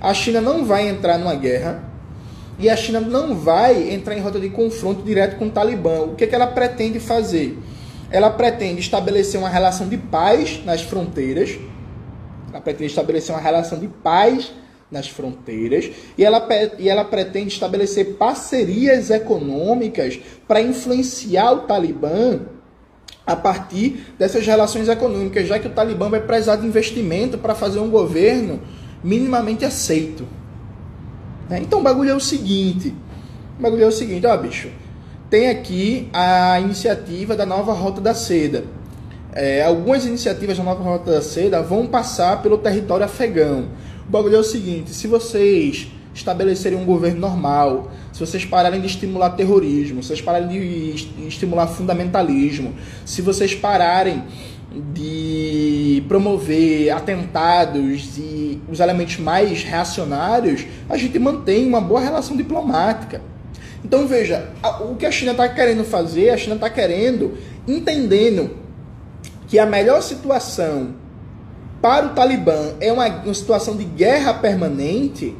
A 0.00 0.14
China 0.14 0.40
não 0.40 0.64
vai 0.64 0.88
entrar 0.88 1.18
numa 1.18 1.34
guerra 1.34 1.82
e 2.58 2.68
a 2.68 2.76
China 2.76 3.00
não 3.00 3.36
vai 3.36 3.92
entrar 3.92 4.16
em 4.16 4.20
rota 4.20 4.40
de 4.40 4.48
confronto 4.50 5.02
direto 5.02 5.36
com 5.36 5.46
o 5.46 5.50
Talibã. 5.50 6.00
O 6.00 6.14
que, 6.14 6.26
que 6.26 6.34
ela 6.34 6.46
pretende 6.46 6.98
fazer? 6.98 7.56
Ela 8.10 8.30
pretende 8.30 8.80
estabelecer 8.80 9.38
uma 9.38 9.48
relação 9.48 9.88
de 9.88 9.96
paz 9.96 10.62
nas 10.64 10.82
fronteiras. 10.82 11.56
Ela 12.50 12.60
pretende 12.60 12.90
estabelecer 12.90 13.34
uma 13.34 13.40
relação 13.40 13.78
de 13.78 13.88
paz 13.88 14.52
nas 14.90 15.08
fronteiras 15.08 15.90
e 16.16 16.24
ela, 16.24 16.46
e 16.78 16.88
ela 16.88 17.04
pretende 17.04 17.48
estabelecer 17.48 18.16
parcerias 18.16 19.10
econômicas 19.10 20.18
para 20.46 20.62
influenciar 20.62 21.52
o 21.52 21.58
Talibã 21.60 22.40
a 23.26 23.36
partir 23.36 24.06
dessas 24.18 24.46
relações 24.46 24.88
econômicas, 24.88 25.46
já 25.46 25.58
que 25.58 25.66
o 25.66 25.72
Talibã 25.72 26.08
vai 26.08 26.20
precisar 26.20 26.56
de 26.56 26.66
investimento 26.66 27.36
para 27.36 27.54
fazer 27.54 27.78
um 27.78 27.90
governo 27.90 28.60
minimamente 29.04 29.66
aceito. 29.66 30.26
Né? 31.48 31.60
Então 31.60 31.80
o 31.80 31.82
bagulho 31.82 32.10
é 32.10 32.14
o 32.14 32.20
seguinte: 32.20 32.94
o 33.58 33.62
bagulho 33.62 33.84
é 33.84 33.86
o 33.86 33.92
seguinte, 33.92 34.26
ó, 34.26 34.36
bicho. 34.36 34.70
Tem 35.28 35.50
aqui 35.50 36.08
a 36.10 36.58
iniciativa 36.58 37.36
da 37.36 37.44
nova 37.44 37.74
Rota 37.74 38.00
da 38.00 38.14
Seda. 38.14 38.64
É, 39.32 39.62
algumas 39.62 40.06
iniciativas 40.06 40.56
da 40.56 40.64
nova 40.64 40.82
Rota 40.82 41.12
da 41.12 41.22
Seda 41.22 41.62
vão 41.62 41.86
passar 41.86 42.42
pelo 42.42 42.58
território 42.58 43.04
afegão. 43.04 43.68
O 44.06 44.10
bagulho 44.10 44.36
é 44.36 44.40
o 44.40 44.44
seguinte: 44.44 44.90
se 44.90 45.06
vocês 45.06 45.88
estabelecerem 46.14 46.78
um 46.78 46.84
governo 46.84 47.20
normal, 47.20 47.90
se 48.12 48.20
vocês 48.20 48.44
pararem 48.44 48.80
de 48.80 48.86
estimular 48.86 49.30
terrorismo, 49.30 50.02
se 50.02 50.08
vocês 50.08 50.20
pararem 50.20 50.48
de 50.48 51.26
estimular 51.28 51.66
fundamentalismo, 51.66 52.74
se 53.04 53.22
vocês 53.22 53.54
pararem 53.54 54.24
de 54.92 56.02
promover 56.08 56.90
atentados 56.90 58.18
e 58.18 58.60
os 58.68 58.80
elementos 58.80 59.18
mais 59.18 59.62
reacionários, 59.62 60.66
a 60.88 60.96
gente 60.96 61.18
mantém 61.18 61.66
uma 61.66 61.80
boa 61.80 62.00
relação 62.00 62.36
diplomática. 62.36 63.22
Então 63.84 64.06
veja, 64.06 64.50
o 64.80 64.96
que 64.96 65.06
a 65.06 65.10
China 65.10 65.32
está 65.32 65.48
querendo 65.48 65.84
fazer, 65.84 66.30
a 66.30 66.36
China 66.36 66.56
está 66.56 66.68
querendo, 66.68 67.34
entendendo 67.66 68.67
que 69.48 69.58
a 69.58 69.66
melhor 69.66 70.02
situação 70.02 70.94
para 71.82 72.06
o 72.06 72.10
Talibã 72.10 72.74
é 72.80 72.92
uma, 72.92 73.06
uma 73.06 73.34
situação 73.34 73.76
de 73.76 73.84
guerra 73.84 74.34
permanente. 74.34 75.36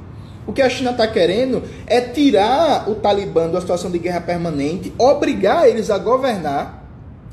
O 0.46 0.52
que 0.52 0.62
a 0.62 0.68
China 0.68 0.90
está 0.90 1.06
querendo 1.06 1.62
é 1.86 2.00
tirar 2.00 2.88
o 2.88 2.96
Talibã 2.96 3.48
da 3.48 3.60
situação 3.60 3.90
de 3.90 3.98
guerra 3.98 4.22
permanente, 4.22 4.92
obrigar 4.98 5.68
eles 5.68 5.90
a 5.90 5.98
governar 5.98 6.78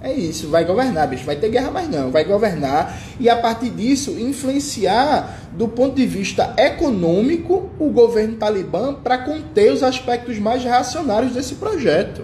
é 0.05 0.13
isso, 0.13 0.49
vai 0.49 0.63
governar, 0.63 1.07
bicho. 1.07 1.25
Vai 1.25 1.35
ter 1.35 1.49
guerra 1.49 1.71
mais 1.71 1.89
não, 1.89 2.11
vai 2.11 2.23
governar 2.23 2.95
e 3.19 3.27
a 3.27 3.35
partir 3.35 3.71
disso 3.71 4.11
influenciar 4.19 5.49
do 5.53 5.67
ponto 5.67 5.95
de 5.95 6.05
vista 6.05 6.53
econômico 6.57 7.71
o 7.79 7.89
governo 7.89 8.35
talibã 8.35 8.93
para 8.93 9.17
conter 9.17 9.71
os 9.71 9.81
aspectos 9.81 10.37
mais 10.37 10.63
reacionários 10.63 11.33
desse 11.33 11.55
projeto. 11.55 12.23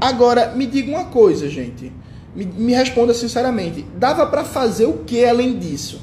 Agora, 0.00 0.52
me 0.54 0.66
diga 0.66 0.90
uma 0.90 1.06
coisa, 1.06 1.48
gente. 1.48 1.92
Me, 2.34 2.46
me 2.46 2.72
responda 2.72 3.12
sinceramente. 3.12 3.84
Dava 3.96 4.26
para 4.26 4.44
fazer 4.44 4.86
o 4.86 4.98
que 4.98 5.24
além 5.24 5.58
disso? 5.58 6.00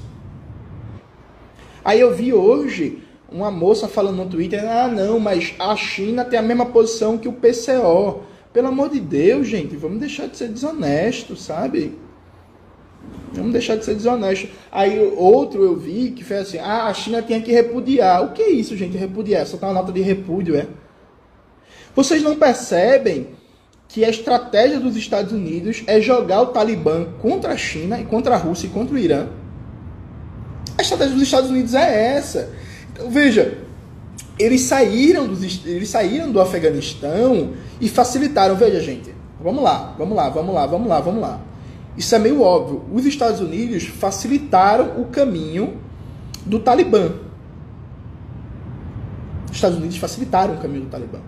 Aí 1.83 1.99
eu 1.99 2.13
vi 2.13 2.33
hoje 2.33 3.01
uma 3.31 3.49
moça 3.49 3.87
falando 3.87 4.17
no 4.17 4.29
Twitter: 4.29 4.63
ah, 4.63 4.87
não, 4.87 5.19
mas 5.19 5.55
a 5.57 5.75
China 5.75 6.23
tem 6.23 6.37
a 6.37 6.43
mesma 6.43 6.67
posição 6.67 7.17
que 7.17 7.27
o 7.27 7.33
PCO. 7.33 8.23
Pelo 8.53 8.67
amor 8.67 8.89
de 8.89 8.99
Deus, 8.99 9.47
gente, 9.47 9.75
vamos 9.75 9.99
deixar 9.99 10.27
de 10.27 10.37
ser 10.37 10.49
desonesto, 10.49 11.35
sabe? 11.35 11.97
Vamos 13.31 13.51
deixar 13.51 13.75
de 13.75 13.85
ser 13.85 13.95
desonesto. 13.95 14.49
Aí 14.71 14.99
outro 15.15 15.63
eu 15.63 15.75
vi 15.75 16.11
que 16.11 16.23
foi 16.23 16.37
assim: 16.37 16.57
ah, 16.59 16.85
a 16.85 16.93
China 16.93 17.21
tinha 17.21 17.41
que 17.41 17.51
repudiar. 17.51 18.23
O 18.23 18.33
que 18.33 18.41
é 18.41 18.49
isso, 18.49 18.75
gente? 18.75 18.97
Repudiar? 18.97 19.45
Só 19.47 19.57
tá 19.57 19.67
uma 19.67 19.73
nota 19.73 19.91
de 19.91 20.01
repúdio, 20.01 20.55
é? 20.55 20.67
Vocês 21.95 22.21
não 22.21 22.35
percebem 22.35 23.36
que 23.87 24.03
a 24.03 24.09
estratégia 24.09 24.79
dos 24.79 24.95
Estados 24.95 25.31
Unidos 25.31 25.83
é 25.87 26.01
jogar 26.01 26.41
o 26.41 26.47
Talibã 26.47 27.05
contra 27.21 27.53
a 27.53 27.57
China 27.57 27.99
e 27.99 28.05
contra 28.05 28.35
a 28.35 28.37
Rússia 28.37 28.67
e 28.67 28.69
contra 28.69 28.95
o 28.95 28.97
Irã? 28.97 29.27
A 30.77 30.81
estratégia 30.81 31.13
dos 31.13 31.23
Estados 31.23 31.49
Unidos 31.49 31.73
é 31.73 32.15
essa. 32.15 32.51
Então, 32.91 33.09
veja, 33.09 33.57
eles 34.37 34.61
saíram, 34.61 35.27
dos, 35.27 35.65
eles 35.65 35.89
saíram 35.89 36.31
do 36.31 36.39
Afeganistão 36.39 37.53
e 37.81 37.89
facilitaram. 37.89 38.55
Veja, 38.55 38.79
gente, 38.81 39.13
vamos 39.41 39.63
lá, 39.63 39.95
vamos 39.97 40.15
lá, 40.15 40.29
vamos 40.29 40.53
lá, 40.53 40.65
vamos 40.65 40.87
lá, 40.87 40.99
vamos 40.99 41.21
lá. 41.21 41.41
Isso 41.97 42.13
é 42.13 42.19
meio 42.19 42.41
óbvio. 42.41 42.83
Os 42.93 43.05
Estados 43.05 43.39
Unidos 43.39 43.85
facilitaram 43.85 45.01
o 45.01 45.05
caminho 45.05 45.77
do 46.45 46.59
Talibã. 46.59 47.13
Os 49.49 49.55
Estados 49.55 49.77
Unidos 49.77 49.97
facilitaram 49.97 50.53
o 50.55 50.57
caminho 50.57 50.83
do 50.83 50.89
Talibã. 50.89 51.19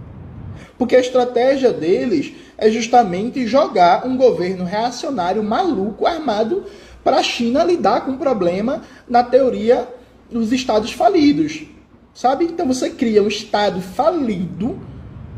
Porque 0.79 0.95
a 0.95 0.99
estratégia 0.99 1.71
deles 1.71 2.33
é 2.57 2.71
justamente 2.71 3.45
jogar 3.45 4.07
um 4.07 4.17
governo 4.17 4.63
reacionário 4.63 5.43
maluco 5.43 6.07
armado 6.07 6.63
para 7.03 7.17
a 7.17 7.23
China 7.23 7.63
lidar 7.63 8.05
com 8.05 8.13
o 8.13 8.17
problema 8.17 8.81
na 9.07 9.21
teoria 9.21 9.87
dos 10.31 10.51
estados 10.51 10.91
falidos. 10.93 11.63
Sabe? 12.13 12.45
Então 12.45 12.65
você 12.65 12.89
cria 12.89 13.21
um 13.21 13.27
estado 13.27 13.81
falido, 13.81 14.79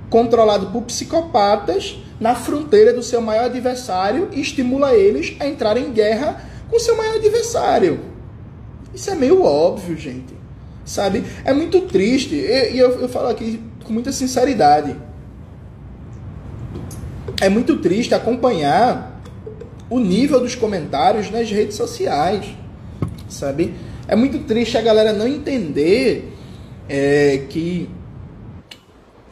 controlado 0.10 0.68
por 0.68 0.84
psicopatas, 0.84 1.98
na 2.20 2.36
fronteira 2.36 2.94
do 2.94 3.02
seu 3.02 3.20
maior 3.20 3.46
adversário 3.46 4.30
e 4.32 4.39
estimula 4.39 4.94
eles 4.94 5.36
a 5.39 5.48
entrar 5.48 5.76
em 5.76 5.92
guerra 5.92 6.39
com 6.70 6.80
seu 6.80 6.96
maior 6.96 7.16
adversário. 7.16 8.00
Isso 8.94 9.10
é 9.10 9.16
meio 9.16 9.42
óbvio, 9.44 9.98
gente. 9.98 10.36
Sabe? 10.86 11.24
É 11.44 11.52
muito 11.52 11.82
triste. 11.82 12.36
E, 12.36 12.78
eu, 12.78 13.02
eu 13.02 13.10
falo 13.10 13.28
aqui 13.28 13.60
com 13.84 13.92
muita 13.92 14.12
sinceridade. 14.12 14.96
É 17.42 17.50
muito 17.50 17.78
triste 17.78 18.14
acompanhar 18.14 19.20
o 19.89 20.00
nível 20.00 20.39
dos 20.39 20.54
comentários 20.54 21.32
nas 21.32 21.50
redes 21.50 21.76
sociais, 21.76 22.46
sabe? 23.28 23.74
É 24.08 24.16
muito 24.16 24.46
triste 24.46 24.78
a 24.78 24.82
galera 24.82 25.12
não 25.12 25.28
entender 25.28 26.32
é, 26.88 27.46
que 27.50 27.89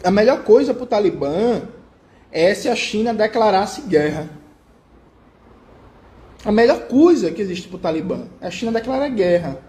a 0.04 0.10
melhor 0.10 0.44
coisa 0.44 0.74
para 0.74 0.84
o 0.84 0.88
Talibã 0.88 1.62
é 2.32 2.52
se 2.56 2.68
a 2.68 2.76
China 2.76 3.14
declarasse 3.14 3.82
guerra. 3.82 4.28
A 6.44 6.52
melhor 6.52 6.88
coisa 6.88 7.30
que 7.30 7.44
existe 7.44 7.68
para 7.68 7.78
o 7.78 7.80
Talibã 7.80 8.24
é 8.42 8.48
a 8.48 8.52
China 8.52 8.72
declarar 8.72 9.10
guerra. 9.10 9.60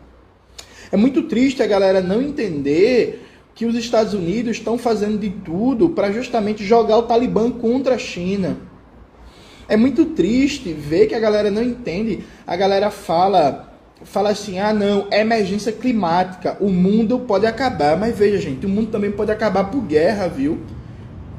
É 0.90 0.96
muito 0.96 1.24
triste 1.24 1.62
a 1.62 1.66
galera 1.66 2.00
não 2.00 2.22
entender 2.22 3.22
que 3.60 3.66
os 3.66 3.74
Estados 3.74 4.14
Unidos 4.14 4.56
estão 4.56 4.78
fazendo 4.78 5.18
de 5.18 5.28
tudo 5.28 5.90
para 5.90 6.10
justamente 6.10 6.64
jogar 6.64 6.96
o 6.96 7.02
Talibã 7.02 7.50
contra 7.50 7.96
a 7.96 7.98
China. 7.98 8.56
É 9.68 9.76
muito 9.76 10.06
triste 10.06 10.72
ver 10.72 11.08
que 11.08 11.14
a 11.14 11.20
galera 11.20 11.50
não 11.50 11.62
entende. 11.62 12.24
A 12.46 12.56
galera 12.56 12.90
fala 12.90 13.70
fala 14.02 14.30
assim: 14.30 14.58
"Ah, 14.58 14.72
não, 14.72 15.08
é 15.10 15.20
emergência 15.20 15.72
climática, 15.72 16.56
o 16.58 16.70
mundo 16.70 17.18
pode 17.18 17.44
acabar". 17.44 17.98
Mas 17.98 18.16
veja, 18.16 18.38
gente, 18.38 18.64
o 18.64 18.68
mundo 18.68 18.90
também 18.90 19.12
pode 19.12 19.30
acabar 19.30 19.64
por 19.64 19.82
guerra, 19.82 20.26
viu? 20.26 20.60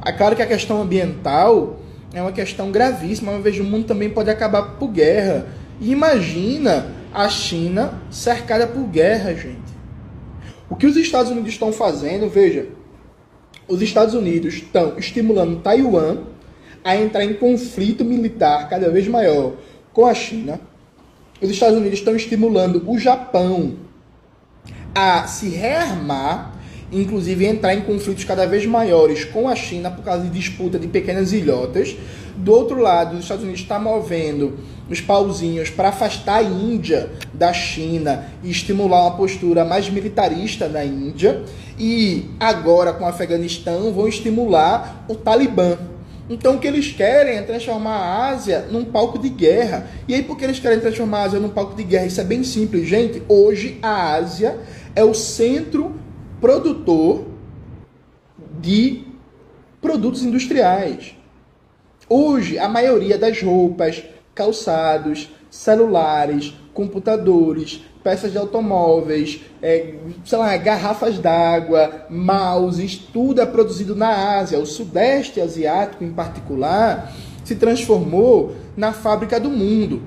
É 0.05 0.11
claro 0.11 0.36
que 0.36 0.43
a 0.43 0.47
questão 0.47 0.80
ambiental 0.80 1.80
é 2.13 2.22
uma 2.22 2.32
questão 2.32 2.72
gravíssima, 2.72 3.32
mas 3.32 3.41
veja, 3.41 3.63
o 3.63 3.65
mundo 3.65 3.88
também 3.88 4.11
pode 4.11 4.30
acabar 4.30 4.78
por 4.78 4.89
guerra. 4.89 5.47
Imagina 5.82 6.86
a 7.11 7.28
China 7.28 7.95
cercada 8.11 8.67
por 8.67 8.84
guerra, 8.84 9.34
gente. 9.34 9.70
O 10.72 10.76
que 10.78 10.88
os 10.88 10.95
Estados 10.95 11.30
Unidos 11.30 11.51
estão 11.51 11.74
fazendo, 11.74 12.30
veja, 12.30 12.69
os 13.67 13.82
Estados 13.82 14.13
Unidos 14.13 14.53
estão 14.53 14.97
estimulando 14.97 15.61
Taiwan 15.61 16.19
a 16.82 16.95
entrar 16.95 17.26
em 17.26 17.34
conflito 17.34 18.05
militar 18.05 18.69
cada 18.69 18.89
vez 18.89 19.05
maior 19.05 19.55
com 19.91 20.05
a 20.05 20.13
China. 20.13 20.61
Os 21.41 21.49
Estados 21.49 21.78
Unidos 21.78 21.99
estão 21.99 22.15
estimulando 22.15 22.82
o 22.89 22.97
Japão 22.97 23.76
a 24.95 25.28
se 25.28 25.49
rearmar, 25.49 26.51
inclusive 26.91 27.45
entrar 27.45 27.73
em 27.73 27.81
conflitos 27.81 28.23
cada 28.23 28.45
vez 28.45 28.65
maiores 28.65 29.23
com 29.23 29.47
a 29.47 29.55
China 29.55 29.89
por 29.89 30.03
causa 30.03 30.23
de 30.23 30.29
disputa 30.29 30.77
de 30.77 30.87
pequenas 30.87 31.31
ilhotas. 31.31 31.95
Do 32.35 32.51
outro 32.51 32.79
lado, 32.79 33.15
os 33.15 33.23
Estados 33.23 33.43
Unidos 33.43 33.61
está 33.61 33.79
movendo 33.79 34.57
os 34.89 34.99
pauzinhos 34.99 35.69
para 35.69 35.89
afastar 35.89 36.37
a 36.37 36.43
Índia 36.43 37.09
da 37.33 37.53
China 37.53 38.25
e 38.43 38.49
estimular 38.49 39.03
uma 39.03 39.15
postura 39.15 39.63
mais 39.63 39.89
militarista 39.89 40.67
na 40.67 40.83
Índia. 40.83 41.43
E 41.79 42.25
agora, 42.39 42.93
com 42.93 43.05
o 43.05 43.07
Afeganistão, 43.07 43.93
vão 43.93 44.07
estimular 44.07 45.05
o 45.07 45.15
Talibã. 45.15 45.77
Então, 46.29 46.55
o 46.55 46.59
que 46.59 46.67
eles 46.67 46.91
querem 46.91 47.37
é 47.37 47.41
transformar 47.41 47.95
a 47.95 48.29
Ásia 48.29 48.67
num 48.71 48.85
palco 48.85 49.19
de 49.19 49.27
guerra. 49.29 49.87
E 50.07 50.13
aí, 50.13 50.23
por 50.23 50.37
que 50.37 50.45
eles 50.45 50.59
querem 50.59 50.79
transformar 50.79 51.19
a 51.19 51.23
Ásia 51.23 51.39
num 51.39 51.49
palco 51.49 51.75
de 51.75 51.83
guerra? 51.83 52.05
Isso 52.05 52.21
é 52.21 52.23
bem 52.23 52.43
simples, 52.43 52.87
gente. 52.87 53.21
Hoje, 53.27 53.77
a 53.81 54.13
Ásia 54.13 54.57
é 54.95 55.03
o 55.03 55.13
centro 55.13 55.93
produtor 56.41 57.27
de 58.59 59.03
produtos 59.79 60.23
industriais. 60.23 61.15
Hoje, 62.09 62.57
a 62.57 62.67
maioria 62.67 63.17
das 63.17 63.41
roupas, 63.41 64.03
calçados, 64.33 65.29
celulares, 65.51 66.53
computadores, 66.73 67.85
peças 68.03 68.31
de 68.31 68.37
automóveis, 68.39 69.41
é, 69.61 69.93
sei 70.25 70.37
lá, 70.37 70.57
garrafas 70.57 71.19
d'água, 71.19 72.07
mouses, 72.09 72.95
tudo 72.97 73.39
é 73.39 73.45
produzido 73.45 73.95
na 73.95 74.39
Ásia. 74.39 74.59
O 74.59 74.65
Sudeste 74.65 75.39
Asiático, 75.39 76.03
em 76.03 76.11
particular, 76.11 77.13
se 77.43 77.55
transformou 77.55 78.55
na 78.75 78.91
fábrica 78.91 79.39
do 79.39 79.49
mundo. 79.51 80.01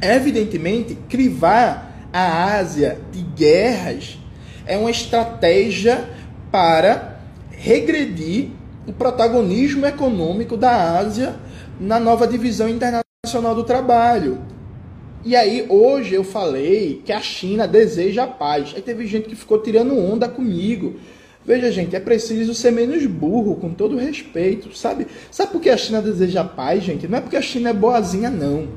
Evidentemente, 0.00 0.96
crivar 1.08 2.08
a 2.12 2.54
Ásia 2.54 3.00
de 3.10 3.22
guerras 3.22 4.18
é 4.66 4.76
uma 4.76 4.90
estratégia 4.90 6.08
para 6.50 7.20
regredir 7.50 8.48
o 8.86 8.92
protagonismo 8.92 9.86
econômico 9.86 10.56
da 10.56 10.98
Ásia 10.98 11.36
na 11.80 11.98
nova 11.98 12.26
divisão 12.26 12.68
internacional 12.68 13.54
do 13.54 13.64
trabalho. 13.64 14.38
E 15.24 15.34
aí, 15.34 15.66
hoje 15.68 16.14
eu 16.14 16.22
falei 16.22 17.02
que 17.04 17.12
a 17.12 17.20
China 17.20 17.66
deseja 17.66 18.24
a 18.24 18.28
paz. 18.28 18.72
Aí 18.76 18.82
teve 18.82 19.06
gente 19.06 19.28
que 19.28 19.34
ficou 19.34 19.58
tirando 19.58 19.98
onda 19.98 20.28
comigo. 20.28 20.96
Veja, 21.44 21.70
gente, 21.70 21.96
é 21.96 22.00
preciso 22.00 22.54
ser 22.54 22.70
menos 22.70 23.04
burro, 23.06 23.56
com 23.56 23.70
todo 23.70 23.96
respeito, 23.96 24.76
sabe? 24.76 25.06
Sabe 25.30 25.52
por 25.52 25.60
que 25.60 25.70
a 25.70 25.76
China 25.76 26.00
deseja 26.00 26.42
a 26.42 26.44
paz, 26.44 26.84
gente? 26.84 27.08
Não 27.08 27.18
é 27.18 27.20
porque 27.20 27.36
a 27.36 27.42
China 27.42 27.70
é 27.70 27.72
boazinha, 27.72 28.30
não. 28.30 28.68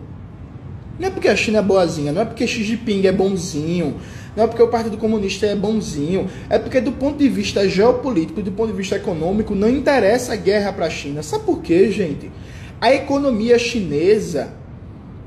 Não 0.99 1.07
é 1.07 1.09
porque 1.09 1.29
a 1.29 1.35
China 1.35 1.59
é 1.59 1.61
boazinha, 1.61 2.11
não 2.11 2.21
é 2.21 2.25
porque 2.25 2.45
Xi 2.45 2.63
Jinping 2.63 3.07
é 3.07 3.11
bonzinho, 3.11 3.95
não 4.36 4.43
é 4.43 4.47
porque 4.47 4.61
o 4.61 4.67
Partido 4.67 4.97
Comunista 4.97 5.45
é 5.45 5.55
bonzinho, 5.55 6.30
é 6.49 6.57
porque 6.57 6.80
do 6.80 6.91
ponto 6.91 7.17
de 7.17 7.27
vista 7.27 7.67
geopolítico, 7.67 8.41
do 8.41 8.51
ponto 8.51 8.71
de 8.71 8.77
vista 8.77 8.95
econômico, 8.95 9.55
não 9.55 9.69
interessa 9.69 10.34
a 10.34 10.36
guerra 10.36 10.71
para 10.71 10.86
a 10.86 10.89
China. 10.89 11.23
Sabe 11.23 11.43
por 11.43 11.61
quê, 11.61 11.91
gente? 11.91 12.32
A 12.80 12.93
economia 12.93 13.57
chinesa 13.59 14.53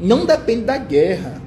não 0.00 0.24
depende 0.24 0.62
da 0.62 0.78
guerra. 0.78 1.40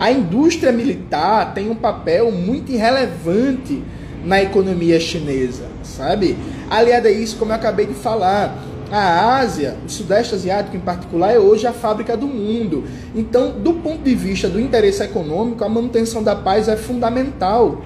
A 0.00 0.10
indústria 0.10 0.72
militar 0.72 1.52
tem 1.54 1.68
um 1.68 1.74
papel 1.74 2.30
muito 2.30 2.70
irrelevante 2.70 3.82
na 4.24 4.42
economia 4.42 4.98
chinesa, 5.00 5.64
sabe? 5.82 6.36
Aliado 6.70 7.08
a 7.08 7.10
isso, 7.10 7.36
como 7.36 7.52
eu 7.52 7.56
acabei 7.56 7.86
de 7.86 7.94
falar, 7.94 8.56
a 8.90 9.36
Ásia, 9.36 9.76
o 9.84 9.88
Sudeste 9.88 10.34
Asiático 10.34 10.76
em 10.76 10.80
particular, 10.80 11.32
é 11.32 11.38
hoje 11.38 11.66
a 11.66 11.72
fábrica 11.72 12.16
do 12.16 12.26
mundo. 12.26 12.84
Então, 13.14 13.58
do 13.58 13.74
ponto 13.74 14.02
de 14.02 14.14
vista 14.14 14.48
do 14.48 14.58
interesse 14.60 15.02
econômico, 15.02 15.64
a 15.64 15.68
manutenção 15.68 16.22
da 16.22 16.34
paz 16.34 16.68
é 16.68 16.76
fundamental 16.76 17.82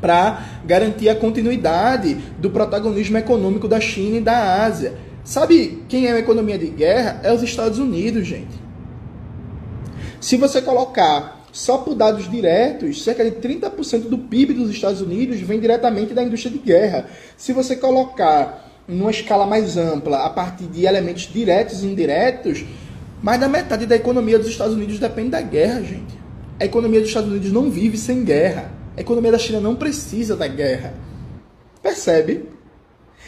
para 0.00 0.60
garantir 0.64 1.08
a 1.08 1.14
continuidade 1.14 2.14
do 2.38 2.50
protagonismo 2.50 3.18
econômico 3.18 3.66
da 3.68 3.80
China 3.80 4.16
e 4.16 4.20
da 4.20 4.64
Ásia. 4.64 4.94
Sabe 5.24 5.82
quem 5.88 6.06
é 6.06 6.12
a 6.12 6.18
economia 6.18 6.58
de 6.58 6.68
guerra? 6.68 7.20
É 7.22 7.32
os 7.32 7.42
Estados 7.42 7.78
Unidos, 7.78 8.26
gente. 8.26 8.66
Se 10.20 10.36
você 10.36 10.62
colocar 10.62 11.44
só 11.52 11.78
por 11.78 11.94
dados 11.94 12.30
diretos, 12.30 13.02
cerca 13.02 13.24
de 13.24 13.32
30% 13.32 14.08
do 14.08 14.18
PIB 14.18 14.54
dos 14.54 14.70
Estados 14.70 15.00
Unidos 15.00 15.40
vem 15.40 15.58
diretamente 15.58 16.12
da 16.12 16.22
indústria 16.22 16.52
de 16.52 16.58
guerra. 16.58 17.06
Se 17.36 17.52
você 17.52 17.74
colocar 17.74 18.65
numa 18.88 19.10
escala 19.10 19.46
mais 19.46 19.76
ampla, 19.76 20.24
a 20.24 20.30
partir 20.30 20.64
de 20.64 20.84
elementos 20.84 21.30
diretos 21.32 21.82
e 21.82 21.86
indiretos, 21.86 22.64
mais 23.22 23.40
da 23.40 23.48
metade 23.48 23.86
da 23.86 23.96
economia 23.96 24.38
dos 24.38 24.48
Estados 24.48 24.74
Unidos 24.74 24.98
depende 24.98 25.30
da 25.30 25.40
guerra, 25.40 25.82
gente. 25.82 26.16
A 26.60 26.64
economia 26.64 27.00
dos 27.00 27.08
Estados 27.08 27.30
Unidos 27.30 27.52
não 27.52 27.70
vive 27.70 27.98
sem 27.98 28.24
guerra. 28.24 28.70
A 28.96 29.00
economia 29.00 29.32
da 29.32 29.38
China 29.38 29.60
não 29.60 29.74
precisa 29.74 30.36
da 30.36 30.46
guerra. 30.46 30.94
Percebe? 31.82 32.48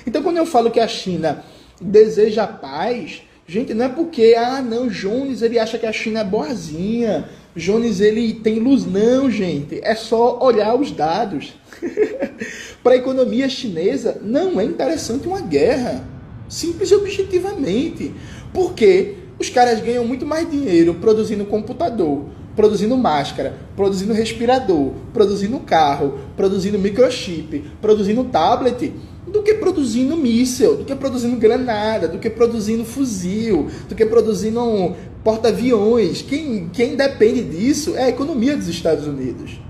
Então, 0.07 0.23
quando 0.23 0.39
eu 0.39 0.47
falo 0.47 0.71
que 0.71 0.81
a 0.81 0.89
China 0.89 1.45
deseja 1.81 2.47
paz, 2.47 3.23
gente, 3.49 3.73
não 3.73 3.87
é 3.87 3.89
porque, 3.89 4.35
ah, 4.37 4.61
não, 4.61 4.89
Jones 4.89 5.41
ele 5.41 5.59
acha 5.59 5.79
que 5.79 5.87
a 5.87 5.93
China 5.93 6.21
é 6.21 6.25
boazinha, 6.25 7.27
Jones 7.57 7.99
ele 7.99 8.35
tem 8.35 8.59
luz, 8.59 8.85
não, 8.85 9.31
gente, 9.31 9.81
é 9.83 9.95
só 9.95 10.39
olhar 10.41 10.75
os 10.75 10.93
dados. 10.93 11.55
Para 12.85 12.93
a 12.93 12.99
economia 12.99 13.49
chinesa, 13.49 14.21
não 14.23 14.61
é 14.61 14.65
interessante 14.65 15.27
uma 15.27 15.41
guerra, 15.41 16.05
simples 16.47 16.91
e 16.91 16.95
objetivamente, 16.95 18.13
porque 18.53 19.15
os 19.39 19.49
caras 19.49 19.81
ganham 19.81 20.05
muito 20.05 20.27
mais 20.27 20.49
dinheiro 20.49 20.95
produzindo 20.95 21.47
computador, 21.47 22.27
produzindo 22.55 22.97
máscara, 22.99 23.57
produzindo 23.75 24.13
respirador, 24.13 24.93
produzindo 25.13 25.59
carro, 25.61 26.19
produzindo 26.37 26.79
microchip, 26.79 27.65
produzindo 27.81 28.25
tablet 28.25 28.93
do 29.29 29.43
que 29.43 29.55
produzindo 29.55 30.17
míssil, 30.17 30.77
do 30.77 30.85
que 30.85 30.95
produzindo 30.95 31.37
granada, 31.37 32.09
do 32.09 32.19
que 32.19 32.31
produzindo 32.31 32.85
fuzil, 32.85 33.69
do 33.89 33.95
que 33.95 34.05
produzindo 34.07 34.97
porta-aviões. 35.23 36.23
Quem, 36.23 36.69
quem 36.73 36.97
depende 36.97 37.43
disso 37.43 37.97
é 37.97 38.05
a 38.05 38.09
economia 38.09 38.57
dos 38.57 38.69
Estados 38.69 39.07
Unidos. 39.07 39.61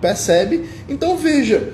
Percebe? 0.00 0.68
Então 0.88 1.16
veja, 1.16 1.72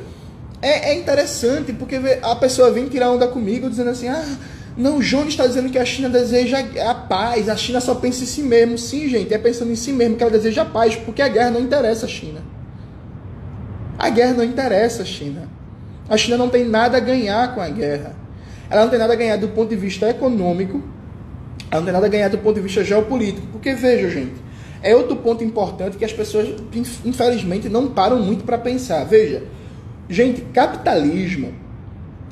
é, 0.61 0.91
é 0.91 0.95
interessante, 0.99 1.72
porque 1.72 1.97
a 2.22 2.34
pessoa 2.37 2.70
vem 2.70 2.89
tirar 2.89 3.11
onda 3.11 3.28
comigo 3.28 3.68
dizendo 3.68 3.91
assim, 3.91 4.09
ah, 4.09 4.37
não, 4.76 4.99
o 4.99 5.03
Jones 5.03 5.28
está 5.28 5.47
dizendo 5.47 5.70
que 5.70 5.78
a 5.78 5.84
China 5.84 6.09
deseja 6.09 6.59
a 6.89 6.95
paz, 6.95 7.49
a 7.49 7.57
China 7.57 7.80
só 7.80 7.95
pensa 7.95 8.24
em 8.24 8.26
si 8.26 8.43
mesmo. 8.43 8.76
Sim, 8.76 9.09
gente, 9.09 9.32
é 9.32 9.39
pensando 9.39 9.72
em 9.72 9.76
si 9.76 9.93
mesmo 9.93 10.16
que 10.16 10.22
ela 10.22 10.32
deseja 10.32 10.62
a 10.62 10.66
paz, 10.66 10.95
porque 10.95 11.22
a 11.22 11.28
guerra 11.28 11.51
não 11.51 11.61
interessa 11.61 12.05
a 12.05 12.09
China. 12.09 12.43
A 13.99 14.11
guerra 14.11 14.34
não 14.34 14.45
interessa 14.45 15.03
a 15.03 15.07
China. 15.07 15.49
A 16.09 16.16
China 16.16 16.36
não 16.36 16.48
tem 16.48 16.64
nada 16.64 16.96
a 16.96 17.00
ganhar 17.00 17.54
com 17.54 17.61
a 17.61 17.68
guerra. 17.68 18.14
Ela 18.70 18.82
não 18.82 18.90
tem 18.90 18.98
nada 18.98 19.12
a 19.12 19.16
ganhar 19.16 19.36
do 19.36 19.48
ponto 19.48 19.70
de 19.70 19.76
vista 19.76 20.09
econômico, 20.09 20.82
ela 21.70 21.80
não 21.80 21.84
tem 21.84 21.92
nada 21.92 22.07
a 22.07 22.09
ganhar 22.09 22.28
do 22.28 22.38
ponto 22.38 22.54
de 22.57 22.61
vista 22.61 22.84
geopolítico. 22.84 23.46
Porque, 23.48 23.74
veja, 23.74 24.09
gente, 24.09 24.34
é 24.82 24.94
outro 24.94 25.16
ponto 25.16 25.42
importante 25.42 25.96
que 25.96 26.04
as 26.04 26.12
pessoas, 26.12 26.48
infelizmente, 27.04 27.68
não 27.68 27.88
param 27.88 28.20
muito 28.20 28.44
para 28.44 28.59
pensar. 28.59 29.04
Veja, 29.04 29.42
gente, 30.09 30.42
capitalismo, 30.52 31.52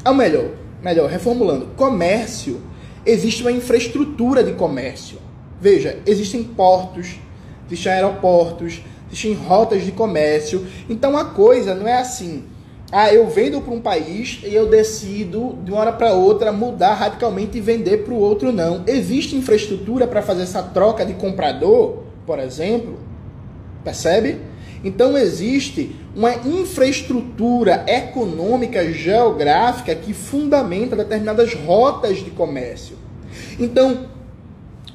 ou 0.04 0.14
melhor, 0.14 0.50
melhor, 0.82 1.08
reformulando, 1.08 1.66
comércio, 1.76 2.60
existe 3.04 3.42
uma 3.42 3.52
infraestrutura 3.52 4.42
de 4.42 4.52
comércio. 4.52 5.18
Veja, 5.60 5.98
existem 6.06 6.44
portos, 6.44 7.18
existem 7.66 7.92
aeroportos, 7.92 8.82
existem 9.08 9.34
rotas 9.34 9.84
de 9.84 9.92
comércio. 9.92 10.66
Então 10.88 11.16
a 11.16 11.24
coisa 11.24 11.74
não 11.74 11.88
é 11.88 11.98
assim. 11.98 12.44
Ah, 12.96 13.12
eu 13.12 13.26
vendo 13.26 13.60
para 13.60 13.74
um 13.74 13.80
país 13.80 14.38
e 14.44 14.54
eu 14.54 14.68
decido 14.68 15.58
de 15.64 15.72
uma 15.72 15.80
hora 15.80 15.92
para 15.92 16.12
outra 16.12 16.52
mudar 16.52 16.94
radicalmente 16.94 17.58
e 17.58 17.60
vender 17.60 18.04
para 18.04 18.14
o 18.14 18.20
outro 18.20 18.52
não. 18.52 18.84
Existe 18.86 19.34
infraestrutura 19.34 20.06
para 20.06 20.22
fazer 20.22 20.44
essa 20.44 20.62
troca 20.62 21.04
de 21.04 21.14
comprador, 21.14 22.04
por 22.24 22.38
exemplo? 22.38 23.00
Percebe? 23.82 24.38
Então 24.84 25.18
existe 25.18 25.96
uma 26.14 26.36
infraestrutura 26.46 27.84
econômica 27.88 28.88
geográfica 28.92 29.92
que 29.96 30.14
fundamenta 30.14 30.94
determinadas 30.94 31.52
rotas 31.52 32.18
de 32.18 32.30
comércio. 32.30 32.96
Então, 33.58 34.06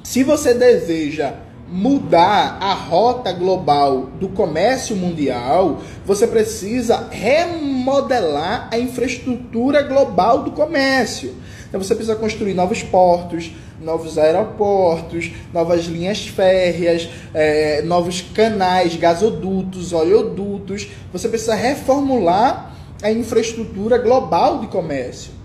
se 0.06 0.24
você 0.24 0.54
deseja 0.54 1.34
mudar 1.72 2.58
a 2.60 2.74
rota 2.74 3.32
global 3.32 4.10
do 4.20 4.30
comércio 4.30 4.96
mundial, 4.96 5.82
você 6.06 6.26
precisa 6.26 7.08
remodelar 7.12 8.70
a 8.72 8.80
infraestrutura 8.80 9.84
global 9.84 10.44
do 10.44 10.52
comércio. 10.52 11.36
Então 11.68 11.82
você 11.82 11.94
precisa 11.94 12.16
construir 12.16 12.56
novos 12.56 12.82
portos, 12.82 13.52
novos 13.80 14.18
aeroportos, 14.18 15.32
novas 15.54 15.86
linhas 15.86 16.28
férreas, 16.28 17.08
é, 17.34 17.82
novos 17.84 18.22
canais, 18.22 18.96
gasodutos, 18.96 19.94
oleodutos. 19.94 20.88
Você 21.14 21.30
precisa 21.30 21.56
reformular 21.56 22.76
a 23.02 23.12
infraestrutura 23.12 23.98
global 23.98 24.60
de 24.60 24.68
comércio. 24.68 25.39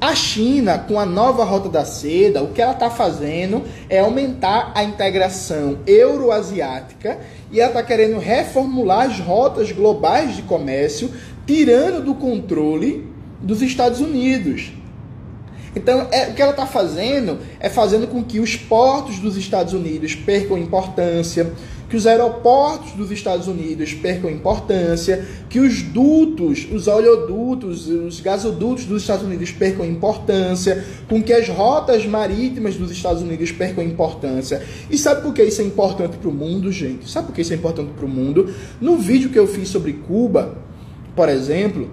A 0.00 0.14
China, 0.14 0.78
com 0.78 0.98
a 0.98 1.04
nova 1.04 1.44
Rota 1.44 1.68
da 1.68 1.84
Seda, 1.84 2.42
o 2.42 2.52
que 2.52 2.62
ela 2.62 2.72
está 2.72 2.88
fazendo 2.88 3.62
é 3.86 3.98
aumentar 4.00 4.72
a 4.74 4.82
integração 4.82 5.80
euroasiática 5.86 7.18
e 7.52 7.60
ela 7.60 7.68
está 7.68 7.82
querendo 7.82 8.18
reformular 8.18 9.10
as 9.10 9.20
rotas 9.20 9.70
globais 9.72 10.36
de 10.36 10.42
comércio, 10.42 11.10
tirando 11.46 12.02
do 12.02 12.14
controle 12.14 13.06
dos 13.42 13.60
Estados 13.60 14.00
Unidos. 14.00 14.72
Então, 15.76 16.08
é, 16.10 16.28
o 16.28 16.34
que 16.34 16.40
ela 16.40 16.52
está 16.52 16.66
fazendo 16.66 17.38
é 17.60 17.68
fazendo 17.68 18.08
com 18.08 18.24
que 18.24 18.40
os 18.40 18.56
portos 18.56 19.18
dos 19.18 19.36
Estados 19.36 19.74
Unidos 19.74 20.14
percam 20.14 20.56
importância, 20.56 21.52
que 21.90 21.96
os 21.96 22.06
aeroportos 22.06 22.92
dos 22.92 23.10
Estados 23.10 23.48
Unidos 23.48 23.92
percam 23.92 24.30
importância, 24.30 25.26
que 25.48 25.58
os 25.58 25.82
dutos, 25.82 26.68
os 26.72 26.86
oleodutos, 26.86 27.88
os 27.88 28.20
gasodutos 28.20 28.84
dos 28.84 29.02
Estados 29.02 29.26
Unidos 29.26 29.50
percam 29.50 29.84
importância, 29.84 30.84
com 31.08 31.20
que 31.20 31.32
as 31.32 31.48
rotas 31.48 32.06
marítimas 32.06 32.76
dos 32.76 32.92
Estados 32.92 33.22
Unidos 33.22 33.50
percam 33.50 33.82
importância. 33.82 34.62
E 34.88 34.96
sabe 34.96 35.22
por 35.22 35.34
que 35.34 35.42
isso 35.42 35.60
é 35.60 35.64
importante 35.64 36.16
para 36.16 36.28
o 36.28 36.32
mundo, 36.32 36.70
gente? 36.70 37.10
Sabe 37.10 37.26
por 37.26 37.34
que 37.34 37.42
isso 37.42 37.52
é 37.52 37.56
importante 37.56 37.90
para 37.90 38.06
o 38.06 38.08
mundo? 38.08 38.54
No 38.80 38.96
vídeo 38.96 39.28
que 39.28 39.38
eu 39.38 39.48
fiz 39.48 39.68
sobre 39.68 39.94
Cuba, 39.94 40.58
por 41.16 41.28
exemplo, 41.28 41.90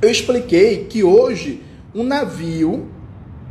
eu 0.00 0.08
expliquei 0.08 0.84
que 0.84 1.02
hoje 1.02 1.62
um 1.92 2.04
navio, 2.04 2.86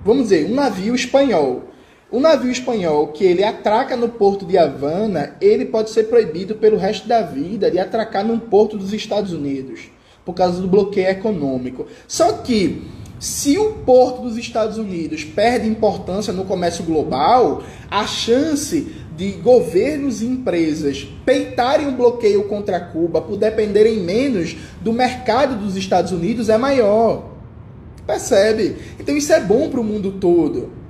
vamos 0.05 0.23
dizer, 0.23 0.49
um 0.49 0.55
navio 0.55 0.95
espanhol 0.95 1.74
o 2.11 2.19
navio 2.19 2.51
espanhol 2.51 3.07
que 3.07 3.23
ele 3.23 3.43
atraca 3.43 3.97
no 3.97 4.09
porto 4.09 4.45
de 4.45 4.57
Havana, 4.57 5.35
ele 5.41 5.65
pode 5.65 5.89
ser 5.89 6.03
proibido 6.03 6.55
pelo 6.55 6.77
resto 6.77 7.07
da 7.07 7.21
vida 7.23 7.71
de 7.71 7.79
atracar 7.79 8.23
num 8.23 8.37
porto 8.37 8.77
dos 8.77 8.93
Estados 8.93 9.33
Unidos, 9.33 9.89
por 10.23 10.33
causa 10.33 10.61
do 10.61 10.67
bloqueio 10.67 11.09
econômico. 11.09 11.87
Só 12.07 12.33
que 12.33 12.83
se 13.19 13.57
o 13.57 13.73
porto 13.85 14.21
dos 14.21 14.37
Estados 14.37 14.77
Unidos 14.77 15.23
perde 15.23 15.67
importância 15.67 16.31
no 16.31 16.45
comércio 16.45 16.83
global, 16.83 17.63
a 17.89 18.05
chance 18.05 18.87
de 19.17 19.31
governos 19.31 20.21
e 20.21 20.27
empresas 20.27 21.07
peitarem 21.25 21.87
o 21.87 21.93
bloqueio 21.93 22.43
contra 22.43 22.79
Cuba 22.79 23.19
por 23.19 23.35
dependerem 23.35 23.97
menos 23.97 24.55
do 24.79 24.93
mercado 24.93 25.55
dos 25.55 25.75
Estados 25.75 26.11
Unidos 26.11 26.49
é 26.49 26.57
maior. 26.57 27.31
Percebe? 28.05 28.75
Então 28.99 29.17
isso 29.17 29.33
é 29.33 29.39
bom 29.39 29.69
para 29.69 29.79
o 29.79 29.83
mundo 29.83 30.11
todo 30.19 30.84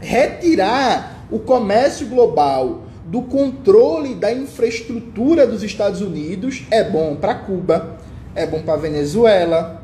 retirar 0.00 1.26
o 1.30 1.38
comércio 1.38 2.06
global 2.06 2.82
do 3.04 3.22
controle 3.22 4.14
da 4.14 4.32
infraestrutura 4.32 5.46
dos 5.46 5.62
Estados 5.62 6.00
Unidos 6.00 6.64
é 6.70 6.84
bom 6.84 7.16
para 7.16 7.34
Cuba, 7.34 7.96
é 8.34 8.46
bom 8.46 8.62
para 8.62 8.76
Venezuela, 8.76 9.82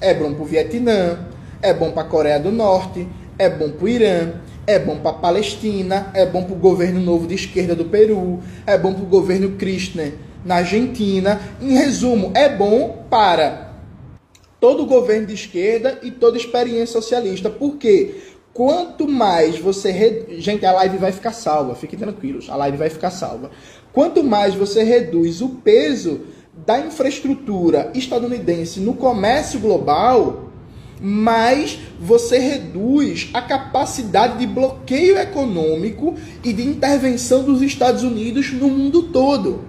é 0.00 0.12
bom 0.12 0.32
para 0.32 0.42
o 0.42 0.46
Vietnã, 0.46 1.26
é 1.62 1.72
bom 1.72 1.92
para 1.92 2.02
a 2.02 2.06
Coreia 2.06 2.40
do 2.40 2.50
Norte, 2.50 3.06
é 3.38 3.48
bom 3.48 3.70
para 3.70 3.84
o 3.84 3.88
Irã, 3.88 4.32
é 4.66 4.78
bom 4.78 4.96
para 4.98 5.10
a 5.10 5.14
Palestina, 5.14 6.10
é 6.14 6.26
bom 6.26 6.42
para 6.42 6.54
o 6.54 6.58
governo 6.58 7.00
novo 7.00 7.26
de 7.26 7.34
esquerda 7.34 7.74
do 7.74 7.84
Peru, 7.84 8.40
é 8.66 8.76
bom 8.76 8.92
para 8.94 9.02
o 9.02 9.06
governo 9.06 9.56
Kirchner 9.56 10.14
na 10.44 10.56
Argentina. 10.56 11.40
Em 11.60 11.74
resumo, 11.74 12.32
é 12.34 12.48
bom 12.48 13.04
para 13.08 13.70
todo 14.60 14.86
governo 14.86 15.26
de 15.26 15.34
esquerda 15.34 15.98
e 16.02 16.10
toda 16.10 16.36
experiência 16.36 17.00
socialista. 17.00 17.48
Por 17.48 17.76
quê? 17.76 18.14
Quanto 18.52 19.06
mais 19.06 19.58
você. 19.58 19.90
Re... 19.90 20.40
Gente, 20.40 20.66
a 20.66 20.72
live 20.72 20.98
vai 20.98 21.12
ficar 21.12 21.32
salva, 21.32 21.74
fiquem 21.74 21.98
tranquilos, 21.98 22.50
a 22.50 22.56
live 22.56 22.76
vai 22.76 22.90
ficar 22.90 23.10
salva. 23.10 23.50
Quanto 23.92 24.22
mais 24.24 24.54
você 24.54 24.82
reduz 24.82 25.40
o 25.40 25.48
peso 25.50 26.22
da 26.66 26.78
infraestrutura 26.78 27.90
estadunidense 27.94 28.80
no 28.80 28.94
comércio 28.94 29.60
global, 29.60 30.50
mais 31.00 31.78
você 31.98 32.38
reduz 32.38 33.30
a 33.32 33.40
capacidade 33.40 34.38
de 34.38 34.46
bloqueio 34.46 35.18
econômico 35.18 36.14
e 36.44 36.52
de 36.52 36.62
intervenção 36.62 37.42
dos 37.42 37.62
Estados 37.62 38.02
Unidos 38.02 38.52
no 38.52 38.68
mundo 38.68 39.04
todo. 39.04 39.64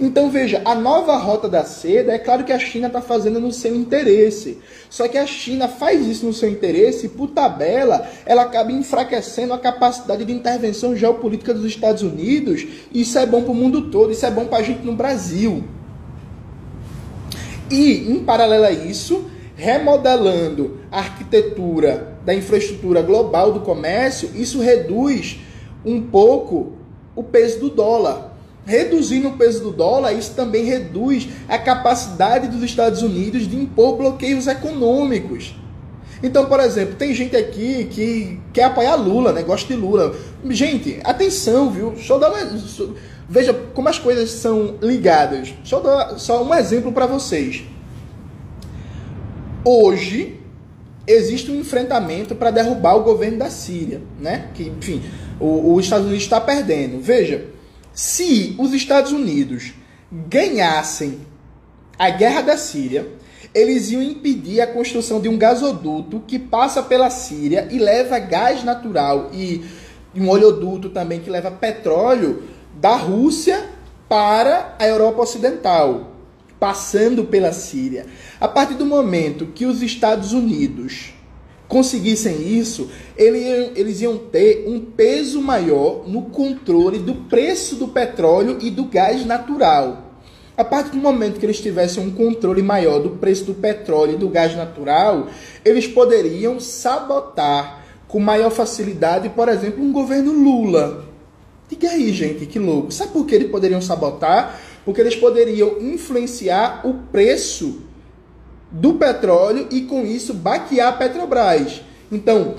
Então 0.00 0.30
veja, 0.30 0.60
a 0.64 0.74
nova 0.74 1.16
rota 1.16 1.48
da 1.48 1.64
seda, 1.64 2.12
é 2.12 2.18
claro 2.18 2.44
que 2.44 2.52
a 2.52 2.58
China 2.58 2.88
está 2.88 3.00
fazendo 3.00 3.38
no 3.40 3.52
seu 3.52 3.74
interesse. 3.74 4.58
Só 4.90 5.06
que 5.08 5.16
a 5.16 5.26
China 5.26 5.68
faz 5.68 6.06
isso 6.06 6.26
no 6.26 6.32
seu 6.32 6.48
interesse 6.48 7.06
e, 7.06 7.08
por 7.08 7.28
tabela, 7.28 8.08
ela 8.26 8.42
acaba 8.42 8.72
enfraquecendo 8.72 9.52
a 9.52 9.58
capacidade 9.58 10.24
de 10.24 10.32
intervenção 10.32 10.96
geopolítica 10.96 11.54
dos 11.54 11.64
Estados 11.64 12.02
Unidos. 12.02 12.66
Isso 12.92 13.18
é 13.18 13.26
bom 13.26 13.42
para 13.42 13.52
o 13.52 13.54
mundo 13.54 13.90
todo, 13.90 14.12
isso 14.12 14.26
é 14.26 14.30
bom 14.30 14.46
para 14.46 14.58
a 14.58 14.62
gente 14.62 14.84
no 14.84 14.94
Brasil. 14.94 15.64
E, 17.70 18.10
em 18.10 18.24
paralelo 18.24 18.64
a 18.64 18.72
isso, 18.72 19.24
remodelando 19.56 20.78
a 20.90 20.98
arquitetura 20.98 22.18
da 22.24 22.34
infraestrutura 22.34 23.02
global 23.02 23.52
do 23.52 23.60
comércio, 23.60 24.30
isso 24.34 24.60
reduz 24.60 25.38
um 25.84 26.02
pouco 26.02 26.72
o 27.14 27.22
peso 27.22 27.60
do 27.60 27.70
dólar. 27.70 28.33
Reduzindo 28.66 29.28
o 29.28 29.36
peso 29.36 29.62
do 29.62 29.70
dólar, 29.70 30.12
isso 30.12 30.32
também 30.34 30.64
reduz 30.64 31.28
a 31.48 31.58
capacidade 31.58 32.48
dos 32.48 32.62
Estados 32.62 33.02
Unidos 33.02 33.46
de 33.46 33.56
impor 33.56 33.96
bloqueios 33.96 34.46
econômicos. 34.46 35.54
Então, 36.22 36.46
por 36.46 36.58
exemplo, 36.60 36.94
tem 36.94 37.14
gente 37.14 37.36
aqui 37.36 37.84
que 37.90 38.40
quer 38.52 38.64
apoiar 38.64 38.94
Lula, 38.94 39.32
né? 39.32 39.42
Gosta 39.42 39.68
de 39.68 39.78
Lula. 39.78 40.14
Gente, 40.48 40.98
atenção, 41.04 41.70
viu? 41.70 41.92
Eu 42.08 42.18
dar 42.18 42.30
uma... 42.30 42.38
Veja 43.28 43.52
como 43.74 43.88
as 43.88 43.98
coisas 43.98 44.30
são 44.30 44.76
ligadas. 44.80 45.52
Dar 45.82 46.18
só 46.18 46.42
um 46.42 46.54
exemplo 46.54 46.92
para 46.92 47.06
vocês. 47.06 47.64
Hoje 49.62 50.40
existe 51.06 51.50
um 51.50 51.60
enfrentamento 51.60 52.34
para 52.34 52.50
derrubar 52.50 52.96
o 52.96 53.02
governo 53.02 53.38
da 53.38 53.50
Síria, 53.50 54.00
né? 54.18 54.48
Que, 54.54 54.64
enfim, 54.64 55.02
os 55.38 55.84
Estados 55.84 56.06
Unidos 56.06 56.24
está 56.24 56.40
perdendo. 56.40 57.00
Veja, 57.02 57.44
se 57.94 58.56
os 58.58 58.74
Estados 58.74 59.12
Unidos 59.12 59.72
ganhassem 60.10 61.20
a 61.96 62.10
guerra 62.10 62.42
da 62.42 62.56
Síria, 62.56 63.08
eles 63.54 63.90
iam 63.90 64.02
impedir 64.02 64.60
a 64.60 64.66
construção 64.66 65.20
de 65.20 65.28
um 65.28 65.38
gasoduto 65.38 66.22
que 66.26 66.38
passa 66.38 66.82
pela 66.82 67.08
Síria 67.08 67.68
e 67.70 67.78
leva 67.78 68.18
gás 68.18 68.64
natural 68.64 69.30
e 69.32 69.64
um 70.14 70.28
oleoduto 70.28 70.90
também 70.90 71.20
que 71.20 71.30
leva 71.30 71.50
petróleo 71.50 72.42
da 72.80 72.96
Rússia 72.96 73.68
para 74.08 74.74
a 74.78 74.86
Europa 74.86 75.22
Ocidental. 75.22 76.10
passando 76.58 77.24
pela 77.24 77.52
Síria. 77.52 78.06
A 78.40 78.48
partir 78.48 78.74
do 78.74 78.86
momento 78.86 79.46
que 79.46 79.66
os 79.66 79.82
Estados 79.82 80.32
Unidos 80.32 81.13
conseguissem 81.74 82.56
isso, 82.56 82.88
eles 83.16 84.00
iam 84.00 84.16
ter 84.16 84.64
um 84.68 84.78
peso 84.78 85.42
maior 85.42 86.04
no 86.06 86.22
controle 86.22 87.00
do 87.00 87.16
preço 87.28 87.74
do 87.74 87.88
petróleo 87.88 88.58
e 88.60 88.70
do 88.70 88.84
gás 88.84 89.26
natural. 89.26 90.12
A 90.56 90.62
partir 90.62 90.92
do 90.92 90.98
momento 90.98 91.40
que 91.40 91.44
eles 91.44 91.60
tivessem 91.60 92.00
um 92.00 92.12
controle 92.12 92.62
maior 92.62 93.00
do 93.00 93.10
preço 93.10 93.42
do 93.42 93.54
petróleo 93.54 94.14
e 94.14 94.16
do 94.16 94.28
gás 94.28 94.54
natural, 94.54 95.26
eles 95.64 95.88
poderiam 95.88 96.60
sabotar 96.60 97.84
com 98.06 98.20
maior 98.20 98.50
facilidade, 98.50 99.28
por 99.30 99.48
exemplo, 99.48 99.82
um 99.82 99.90
governo 99.90 100.30
Lula. 100.30 101.06
Diga 101.68 101.90
aí, 101.90 102.12
gente, 102.12 102.46
que 102.46 102.60
louco. 102.60 102.92
Sabe 102.92 103.10
por 103.10 103.26
que 103.26 103.34
eles 103.34 103.50
poderiam 103.50 103.82
sabotar? 103.82 104.60
Porque 104.84 105.00
eles 105.00 105.16
poderiam 105.16 105.80
influenciar 105.80 106.82
o 106.86 106.94
preço 107.10 107.80
do 108.74 108.94
petróleo 108.94 109.68
e 109.70 109.82
com 109.82 110.04
isso 110.04 110.34
baquear 110.34 110.88
a 110.88 110.92
Petrobras. 110.92 111.80
Então, 112.10 112.56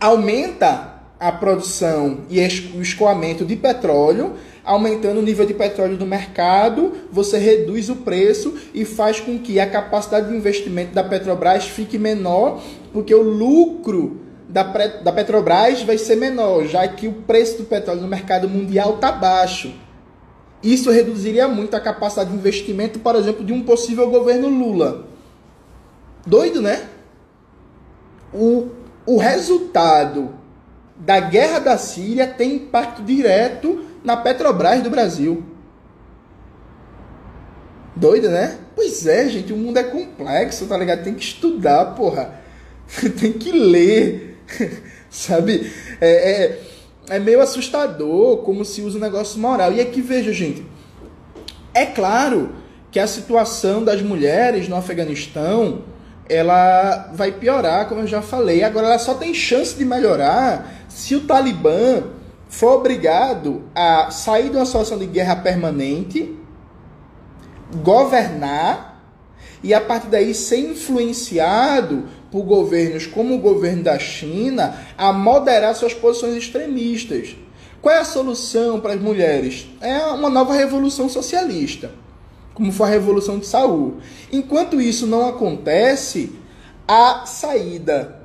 aumenta 0.00 0.94
a 1.18 1.32
produção 1.32 2.20
e 2.30 2.40
o 2.76 2.80
escoamento 2.80 3.44
de 3.44 3.56
petróleo, 3.56 4.34
aumentando 4.64 5.18
o 5.18 5.22
nível 5.22 5.44
de 5.44 5.54
petróleo 5.54 5.96
do 5.96 6.06
mercado, 6.06 6.92
você 7.10 7.38
reduz 7.38 7.88
o 7.88 7.96
preço 7.96 8.54
e 8.72 8.84
faz 8.84 9.18
com 9.18 9.38
que 9.38 9.58
a 9.58 9.68
capacidade 9.68 10.28
de 10.28 10.36
investimento 10.36 10.94
da 10.94 11.02
Petrobras 11.02 11.64
fique 11.64 11.98
menor, 11.98 12.62
porque 12.92 13.14
o 13.14 13.22
lucro 13.22 14.20
da, 14.48 14.62
da 14.62 15.12
Petrobras 15.12 15.82
vai 15.82 15.98
ser 15.98 16.16
menor, 16.16 16.64
já 16.66 16.86
que 16.86 17.08
o 17.08 17.12
preço 17.12 17.58
do 17.58 17.64
petróleo 17.64 18.02
no 18.02 18.08
mercado 18.08 18.48
mundial 18.48 18.94
está 18.94 19.10
baixo. 19.10 19.72
Isso 20.66 20.90
reduziria 20.90 21.46
muito 21.46 21.76
a 21.76 21.80
capacidade 21.80 22.30
de 22.30 22.36
investimento, 22.36 22.98
por 22.98 23.14
exemplo, 23.14 23.44
de 23.44 23.52
um 23.52 23.62
possível 23.62 24.10
governo 24.10 24.48
Lula. 24.48 25.06
Doido, 26.26 26.60
né? 26.60 26.88
O, 28.34 28.70
o 29.06 29.16
resultado 29.16 30.34
da 30.96 31.20
guerra 31.20 31.60
da 31.60 31.78
Síria 31.78 32.26
tem 32.26 32.56
impacto 32.56 33.00
direto 33.04 33.84
na 34.02 34.16
Petrobras 34.16 34.82
do 34.82 34.90
Brasil. 34.90 35.44
Doido, 37.94 38.28
né? 38.28 38.58
Pois 38.74 39.06
é, 39.06 39.28
gente, 39.28 39.52
o 39.52 39.56
mundo 39.56 39.78
é 39.78 39.84
complexo, 39.84 40.66
tá 40.66 40.76
ligado? 40.76 41.04
Tem 41.04 41.14
que 41.14 41.22
estudar, 41.22 41.94
porra. 41.94 42.40
tem 43.20 43.32
que 43.32 43.52
ler, 43.52 44.42
sabe? 45.08 45.72
É, 46.00 46.32
é, 46.32 46.60
é 47.08 47.18
meio 47.18 47.40
assustador 47.40 48.38
como 48.38 48.64
se 48.64 48.82
usa 48.82 48.98
o 48.98 49.00
negócio 49.00 49.40
moral. 49.40 49.72
E 49.72 49.80
aqui 49.80 50.00
veja, 50.00 50.32
gente, 50.32 50.64
é 51.72 51.86
claro 51.86 52.54
que 52.90 52.98
a 52.98 53.06
situação 53.06 53.84
das 53.84 54.02
mulheres 54.02 54.68
no 54.68 54.76
Afeganistão 54.76 55.82
ela 56.28 57.10
vai 57.12 57.30
piorar, 57.30 57.88
como 57.88 58.00
eu 58.00 58.06
já 58.06 58.20
falei. 58.20 58.64
Agora 58.64 58.86
ela 58.86 58.98
só 58.98 59.14
tem 59.14 59.32
chance 59.32 59.76
de 59.76 59.84
melhorar 59.84 60.86
se 60.88 61.14
o 61.14 61.20
Talibã 61.20 62.02
for 62.48 62.78
obrigado 62.78 63.64
a 63.74 64.10
sair 64.10 64.50
de 64.50 64.56
uma 64.56 64.66
situação 64.66 64.98
de 64.98 65.06
guerra 65.06 65.36
permanente, 65.36 66.36
governar 67.82 69.02
e 69.62 69.74
a 69.74 69.80
partir 69.80 70.08
daí 70.08 70.34
ser 70.34 70.58
influenciado 70.58 72.04
por 72.30 72.42
governos 72.42 73.06
como 73.06 73.34
o 73.34 73.38
governo 73.38 73.82
da 73.84 73.98
China 73.98 74.76
a 74.96 75.12
moderar 75.12 75.74
suas 75.74 75.94
posições 75.94 76.36
extremistas. 76.36 77.36
Qual 77.80 77.94
é 77.94 77.98
a 77.98 78.04
solução 78.04 78.80
para 78.80 78.94
as 78.94 79.00
mulheres? 79.00 79.68
É 79.80 79.98
uma 80.06 80.28
nova 80.28 80.54
revolução 80.54 81.08
socialista, 81.08 81.92
como 82.54 82.72
foi 82.72 82.88
a 82.88 82.90
revolução 82.90 83.38
de 83.38 83.46
Saul. 83.46 83.98
Enquanto 84.32 84.80
isso 84.80 85.06
não 85.06 85.28
acontece, 85.28 86.32
a 86.88 87.24
saída 87.26 88.22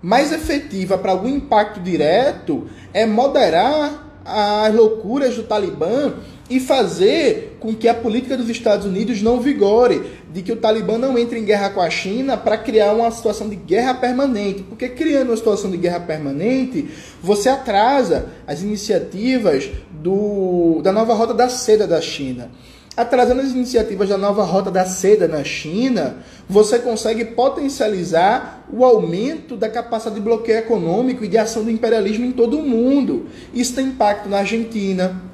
mais 0.00 0.32
efetiva 0.32 0.96
para 0.96 1.12
algum 1.12 1.28
impacto 1.28 1.80
direto 1.80 2.68
é 2.94 3.04
moderar 3.04 4.06
as 4.24 4.74
loucuras 4.74 5.34
do 5.34 5.42
Talibã 5.42 6.14
e 6.50 6.58
fazer 6.58 7.56
com 7.60 7.74
que 7.74 7.88
a 7.88 7.94
política 7.94 8.36
dos 8.36 8.48
Estados 8.48 8.86
Unidos 8.86 9.20
não 9.20 9.40
vigore, 9.40 10.02
de 10.32 10.42
que 10.42 10.52
o 10.52 10.56
Talibã 10.56 10.96
não 10.96 11.18
entre 11.18 11.38
em 11.38 11.44
guerra 11.44 11.70
com 11.70 11.80
a 11.80 11.90
China 11.90 12.36
para 12.36 12.56
criar 12.56 12.92
uma 12.92 13.10
situação 13.10 13.48
de 13.48 13.56
guerra 13.56 13.94
permanente. 13.94 14.62
Porque 14.62 14.88
criando 14.88 15.28
uma 15.28 15.36
situação 15.36 15.70
de 15.70 15.76
guerra 15.76 16.00
permanente, 16.00 16.88
você 17.22 17.48
atrasa 17.48 18.26
as 18.46 18.62
iniciativas 18.62 19.70
do, 19.90 20.80
da 20.82 20.92
nova 20.92 21.14
rota 21.14 21.34
da 21.34 21.48
seda 21.48 21.86
da 21.86 22.00
China. 22.00 22.50
Atrasando 22.96 23.42
as 23.42 23.52
iniciativas 23.52 24.08
da 24.08 24.18
nova 24.18 24.42
rota 24.42 24.72
da 24.72 24.84
seda 24.84 25.28
na 25.28 25.44
China, 25.44 26.16
você 26.48 26.80
consegue 26.80 27.26
potencializar 27.26 28.66
o 28.72 28.84
aumento 28.84 29.56
da 29.56 29.68
capacidade 29.68 30.16
de 30.16 30.20
bloqueio 30.20 30.58
econômico 30.58 31.24
e 31.24 31.28
de 31.28 31.38
ação 31.38 31.62
do 31.62 31.70
imperialismo 31.70 32.24
em 32.24 32.32
todo 32.32 32.58
o 32.58 32.62
mundo. 32.62 33.26
Isso 33.54 33.74
tem 33.74 33.86
impacto 33.86 34.28
na 34.28 34.38
Argentina, 34.38 35.27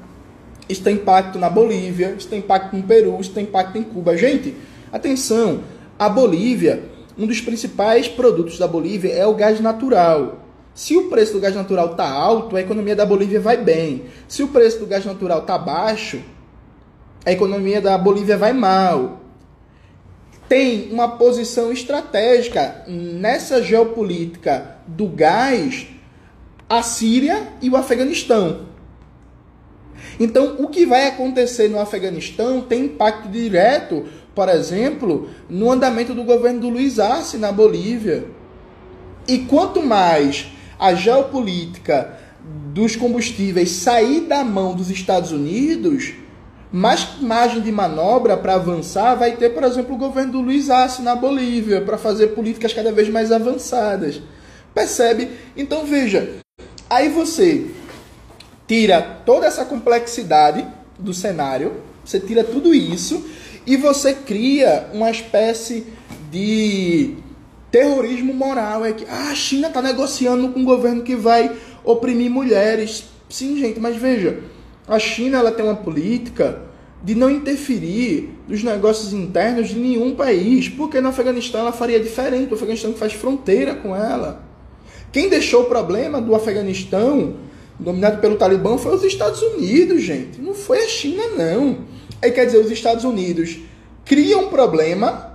isso 0.67 0.83
tem 0.83 0.95
impacto 0.95 1.37
na 1.37 1.49
Bolívia, 1.49 2.15
isso 2.17 2.27
tem 2.27 2.39
impacto 2.39 2.75
no 2.75 2.83
Peru, 2.83 3.17
isso 3.19 3.31
tem 3.31 3.43
impacto 3.43 3.77
em 3.77 3.83
Cuba. 3.83 4.17
Gente, 4.17 4.55
atenção, 4.91 5.61
a 5.97 6.09
Bolívia, 6.09 6.83
um 7.17 7.27
dos 7.27 7.41
principais 7.41 8.07
produtos 8.07 8.57
da 8.57 8.67
Bolívia 8.67 9.13
é 9.13 9.25
o 9.25 9.33
gás 9.33 9.59
natural. 9.59 10.39
Se 10.73 10.97
o 10.97 11.09
preço 11.09 11.33
do 11.33 11.39
gás 11.39 11.55
natural 11.55 11.91
está 11.91 12.09
alto, 12.09 12.57
a 12.57 12.61
economia 12.61 12.95
da 12.95 13.05
Bolívia 13.05 13.39
vai 13.39 13.55
bem. 13.55 14.05
Se 14.27 14.43
o 14.43 14.49
preço 14.49 14.79
do 14.79 14.85
gás 14.85 15.05
natural 15.05 15.39
está 15.39 15.57
baixo, 15.57 16.21
a 17.25 17.31
economia 17.31 17.79
da 17.79 17.97
Bolívia 17.97 18.37
vai 18.37 18.51
mal. 18.51 19.21
Tem 20.49 20.91
uma 20.91 21.07
posição 21.17 21.71
estratégica 21.71 22.83
nessa 22.87 23.63
geopolítica 23.63 24.75
do 24.85 25.07
gás 25.07 25.87
a 26.69 26.83
Síria 26.83 27.47
e 27.61 27.69
o 27.69 27.77
Afeganistão. 27.77 28.74
Então, 30.19 30.55
o 30.59 30.67
que 30.67 30.85
vai 30.85 31.07
acontecer 31.07 31.69
no 31.69 31.79
Afeganistão 31.79 32.61
tem 32.61 32.85
impacto 32.85 33.27
direto, 33.29 34.05
por 34.33 34.49
exemplo, 34.49 35.29
no 35.49 35.71
andamento 35.71 36.13
do 36.13 36.23
governo 36.23 36.61
do 36.61 36.69
Luiz 36.69 36.99
Arce 36.99 37.37
na 37.37 37.51
Bolívia. 37.51 38.25
E 39.27 39.39
quanto 39.39 39.81
mais 39.81 40.47
a 40.79 40.93
geopolítica 40.93 42.19
dos 42.73 42.95
combustíveis 42.95 43.71
sair 43.71 44.21
da 44.21 44.43
mão 44.43 44.75
dos 44.75 44.89
Estados 44.89 45.31
Unidos, 45.31 46.13
mais 46.71 47.21
margem 47.21 47.61
de 47.61 47.71
manobra 47.71 48.35
para 48.35 48.55
avançar 48.55 49.15
vai 49.15 49.35
ter, 49.35 49.51
por 49.51 49.63
exemplo, 49.63 49.95
o 49.95 49.97
governo 49.97 50.33
do 50.33 50.41
Luiz 50.41 50.69
Arce 50.69 51.01
na 51.01 51.15
Bolívia, 51.15 51.81
para 51.81 51.97
fazer 51.97 52.27
políticas 52.27 52.73
cada 52.73 52.91
vez 52.91 53.09
mais 53.09 53.31
avançadas. 53.31 54.21
Percebe? 54.73 55.29
Então 55.55 55.85
veja, 55.85 56.35
aí 56.89 57.07
você 57.07 57.65
tira 58.67 59.01
toda 59.25 59.45
essa 59.45 59.65
complexidade 59.65 60.65
do 60.97 61.13
cenário, 61.13 61.73
você 62.03 62.19
tira 62.19 62.43
tudo 62.43 62.73
isso 62.73 63.25
e 63.65 63.77
você 63.77 64.13
cria 64.13 64.89
uma 64.93 65.09
espécie 65.09 65.87
de 66.31 67.15
terrorismo 67.71 68.33
moral. 68.33 68.85
É 68.85 68.93
que 68.93 69.05
ah, 69.09 69.29
a 69.31 69.35
China 69.35 69.67
está 69.67 69.81
negociando 69.81 70.49
com 70.49 70.59
um 70.59 70.65
governo 70.65 71.03
que 71.03 71.15
vai 71.15 71.55
oprimir 71.83 72.29
mulheres. 72.29 73.05
Sim, 73.29 73.57
gente, 73.59 73.79
mas 73.79 73.95
veja, 73.95 74.39
a 74.87 74.99
China 74.99 75.39
ela 75.39 75.51
tem 75.51 75.65
uma 75.65 75.75
política 75.75 76.61
de 77.03 77.13
não 77.13 77.29
interferir 77.29 78.31
nos 78.47 78.63
negócios 78.63 79.13
internos 79.13 79.69
de 79.69 79.79
nenhum 79.79 80.15
país, 80.15 80.69
porque 80.69 81.01
no 81.01 81.09
Afeganistão 81.09 81.61
ela 81.61 81.71
faria 81.71 81.99
diferente, 81.99 82.51
o 82.51 82.55
Afeganistão 82.55 82.93
faz 82.93 83.13
fronteira 83.13 83.75
com 83.75 83.95
ela. 83.95 84.43
Quem 85.11 85.29
deixou 85.29 85.63
o 85.63 85.65
problema 85.65 86.19
do 86.19 86.35
Afeganistão 86.35 87.35
dominado 87.79 88.19
pelo 88.19 88.37
Talibã 88.37 88.77
foi 88.77 88.95
os 88.95 89.03
Estados 89.03 89.41
Unidos, 89.41 90.01
gente. 90.01 90.41
Não 90.41 90.53
foi 90.53 90.83
a 90.83 90.87
China, 90.87 91.23
não. 91.37 91.79
Aí 92.21 92.31
quer 92.31 92.45
dizer, 92.45 92.59
os 92.59 92.71
Estados 92.71 93.03
Unidos 93.03 93.57
criam 94.05 94.45
um 94.45 94.47
problema, 94.47 95.33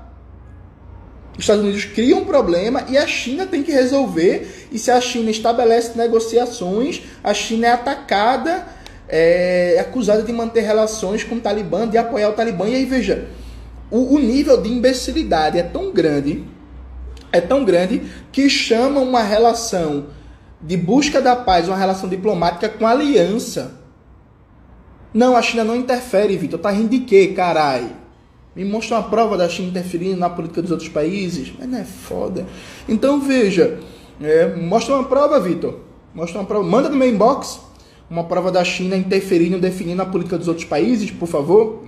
os 1.34 1.40
Estados 1.40 1.62
Unidos 1.62 1.84
criam 1.84 2.20
um 2.20 2.24
problema 2.24 2.84
e 2.88 2.96
a 2.96 3.06
China 3.06 3.46
tem 3.46 3.62
que 3.62 3.72
resolver. 3.72 4.68
E 4.72 4.78
se 4.78 4.90
a 4.90 5.00
China 5.00 5.30
estabelece 5.30 5.96
negociações, 5.96 7.02
a 7.22 7.34
China 7.34 7.66
é 7.66 7.70
atacada, 7.72 8.66
é, 9.08 9.74
é 9.76 9.80
acusada 9.80 10.22
de 10.22 10.32
manter 10.32 10.62
relações 10.62 11.24
com 11.24 11.36
o 11.36 11.40
Talibã, 11.40 11.88
de 11.88 11.98
apoiar 11.98 12.30
o 12.30 12.32
Talibã. 12.32 12.68
E 12.68 12.74
aí 12.74 12.84
veja, 12.84 13.28
o, 13.90 14.14
o 14.14 14.18
nível 14.18 14.60
de 14.60 14.70
imbecilidade 14.70 15.58
é 15.58 15.62
tão 15.62 15.92
grande, 15.92 16.44
é 17.32 17.40
tão 17.40 17.64
grande 17.64 18.02
que 18.32 18.48
chama 18.48 19.00
uma 19.00 19.22
relação 19.22 20.06
de 20.62 20.76
busca 20.76 21.20
da 21.20 21.34
paz, 21.34 21.68
uma 21.68 21.76
relação 21.76 22.08
diplomática 22.08 22.68
com 22.68 22.86
aliança. 22.86 23.78
Não, 25.12 25.36
a 25.36 25.42
China 25.42 25.64
não 25.64 25.74
interfere, 25.74 26.36
Vitor. 26.36 26.60
Tá 26.60 26.70
rindo 26.70 26.90
de 26.90 27.00
quê, 27.00 27.28
carai? 27.28 27.96
Me 28.54 28.64
mostra 28.64 28.96
uma 28.96 29.08
prova 29.08 29.36
da 29.36 29.48
China 29.48 29.68
interferindo 29.68 30.18
na 30.18 30.28
política 30.28 30.62
dos 30.62 30.70
outros 30.70 30.88
países. 30.88 31.52
Mas 31.58 31.68
não 31.68 31.78
é 31.78 31.84
foda. 31.84 32.46
Então 32.88 33.20
veja, 33.20 33.80
é, 34.20 34.54
mostra 34.54 34.94
uma 34.94 35.04
prova, 35.04 35.40
Vitor. 35.40 35.80
Mostra 36.14 36.40
uma 36.40 36.46
prova. 36.46 36.68
Manda 36.68 36.88
no 36.88 36.96
meu 36.96 37.08
inbox. 37.08 37.60
uma 38.10 38.24
prova 38.24 38.50
da 38.50 38.64
China 38.64 38.96
interferindo, 38.96 39.58
definindo 39.58 40.02
a 40.02 40.06
política 40.06 40.36
dos 40.36 40.48
outros 40.48 40.66
países, 40.66 41.10
por 41.10 41.28
favor? 41.28 41.84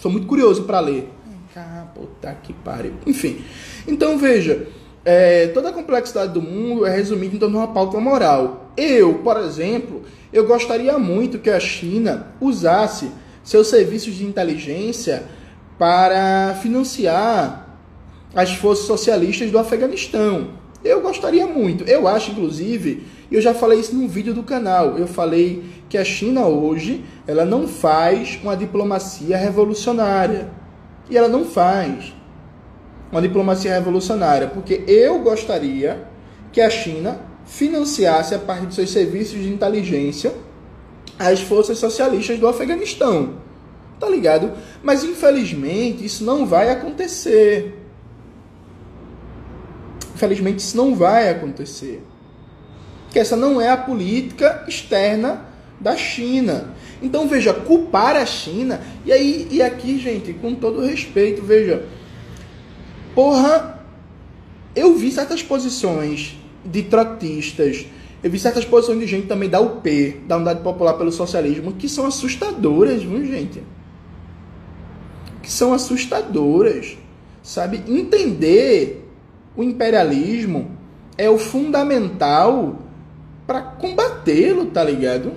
Sou 0.00 0.10
muito 0.10 0.26
curioso 0.26 0.64
para 0.64 0.80
ler. 0.80 1.08
Ah, 1.54 1.86
puta 1.94 2.36
que 2.42 2.52
pariu. 2.52 2.94
Enfim. 3.06 3.42
Então 3.86 4.18
veja, 4.18 4.68
é, 5.08 5.46
toda 5.54 5.68
a 5.68 5.72
complexidade 5.72 6.32
do 6.32 6.42
mundo 6.42 6.84
é 6.84 6.90
resumida 6.90 7.36
em 7.36 7.38
torno 7.38 7.54
de 7.54 7.60
uma 7.60 7.72
pauta 7.72 8.00
moral. 8.00 8.72
Eu, 8.76 9.20
por 9.20 9.36
exemplo, 9.36 10.02
eu 10.32 10.44
gostaria 10.48 10.98
muito 10.98 11.38
que 11.38 11.48
a 11.48 11.60
China 11.60 12.34
usasse 12.40 13.12
seus 13.44 13.68
serviços 13.68 14.16
de 14.16 14.26
inteligência 14.26 15.22
para 15.78 16.58
financiar 16.60 17.78
as 18.34 18.56
forças 18.56 18.84
socialistas 18.84 19.48
do 19.48 19.60
Afeganistão. 19.60 20.48
Eu 20.84 21.00
gostaria 21.00 21.46
muito. 21.46 21.84
Eu 21.84 22.08
acho, 22.08 22.32
inclusive, 22.32 23.06
eu 23.30 23.40
já 23.40 23.54
falei 23.54 23.78
isso 23.78 23.94
num 23.94 24.08
vídeo 24.08 24.34
do 24.34 24.42
canal. 24.42 24.98
Eu 24.98 25.06
falei 25.06 25.62
que 25.88 25.96
a 25.96 26.04
China 26.04 26.46
hoje 26.46 27.04
ela 27.28 27.44
não 27.44 27.68
faz 27.68 28.40
uma 28.42 28.56
diplomacia 28.56 29.36
revolucionária. 29.36 30.50
E 31.08 31.16
ela 31.16 31.28
não 31.28 31.44
faz 31.44 32.12
uma 33.16 33.22
diplomacia 33.22 33.72
revolucionária, 33.72 34.46
porque 34.48 34.84
eu 34.86 35.20
gostaria 35.20 36.06
que 36.52 36.60
a 36.60 36.68
China 36.68 37.18
financiasse 37.46 38.34
a 38.34 38.38
parte 38.38 38.66
de 38.66 38.74
seus 38.74 38.90
serviços 38.90 39.40
de 39.40 39.48
inteligência 39.48 40.34
as 41.18 41.40
forças 41.40 41.78
socialistas 41.78 42.38
do 42.38 42.46
Afeganistão. 42.46 43.36
Tá 43.98 44.06
ligado? 44.06 44.52
Mas 44.82 45.02
infelizmente 45.02 46.04
isso 46.04 46.24
não 46.24 46.44
vai 46.44 46.70
acontecer. 46.70 47.82
Infelizmente 50.14 50.58
isso 50.58 50.76
não 50.76 50.94
vai 50.94 51.30
acontecer. 51.30 52.02
Que 53.10 53.18
essa 53.18 53.34
não 53.34 53.58
é 53.58 53.70
a 53.70 53.78
política 53.78 54.62
externa 54.68 55.46
da 55.80 55.96
China. 55.96 56.74
Então 57.00 57.26
veja, 57.26 57.54
culpar 57.54 58.14
a 58.14 58.26
China, 58.26 58.82
e 59.06 59.12
aí 59.12 59.48
e 59.50 59.62
aqui, 59.62 59.98
gente, 59.98 60.34
com 60.34 60.54
todo 60.54 60.84
respeito, 60.84 61.42
veja, 61.42 61.86
porra, 63.16 63.80
eu 64.74 64.94
vi 64.94 65.10
certas 65.10 65.42
posições 65.42 66.36
de 66.62 66.82
trotistas, 66.82 67.86
eu 68.22 68.30
vi 68.30 68.38
certas 68.38 68.66
posições 68.66 69.00
de 69.00 69.06
gente 69.06 69.26
também 69.26 69.48
da 69.48 69.58
UP, 69.58 70.20
da 70.28 70.36
Unidade 70.36 70.60
Popular 70.60 70.94
pelo 70.94 71.10
Socialismo, 71.10 71.72
que 71.72 71.88
são 71.88 72.06
assustadoras, 72.06 73.02
viu, 73.02 73.24
gente? 73.24 73.62
Que 75.42 75.50
são 75.50 75.72
assustadoras, 75.72 76.98
sabe? 77.42 77.82
Entender 77.88 79.08
o 79.56 79.62
imperialismo 79.62 80.70
é 81.16 81.30
o 81.30 81.38
fundamental 81.38 82.82
para 83.46 83.62
combatê-lo, 83.62 84.66
tá 84.66 84.84
ligado? 84.84 85.32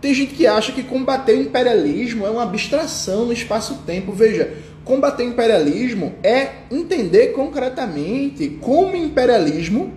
Tem 0.00 0.12
gente 0.12 0.34
que 0.34 0.46
acha 0.46 0.72
que 0.72 0.82
combater 0.82 1.38
o 1.38 1.42
imperialismo 1.42 2.26
é 2.26 2.30
uma 2.30 2.42
abstração 2.42 3.26
no 3.26 3.32
espaço-tempo. 3.32 4.12
Veja, 4.12 4.56
combater 4.86 5.24
imperialismo 5.24 6.14
é 6.22 6.62
entender 6.70 7.32
concretamente 7.32 8.48
como 8.60 8.92
o 8.92 8.96
imperialismo 8.96 9.92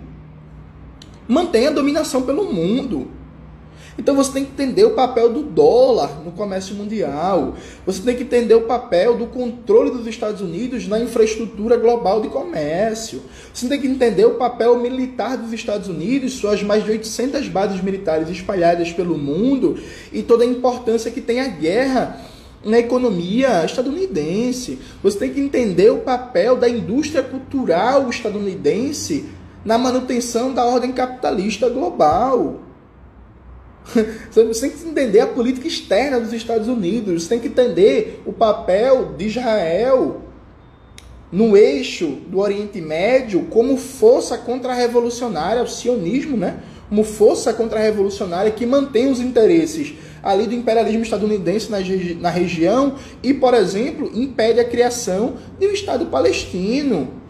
mantém 1.28 1.68
a 1.68 1.70
dominação 1.70 2.22
pelo 2.22 2.52
mundo. 2.52 3.08
Então 3.96 4.16
você 4.16 4.32
tem 4.32 4.44
que 4.44 4.50
entender 4.50 4.84
o 4.84 4.90
papel 4.90 5.32
do 5.32 5.42
dólar 5.42 6.24
no 6.24 6.32
comércio 6.32 6.74
mundial. 6.74 7.54
Você 7.86 8.02
tem 8.02 8.16
que 8.16 8.24
entender 8.24 8.54
o 8.54 8.62
papel 8.62 9.16
do 9.16 9.26
controle 9.26 9.90
dos 9.90 10.06
Estados 10.08 10.40
Unidos 10.40 10.88
na 10.88 10.98
infraestrutura 10.98 11.76
global 11.76 12.20
de 12.20 12.28
comércio. 12.28 13.22
Você 13.54 13.68
tem 13.68 13.80
que 13.80 13.86
entender 13.86 14.24
o 14.24 14.34
papel 14.34 14.76
militar 14.80 15.36
dos 15.36 15.52
Estados 15.52 15.86
Unidos, 15.86 16.32
suas 16.32 16.62
mais 16.64 16.82
de 16.82 16.90
800 16.90 17.46
bases 17.48 17.80
militares 17.80 18.28
espalhadas 18.28 18.90
pelo 18.90 19.16
mundo 19.16 19.78
e 20.12 20.22
toda 20.22 20.42
a 20.42 20.46
importância 20.46 21.10
que 21.12 21.20
tem 21.20 21.40
a 21.40 21.48
guerra 21.48 22.39
na 22.64 22.78
economia 22.78 23.64
estadunidense. 23.64 24.78
Você 25.02 25.18
tem 25.18 25.32
que 25.32 25.40
entender 25.40 25.90
o 25.90 25.98
papel 25.98 26.56
da 26.56 26.68
indústria 26.68 27.22
cultural 27.22 28.08
estadunidense 28.08 29.26
na 29.64 29.78
manutenção 29.78 30.52
da 30.52 30.64
ordem 30.64 30.92
capitalista 30.92 31.68
global. 31.68 32.60
Você 34.30 34.68
tem 34.68 34.70
que 34.70 34.88
entender 34.88 35.20
a 35.20 35.26
política 35.26 35.66
externa 35.66 36.20
dos 36.20 36.32
Estados 36.32 36.68
Unidos, 36.68 37.22
você 37.22 37.30
tem 37.30 37.40
que 37.40 37.48
entender 37.48 38.22
o 38.26 38.32
papel 38.32 39.14
de 39.16 39.26
Israel 39.26 40.22
no 41.32 41.56
eixo 41.56 42.18
do 42.26 42.40
Oriente 42.40 42.80
Médio 42.80 43.46
como 43.50 43.76
força 43.76 44.36
contra-revolucionária, 44.36 45.62
o 45.62 45.66
sionismo, 45.66 46.36
né? 46.36 46.60
Como 46.90 47.04
força 47.04 47.54
contra-revolucionária 47.54 48.50
que 48.50 48.66
mantém 48.66 49.10
os 49.10 49.20
interesses 49.20 49.94
ali 50.22 50.46
do 50.46 50.54
imperialismo 50.54 51.02
estadunidense 51.02 51.70
na, 51.70 51.78
na 52.20 52.30
região 52.30 52.96
e, 53.22 53.32
por 53.32 53.54
exemplo, 53.54 54.10
impede 54.12 54.60
a 54.60 54.64
criação 54.64 55.34
de 55.58 55.66
um 55.66 55.70
Estado 55.70 56.06
palestino. 56.06 57.20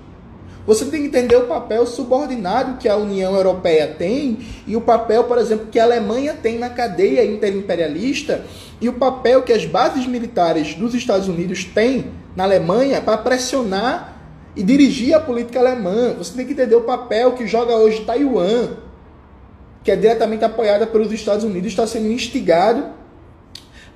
Você 0.67 0.85
tem 0.87 1.03
que 1.03 1.09
entender 1.09 1.37
o 1.37 1.47
papel 1.47 1.87
subordinado 1.87 2.79
que 2.79 2.89
a 2.89 2.97
União 2.97 3.35
Europeia 3.35 3.87
tem 3.87 4.39
e 4.67 4.77
o 4.77 4.81
papel, 4.81 5.25
por 5.25 5.39
exemplo, 5.39 5.69
que 5.71 5.79
a 5.79 5.85
Alemanha 5.85 6.35
tem 6.35 6.59
na 6.59 6.71
cadeia 6.71 7.25
interimperialista 7.25 8.45
e 8.81 8.89
o 8.89 8.95
papel 8.95 9.43
que 9.43 9.53
as 9.53 9.65
bases 9.67 10.07
militares 10.07 10.75
dos 10.75 10.95
Estados 10.95 11.29
Unidos 11.29 11.65
têm 11.65 12.13
na 12.35 12.45
Alemanha 12.45 13.01
para 13.01 13.19
pressionar 13.19 14.17
e 14.57 14.63
dirigir 14.63 15.15
a 15.15 15.21
política 15.21 15.61
alemã. 15.61 16.15
Você 16.17 16.35
tem 16.35 16.47
que 16.47 16.53
entender 16.53 16.77
o 16.77 16.83
papel 16.83 17.33
que 17.33 17.47
joga 17.47 17.75
hoje 17.75 18.05
Taiwan, 18.05 18.69
que 19.83 19.91
é 19.91 19.97
diretamente 19.97 20.45
apoiada 20.45 20.87
pelos 20.87 21.12
Estados 21.12 21.45
Unidos, 21.45 21.68
está 21.68 21.87
sendo 21.87 22.09
instigado 22.09 23.01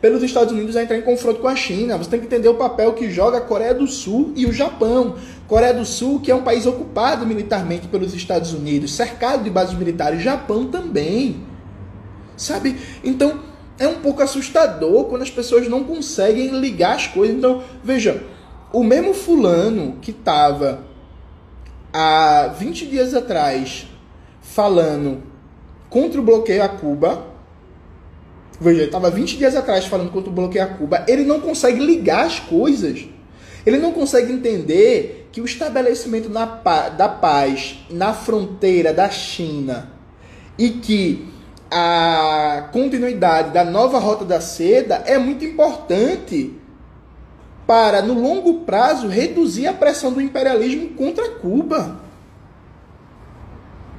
pelos 0.01 0.23
Estados 0.23 0.53
Unidos 0.53 0.77
a 0.77 0.83
entrar 0.83 0.99
em 0.99 1.03
confronto 1.03 1.41
com 1.41 1.49
a 1.49 1.57
China. 1.57 1.97
Você 1.97 2.11
tem 2.11 2.21
que 2.21 2.27
entender 2.27 2.49
o 2.49 2.57
papel 2.57 2.93
que 2.93 3.11
joga 3.11 3.39
a 3.39 3.41
Coreia 3.41 3.73
do 3.73 3.87
Sul 3.87 4.33
e 4.37 4.45
o 4.45 4.53
Japão. 4.53 5.17
Coreia 5.47 5.73
do 5.73 5.85
Sul, 5.87 6.21
que 6.21 6.31
é 6.31 6.35
um 6.35 6.43
país 6.43 6.67
ocupado 6.67 7.25
militarmente 7.25 7.89
pelos 7.89 8.15
Estados 8.15 8.53
Unidos, 8.53 8.95
cercado 8.95 9.45
de 9.45 9.49
bases 9.49 9.75
militares, 9.79 10.23
Japão 10.23 10.67
também. 10.67 11.43
Sabe? 12.37 12.77
Então, 13.03 13.41
é 13.79 13.89
um 13.89 14.01
pouco 14.01 14.23
assustador 14.23 15.05
quando 15.05 15.23
as 15.23 15.31
pessoas 15.31 15.69
não 15.69 15.85
conseguem 15.85 16.61
ligar 16.61 16.97
as 16.97 17.07
coisas. 17.07 17.37
Então, 17.37 17.63
veja, 17.83 18.23
o 18.75 18.85
mesmo 18.85 19.15
fulano 19.15 19.97
que 20.03 20.11
estava 20.11 20.85
há 21.93 22.49
20 22.59 22.87
dias 22.87 23.15
atrás 23.15 23.87
falando 24.43 25.23
contra 25.95 26.21
o 26.21 26.25
bloqueio 26.25 26.65
a 26.65 26.69
Cuba, 26.69 27.33
Veja, 28.61 28.79
ele 28.79 28.87
estava 28.87 29.11
20 29.11 29.37
dias 29.37 29.57
atrás 29.57 29.87
falando 29.87 30.13
contra 30.13 30.31
o 30.31 30.33
bloqueio 30.33 30.65
a 30.65 30.69
Cuba. 30.69 31.05
Ele 31.09 31.25
não 31.25 31.41
consegue 31.41 31.85
ligar 31.85 32.25
as 32.25 32.39
coisas. 32.39 33.05
Ele 33.67 33.79
não 33.79 33.93
consegue 33.93 34.33
entender 34.33 35.29
que 35.33 35.41
o 35.41 35.45
estabelecimento 35.45 36.29
na, 36.29 36.45
da 36.45 37.09
paz 37.09 37.85
na 37.91 38.13
fronteira 38.13 38.93
da 38.93 39.11
China 39.11 39.91
e 40.57 40.71
que 40.71 41.29
a 41.69 42.69
continuidade 42.73 43.51
da 43.51 43.65
nova 43.65 43.99
rota 43.99 44.25
da 44.25 44.41
seda 44.41 45.03
é 45.07 45.19
muito 45.19 45.45
importante 45.45 46.55
para, 47.67 48.03
no 48.03 48.15
longo 48.15 48.61
prazo, 48.61 49.09
reduzir 49.09 49.67
a 49.67 49.73
pressão 49.73 50.13
do 50.13 50.21
imperialismo 50.21 50.91
contra 50.91 51.29
Cuba. 51.31 52.01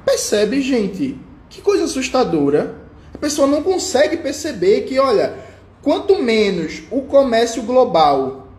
Percebe, 0.06 0.62
gente? 0.62 1.25
Que 1.56 1.62
coisa 1.62 1.86
assustadora. 1.86 2.76
A 3.14 3.18
pessoa 3.18 3.48
não 3.48 3.64
consegue 3.64 4.18
perceber 4.18 4.82
que, 4.82 5.00
olha, 5.00 5.36
quanto 5.82 6.22
menos 6.22 6.84
o 6.92 7.04
comércio 7.04 7.64
global 7.64 8.50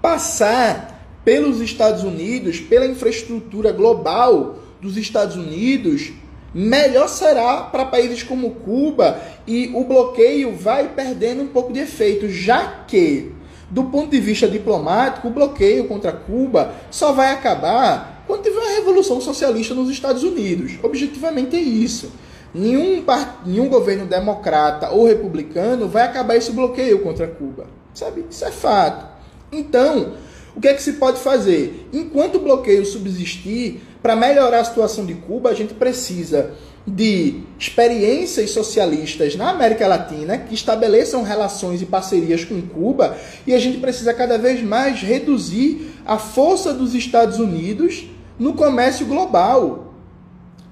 passar 0.00 1.00
pelos 1.24 1.60
Estados 1.60 2.02
Unidos, 2.02 2.58
pela 2.58 2.86
infraestrutura 2.86 3.70
global 3.70 4.56
dos 4.80 4.96
Estados 4.96 5.36
Unidos, 5.36 6.10
melhor 6.52 7.08
será 7.08 7.60
para 7.60 7.84
países 7.84 8.24
como 8.24 8.50
Cuba 8.50 9.22
e 9.46 9.70
o 9.72 9.84
bloqueio 9.84 10.56
vai 10.56 10.88
perdendo 10.88 11.44
um 11.44 11.48
pouco 11.48 11.72
de 11.72 11.78
efeito, 11.78 12.28
já 12.28 12.82
que, 12.88 13.30
do 13.70 13.84
ponto 13.84 14.10
de 14.10 14.18
vista 14.18 14.48
diplomático, 14.48 15.28
o 15.28 15.32
bloqueio 15.32 15.86
contra 15.86 16.10
Cuba 16.10 16.74
só 16.90 17.12
vai 17.12 17.30
acabar 17.30 18.11
quando 18.26 18.42
tiver 18.42 18.60
a 18.60 18.76
revolução 18.76 19.20
socialista 19.20 19.74
nos 19.74 19.90
Estados 19.90 20.22
Unidos. 20.22 20.78
Objetivamente 20.82 21.56
é 21.56 21.60
isso. 21.60 22.12
Nenhum, 22.54 23.02
nenhum 23.46 23.68
governo 23.68 24.06
democrata 24.06 24.90
ou 24.90 25.06
republicano 25.06 25.88
vai 25.88 26.02
acabar 26.02 26.36
esse 26.36 26.52
bloqueio 26.52 27.00
contra 27.00 27.26
Cuba. 27.26 27.66
Sabe? 27.94 28.24
Isso 28.30 28.44
é 28.44 28.50
fato. 28.50 29.06
Então, 29.50 30.14
o 30.54 30.60
que 30.60 30.68
é 30.68 30.74
que 30.74 30.82
se 30.82 30.94
pode 30.94 31.18
fazer? 31.20 31.88
Enquanto 31.92 32.36
o 32.36 32.40
bloqueio 32.40 32.84
subsistir, 32.84 33.80
para 34.02 34.16
melhorar 34.16 34.60
a 34.60 34.64
situação 34.64 35.06
de 35.06 35.14
Cuba, 35.14 35.50
a 35.50 35.54
gente 35.54 35.74
precisa 35.74 36.50
de 36.84 37.42
experiências 37.58 38.50
socialistas 38.50 39.36
na 39.36 39.50
América 39.50 39.86
Latina 39.86 40.36
que 40.36 40.52
estabeleçam 40.52 41.22
relações 41.22 41.80
e 41.80 41.86
parcerias 41.86 42.44
com 42.44 42.60
Cuba 42.60 43.16
e 43.46 43.54
a 43.54 43.58
gente 43.58 43.78
precisa 43.78 44.12
cada 44.12 44.36
vez 44.36 44.60
mais 44.60 45.00
reduzir 45.00 45.91
a 46.04 46.18
força 46.18 46.72
dos 46.72 46.94
Estados 46.94 47.38
Unidos 47.38 48.06
no 48.38 48.54
comércio 48.54 49.06
global. 49.06 49.94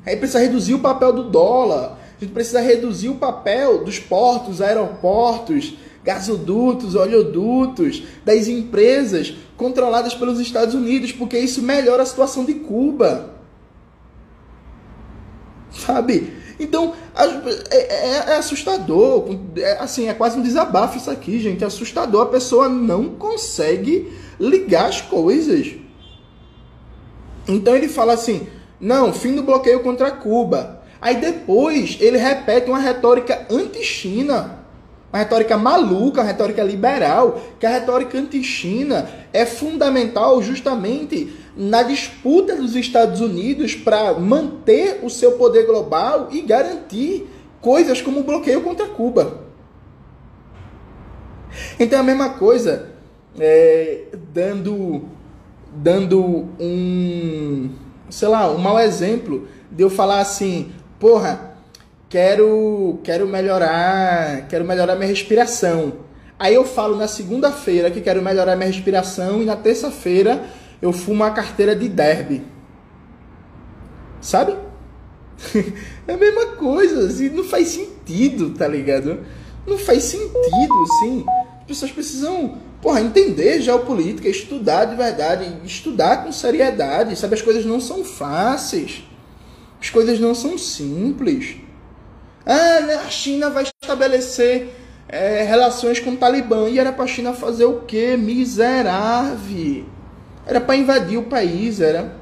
Aí 0.04 0.16
precisa 0.16 0.40
reduzir 0.40 0.74
o 0.74 0.80
papel 0.80 1.12
do 1.12 1.24
dólar. 1.24 1.98
A 2.16 2.20
gente 2.24 2.32
precisa 2.32 2.60
reduzir 2.60 3.08
o 3.08 3.16
papel 3.16 3.84
dos 3.84 3.98
portos, 3.98 4.60
aeroportos, 4.60 5.74
gasodutos, 6.02 6.94
oleodutos, 6.94 8.02
das 8.24 8.48
empresas 8.48 9.34
controladas 9.56 10.14
pelos 10.14 10.40
Estados 10.40 10.74
Unidos, 10.74 11.12
porque 11.12 11.38
isso 11.38 11.62
melhora 11.62 12.02
a 12.02 12.06
situação 12.06 12.44
de 12.44 12.54
Cuba. 12.54 13.34
Sabe? 15.70 16.32
Então, 16.58 16.94
é, 17.70 17.76
é, 17.76 18.32
é 18.32 18.36
assustador. 18.36 19.38
É, 19.56 19.78
assim, 19.78 20.08
é 20.08 20.14
quase 20.14 20.38
um 20.38 20.42
desabafo 20.42 20.98
isso 20.98 21.10
aqui, 21.10 21.40
gente. 21.40 21.64
É 21.64 21.66
assustador. 21.66 22.22
A 22.22 22.26
pessoa 22.26 22.68
não 22.68 23.10
consegue 23.10 24.12
ligar 24.41 24.86
as 24.86 25.03
coisas. 25.03 25.74
Então 27.47 27.76
ele 27.76 27.88
fala 27.88 28.14
assim: 28.14 28.49
não, 28.80 29.12
fim 29.12 29.34
do 29.34 29.43
bloqueio 29.43 29.80
contra 29.80 30.11
Cuba. 30.11 30.80
Aí 31.01 31.16
depois 31.16 31.99
ele 32.01 32.16
repete 32.16 32.68
uma 32.68 32.78
retórica 32.78 33.47
anti-China. 33.51 34.59
Uma 35.12 35.18
retórica 35.18 35.59
maluca, 35.59 36.20
uma 36.20 36.26
retórica 36.26 36.62
liberal, 36.62 37.41
que 37.59 37.66
a 37.66 37.70
retórica 37.70 38.16
anti-China 38.16 39.11
é 39.32 39.45
fundamental 39.45 40.41
justamente 40.41 41.34
na 41.57 41.82
disputa 41.82 42.55
dos 42.55 42.76
Estados 42.76 43.20
Unidos 43.20 43.74
para 43.74 44.14
manter 44.14 45.01
o 45.03 45.11
seu 45.11 45.32
poder 45.32 45.66
global 45.66 46.28
e 46.30 46.41
garantir 46.43 47.28
coisas 47.61 48.01
como 48.01 48.20
o 48.20 48.24
bloqueio 48.24 48.61
contra 48.62 48.86
Cuba. 48.86 49.41
Então 51.78 51.99
é 51.99 52.03
a 52.03 52.05
mesma 52.05 52.30
coisa, 52.30 52.89
é, 53.38 54.04
dando, 54.32 55.04
dando 55.74 56.48
um, 56.58 57.70
sei 58.08 58.28
lá, 58.28 58.50
um 58.50 58.58
mau 58.58 58.78
exemplo 58.78 59.48
de 59.70 59.82
eu 59.82 59.90
falar 59.90 60.20
assim, 60.20 60.72
porra, 60.98 61.56
quero, 62.08 62.98
quero 63.04 63.26
melhorar, 63.26 64.48
quero 64.48 64.64
melhorar 64.64 64.96
minha 64.96 65.08
respiração. 65.08 66.10
Aí 66.38 66.54
eu 66.54 66.64
falo 66.64 66.96
na 66.96 67.06
segunda-feira 67.06 67.90
que 67.90 68.00
quero 68.00 68.22
melhorar 68.22 68.56
minha 68.56 68.68
respiração 68.68 69.42
e 69.42 69.44
na 69.44 69.56
terça-feira 69.56 70.44
eu 70.80 70.92
fumo 70.92 71.22
uma 71.22 71.30
carteira 71.30 71.76
de 71.76 71.88
derby. 71.88 72.42
Sabe? 74.20 74.56
é 76.06 76.12
a 76.12 76.16
mesma 76.16 76.46
coisa, 76.56 77.06
assim, 77.06 77.30
não 77.30 77.44
faz 77.44 77.68
sentido, 77.68 78.50
tá 78.50 78.66
ligado? 78.66 79.20
Não 79.66 79.78
faz 79.78 80.04
sentido, 80.04 80.82
assim. 80.84 81.24
As 81.60 81.66
pessoas 81.66 81.92
precisam, 81.92 82.58
porra, 82.80 83.00
entender 83.00 83.60
geopolítica, 83.60 84.28
estudar 84.28 84.86
de 84.86 84.96
verdade, 84.96 85.52
estudar 85.64 86.24
com 86.24 86.32
seriedade, 86.32 87.16
sabe? 87.16 87.34
As 87.34 87.42
coisas 87.42 87.64
não 87.64 87.80
são 87.80 88.04
fáceis. 88.04 89.04
As 89.80 89.90
coisas 89.90 90.18
não 90.18 90.34
são 90.34 90.58
simples. 90.58 91.56
Ah, 92.44 92.80
né, 92.80 92.94
a 92.94 93.10
China 93.10 93.50
vai 93.50 93.64
estabelecer 93.64 94.68
é, 95.08 95.42
relações 95.42 96.00
com 96.00 96.10
o 96.12 96.16
Talibã. 96.16 96.68
E 96.68 96.78
era 96.78 96.92
pra 96.92 97.06
China 97.06 97.32
fazer 97.32 97.64
o 97.64 97.80
quê? 97.80 98.16
Miserável. 98.16 99.84
Era 100.46 100.60
para 100.60 100.76
invadir 100.76 101.18
o 101.18 101.24
país, 101.24 101.80
era 101.80 102.18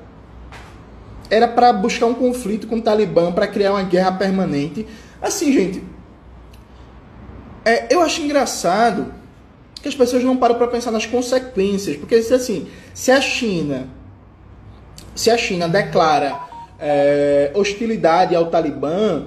era 1.31 1.47
para 1.47 1.73
buscar 1.75 2.07
um 2.07 2.15
conflito 2.15 2.67
com 2.67 2.77
o 2.77 2.83
Talibã, 2.83 3.31
para 3.31 3.47
criar 3.47 3.73
uma 3.73 3.83
guerra 3.83 4.13
permanente. 4.13 4.87
Assim, 5.21 5.53
gente, 5.53 5.85
é, 7.65 7.95
eu 7.95 8.01
acho 8.01 8.23
engraçado 8.23 9.13
que 9.81 9.89
as 9.89 9.95
pessoas 9.95 10.25
não 10.25 10.37
param 10.37 10.57
para 10.57 10.67
pensar 10.67 10.91
nas 10.91 11.07
consequências, 11.07 11.97
porque 11.97 12.17
assim, 12.17 12.69
se 12.93 13.11
a 13.11 13.21
China, 13.21 13.89
se 15.15 15.31
a 15.31 15.39
China 15.39 15.69
declara 15.69 16.39
é, 16.79 17.53
hostilidade 17.55 18.35
ao 18.35 18.47
Talibã, 18.47 19.27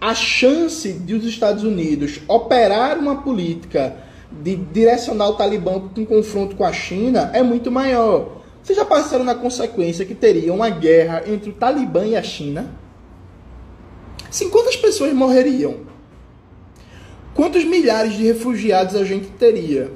a 0.00 0.14
chance 0.14 0.92
de 0.92 1.14
os 1.14 1.24
Estados 1.24 1.64
Unidos 1.64 2.20
operar 2.28 2.98
uma 2.98 3.22
política 3.22 3.96
de 4.30 4.56
direcionar 4.56 5.28
o 5.28 5.34
Talibã 5.34 5.80
para 5.80 6.02
um 6.02 6.04
confronto 6.04 6.56
com 6.56 6.64
a 6.64 6.72
China 6.72 7.30
é 7.32 7.42
muito 7.42 7.70
maior. 7.70 8.42
Vocês 8.62 8.76
já 8.76 8.84
passaram 8.84 9.24
na 9.24 9.34
consequência 9.34 10.04
que 10.04 10.14
teria 10.14 10.52
uma 10.52 10.70
guerra 10.70 11.22
entre 11.26 11.50
o 11.50 11.52
Talibã 11.52 12.04
e 12.06 12.16
a 12.16 12.22
China? 12.22 12.70
Sim, 14.30 14.50
quantas 14.50 14.76
pessoas 14.76 15.12
morreriam? 15.12 15.93
Quantos 17.34 17.64
milhares 17.64 18.14
de 18.14 18.22
refugiados 18.22 18.94
a 18.94 19.04
gente 19.04 19.26
teria? 19.32 19.90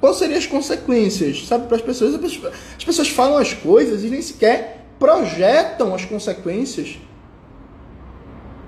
Quais 0.00 0.16
seriam 0.16 0.38
as 0.38 0.46
consequências? 0.46 1.46
Sabe, 1.46 1.66
para 1.66 1.76
as 1.76 1.82
pessoas, 1.82 2.14
as 2.14 2.84
pessoas 2.84 3.08
falam 3.08 3.38
as 3.38 3.52
coisas 3.52 4.04
e 4.04 4.08
nem 4.08 4.22
sequer 4.22 4.86
projetam 4.98 5.94
as 5.94 6.04
consequências. 6.04 6.98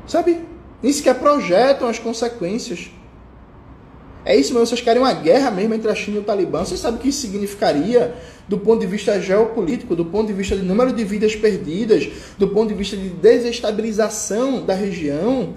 Sabe? 0.06 0.40
Nem 0.82 0.92
sequer 0.92 1.14
projetam 1.14 1.88
as 1.88 1.98
consequências. 1.98 2.90
É 4.24 4.34
isso 4.34 4.52
mesmo, 4.52 4.66
vocês 4.66 4.80
querem 4.80 5.00
uma 5.00 5.12
guerra 5.12 5.50
mesmo 5.50 5.72
entre 5.72 5.90
a 5.90 5.94
China 5.94 6.16
e 6.16 6.20
o 6.20 6.24
Talibã. 6.24 6.64
Vocês 6.64 6.80
sabem 6.80 6.98
o 6.98 7.02
que 7.02 7.08
isso 7.08 7.20
significaria 7.20 8.14
do 8.48 8.58
ponto 8.58 8.80
de 8.80 8.86
vista 8.86 9.20
geopolítico, 9.20 9.94
do 9.94 10.04
ponto 10.04 10.26
de 10.26 10.32
vista 10.32 10.56
de 10.56 10.62
número 10.62 10.92
de 10.92 11.04
vidas 11.04 11.36
perdidas, 11.36 12.08
do 12.36 12.48
ponto 12.48 12.68
de 12.68 12.74
vista 12.74 12.96
de 12.96 13.08
desestabilização 13.08 14.64
da 14.64 14.74
região. 14.74 15.54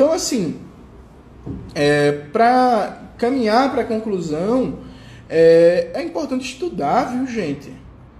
Então, 0.00 0.14
assim, 0.14 0.56
é, 1.74 2.10
para 2.32 3.02
caminhar 3.18 3.70
para 3.70 3.82
a 3.82 3.84
conclusão, 3.84 4.78
é, 5.28 5.90
é 5.92 6.02
importante 6.02 6.42
estudar, 6.42 7.12
viu, 7.12 7.26
gente? 7.26 7.70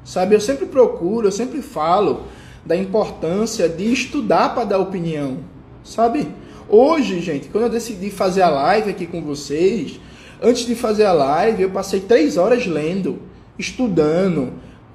Sabe, 0.05 0.35
eu 0.35 0.41
sempre 0.43 0.67
procuro, 0.67 1.27
eu 1.27 1.33
sempre 1.33 1.63
falo 1.63 2.25
da 2.67 2.77
importância 2.77 3.67
de 3.67 3.91
estudar 3.91 4.53
para 4.55 4.65
dar 4.65 4.79
opinião, 4.79 5.39
sabe? 5.83 6.29
Hoje, 6.69 7.19
gente, 7.21 7.49
quando 7.49 7.65
eu 7.65 7.71
decidi 7.71 8.11
fazer 8.11 8.43
a 8.43 8.51
live 8.51 8.91
aqui 8.91 9.07
com 9.07 9.23
vocês, 9.23 9.99
antes 10.43 10.67
de 10.67 10.75
fazer 10.75 11.07
a 11.07 11.15
live, 11.15 11.63
eu 11.63 11.71
passei 11.71 12.01
três 12.01 12.37
horas 12.37 12.67
lendo, 12.67 13.21
estudando, 13.59 14.53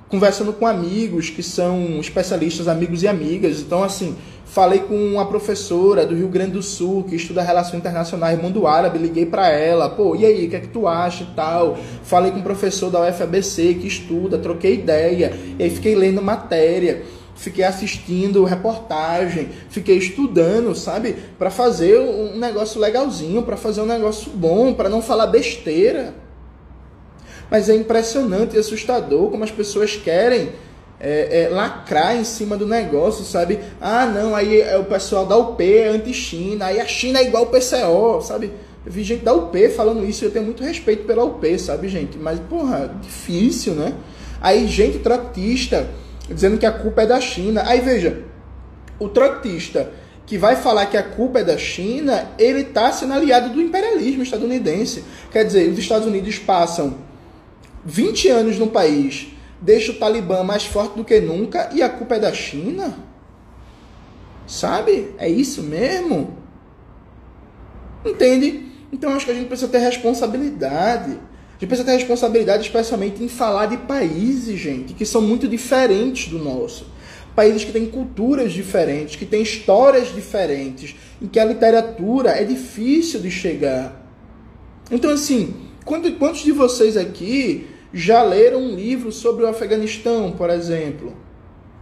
conversando 0.08 0.54
com 0.54 0.68
amigos 0.68 1.32
que 1.32 1.42
são 1.42 2.00
especialistas, 2.00 2.68
amigos 2.68 3.02
e 3.02 3.08
amigas. 3.08 3.60
Então, 3.60 3.84
assim, 3.84 4.16
falei 4.46 4.80
com 4.80 4.96
uma 4.96 5.26
professora 5.26 6.06
do 6.06 6.16
Rio 6.16 6.28
Grande 6.28 6.52
do 6.52 6.62
Sul 6.62 7.04
que 7.04 7.16
estuda 7.16 7.42
relações 7.42 7.80
internacionais, 7.80 8.42
mundo 8.42 8.66
árabe, 8.66 8.98
liguei 8.98 9.26
para 9.26 9.50
ela, 9.50 9.90
pô, 9.90 10.16
e 10.16 10.26
aí, 10.26 10.46
o 10.46 10.50
que 10.50 10.56
é 10.56 10.60
que 10.62 10.68
tu 10.68 10.88
acha 10.88 11.24
e 11.24 11.36
tal? 11.36 11.78
Falei 12.04 12.32
com 12.32 12.40
um 12.40 12.44
professor 12.44 12.90
da 12.90 13.02
UFABC 13.08 13.76
que 13.76 13.88
estuda, 13.88 14.38
troquei 14.38 14.76
ideia, 14.76 15.34
e 15.60 15.64
aí 15.64 15.70
fiquei 15.70 15.96
lendo 15.96 16.22
matéria 16.22 17.04
fiquei 17.36 17.66
assistindo 17.66 18.44
reportagem, 18.46 19.50
fiquei 19.70 19.98
estudando, 19.98 20.74
sabe, 20.74 21.16
para 21.38 21.52
fazer 21.52 22.00
um 22.00 22.38
negócio 22.38 22.80
legalzinho, 22.80 23.44
para 23.44 23.58
fazer 23.58 23.82
um 23.82 23.86
negócio 23.86 24.32
bom, 24.32 24.74
para 24.74 24.90
não 24.90 25.02
falar 25.02 25.28
besteira. 25.28 26.14
Mas 27.52 27.70
é 27.70 27.76
impressionante 27.76 28.56
e 28.56 28.60
assustador 28.60 29.30
como 29.30 29.44
as 29.44 29.52
pessoas 29.52 29.96
querem 29.96 30.50
é, 31.00 31.44
é, 31.44 31.50
lacrar 31.50 32.16
em 32.16 32.24
cima 32.24 32.56
do 32.56 32.66
negócio, 32.66 33.24
sabe? 33.24 33.60
Ah, 33.82 34.06
não, 34.06 34.36
aí 34.36 34.62
é 34.62 34.78
o 34.78 34.86
pessoal 34.86 35.26
da 35.26 35.38
UP 35.38 35.62
é 35.64 35.88
anti-China, 35.88 36.66
aí 36.66 36.80
a 36.80 36.86
China 36.86 37.20
é 37.20 37.24
igual 37.24 37.44
o 37.44 37.48
PCO, 37.48 38.22
sabe? 38.22 38.52
Eu 38.86 38.92
vi 38.92 39.04
gente 39.04 39.24
da 39.24 39.34
UP 39.34 39.70
falando 39.70 40.06
isso 40.06 40.24
eu 40.24 40.32
tenho 40.32 40.46
muito 40.46 40.64
respeito 40.64 41.06
pela 41.06 41.24
UP, 41.24 41.60
sabe, 41.60 41.88
gente? 41.88 42.18
Mas, 42.18 42.40
porra, 42.40 42.96
difícil, 43.02 43.74
né? 43.74 43.94
Aí, 44.40 44.68
gente 44.68 45.00
trotista 45.00 45.88
dizendo 46.30 46.58
que 46.58 46.66
a 46.66 46.72
culpa 46.72 47.04
é 47.04 47.06
da 47.08 47.20
China. 47.20 47.64
Aí 47.66 47.82
veja, 47.82 48.24
o 49.00 49.08
trotista 49.10 49.92
que 50.26 50.38
vai 50.38 50.56
falar 50.56 50.88
que 50.88 50.98
a 50.98 51.04
culpa 51.04 51.40
é 51.40 51.44
da 51.44 51.58
China, 51.58 52.32
ele 52.38 52.62
está 52.62 52.92
sendo 52.92 53.14
aliado 53.14 53.54
do 53.54 53.62
imperialismo 53.62 54.24
estadunidense. 54.24 55.04
Quer 55.32 55.46
dizer, 55.46 55.70
os 55.70 55.78
Estados 55.78 56.08
Unidos 56.08 56.40
passam 56.40 56.96
20 57.84 58.30
anos 58.30 58.58
no 58.58 58.68
país, 58.68 59.28
deixa 59.62 59.92
o 59.92 59.96
Talibã 59.96 60.44
mais 60.44 60.66
forte 60.66 60.96
do 60.96 61.04
que 61.04 61.20
nunca 61.20 61.70
e 61.74 61.82
a 61.82 61.90
culpa 61.90 62.16
é 62.16 62.20
da 62.20 62.34
China? 62.34 62.98
Sabe? 64.48 65.14
É 65.18 65.30
isso 65.30 65.64
mesmo? 65.64 66.38
Entende? 68.06 68.66
Então 68.92 69.12
acho 69.12 69.26
que 69.26 69.32
a 69.32 69.36
gente 69.36 69.48
precisa 69.48 69.70
ter 69.70 69.80
responsabilidade. 69.80 71.12
A 71.12 71.60
gente 71.60 71.68
precisa 71.68 71.86
ter 71.86 71.94
responsabilidade, 71.94 72.64
especialmente 72.64 73.24
em 73.24 73.28
falar 73.28 73.68
de 73.68 73.78
países, 73.78 74.60
gente, 74.60 74.94
que 74.94 75.06
são 75.06 75.22
muito 75.22 75.48
diferentes 75.48 76.28
do 76.28 76.38
nosso. 76.38 76.94
Países 77.34 77.64
que 77.64 77.72
têm 77.72 77.86
culturas 77.88 78.54
diferentes, 78.54 79.16
que 79.16 79.26
têm 79.26 79.42
histórias 79.42 80.14
diferentes, 80.14 80.96
em 81.22 81.28
que 81.28 81.40
a 81.40 81.46
literatura 81.46 82.32
é 82.32 82.44
difícil 82.44 83.20
de 83.20 83.32
chegar. 83.32 84.06
Então, 84.92 85.12
assim, 85.12 85.54
quantos 85.84 86.44
de 86.44 86.52
vocês 86.52 86.96
aqui 86.96 87.68
já 87.96 88.22
leram 88.22 88.62
um 88.62 88.76
livro 88.76 89.10
sobre 89.10 89.46
o 89.46 89.48
Afeganistão, 89.48 90.34
por 90.34 90.50
exemplo? 90.50 91.14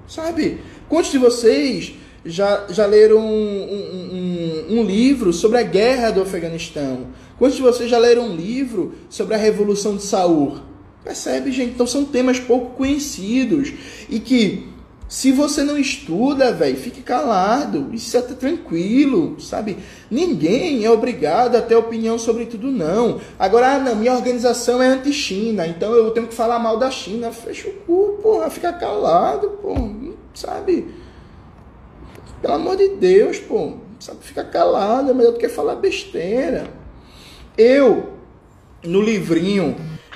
Sabe? 0.07 0.59
Quantos 0.87 1.11
de 1.11 1.17
vocês 1.17 1.95
já, 2.23 2.67
já 2.69 2.85
leram 2.85 3.17
um, 3.17 3.23
um, 3.23 4.69
um, 4.69 4.79
um 4.79 4.83
livro 4.83 5.33
sobre 5.33 5.57
a 5.57 5.63
guerra 5.63 6.11
do 6.11 6.21
Afeganistão? 6.21 7.07
Quantos 7.39 7.57
de 7.57 7.63
vocês 7.63 7.89
já 7.89 7.97
leram 7.97 8.27
um 8.27 8.35
livro 8.35 8.93
sobre 9.09 9.33
a 9.33 9.37
Revolução 9.39 9.95
de 9.95 10.03
Saul? 10.03 10.57
Percebe, 11.03 11.51
gente? 11.51 11.71
Então 11.71 11.87
são 11.87 12.05
temas 12.05 12.39
pouco 12.39 12.75
conhecidos 12.77 13.73
e 14.07 14.19
que 14.19 14.67
Se 15.13 15.31
você 15.31 15.63
não 15.63 15.77
estuda, 15.77 16.51
velho, 16.51 16.75
fique 16.75 17.03
calado. 17.03 17.93
Isso 17.93 18.17
é 18.17 18.21
tranquilo, 18.23 19.39
sabe? 19.39 19.77
Ninguém 20.09 20.83
é 20.83 20.89
obrigado 20.89 21.55
a 21.55 21.61
ter 21.61 21.75
opinião 21.75 22.17
sobre 22.17 22.47
tudo, 22.47 22.71
não. 22.71 23.21
Agora, 23.37 23.75
ah, 23.75 23.79
não, 23.79 23.95
minha 23.95 24.11
organização 24.11 24.81
é 24.81 24.87
anti-China, 24.87 25.67
então 25.67 25.93
eu 25.93 26.09
tenho 26.09 26.25
que 26.25 26.33
falar 26.33 26.57
mal 26.57 26.79
da 26.79 26.89
China. 26.89 27.31
Fecha 27.31 27.69
o 27.69 27.73
cu, 27.73 28.17
porra, 28.23 28.49
fica 28.49 28.73
calado, 28.73 29.49
pô, 29.61 29.75
sabe? 30.33 30.87
Pelo 32.41 32.55
amor 32.55 32.75
de 32.75 32.95
Deus, 32.95 33.37
pô, 33.37 33.73
sabe? 33.99 34.17
Fica 34.21 34.43
calado, 34.43 35.11
é 35.11 35.13
melhor 35.13 35.33
do 35.33 35.37
que 35.37 35.47
falar 35.47 35.75
besteira. 35.75 36.65
Eu, 37.55 38.13
no 38.83 38.99
livrinho 38.99 39.75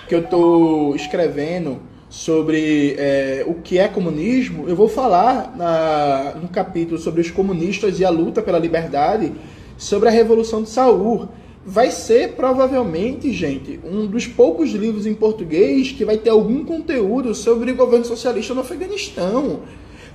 que 0.10 0.16
eu 0.16 0.26
tô 0.28 0.96
escrevendo, 0.96 1.87
sobre 2.10 2.96
é, 2.98 3.44
o 3.46 3.56
que 3.56 3.78
é 3.78 3.88
comunismo, 3.88 4.66
eu 4.68 4.76
vou 4.76 4.88
falar 4.88 5.54
na, 5.58 6.36
no 6.42 6.48
capítulo 6.48 6.98
sobre 6.98 7.22
os 7.22 7.30
comunistas 7.30 8.00
e 8.00 8.06
a 8.06 8.10
luta 8.10 8.42
pela 8.42 8.58
liberdade, 8.58 9.34
sobre 9.78 10.08
a 10.08 10.12
Revolução 10.12 10.64
de 10.64 10.70
Saul. 10.70 11.28
Vai 11.66 11.92
ser 11.92 12.34
provavelmente, 12.34 13.34
gente, 13.34 13.78
um 13.84 14.08
dos 14.08 14.26
poucos 14.26 14.72
livros 14.72 15.06
em 15.06 15.14
português 15.14 15.92
que 15.92 16.06
vai 16.06 16.18
ter 16.18 16.30
algum 16.30 16.64
conteúdo 16.64 17.36
sobre 17.36 17.72
o 17.72 17.76
governo 17.76 18.06
socialista 18.06 18.54
no 18.54 18.62
Afeganistão, 18.62 19.62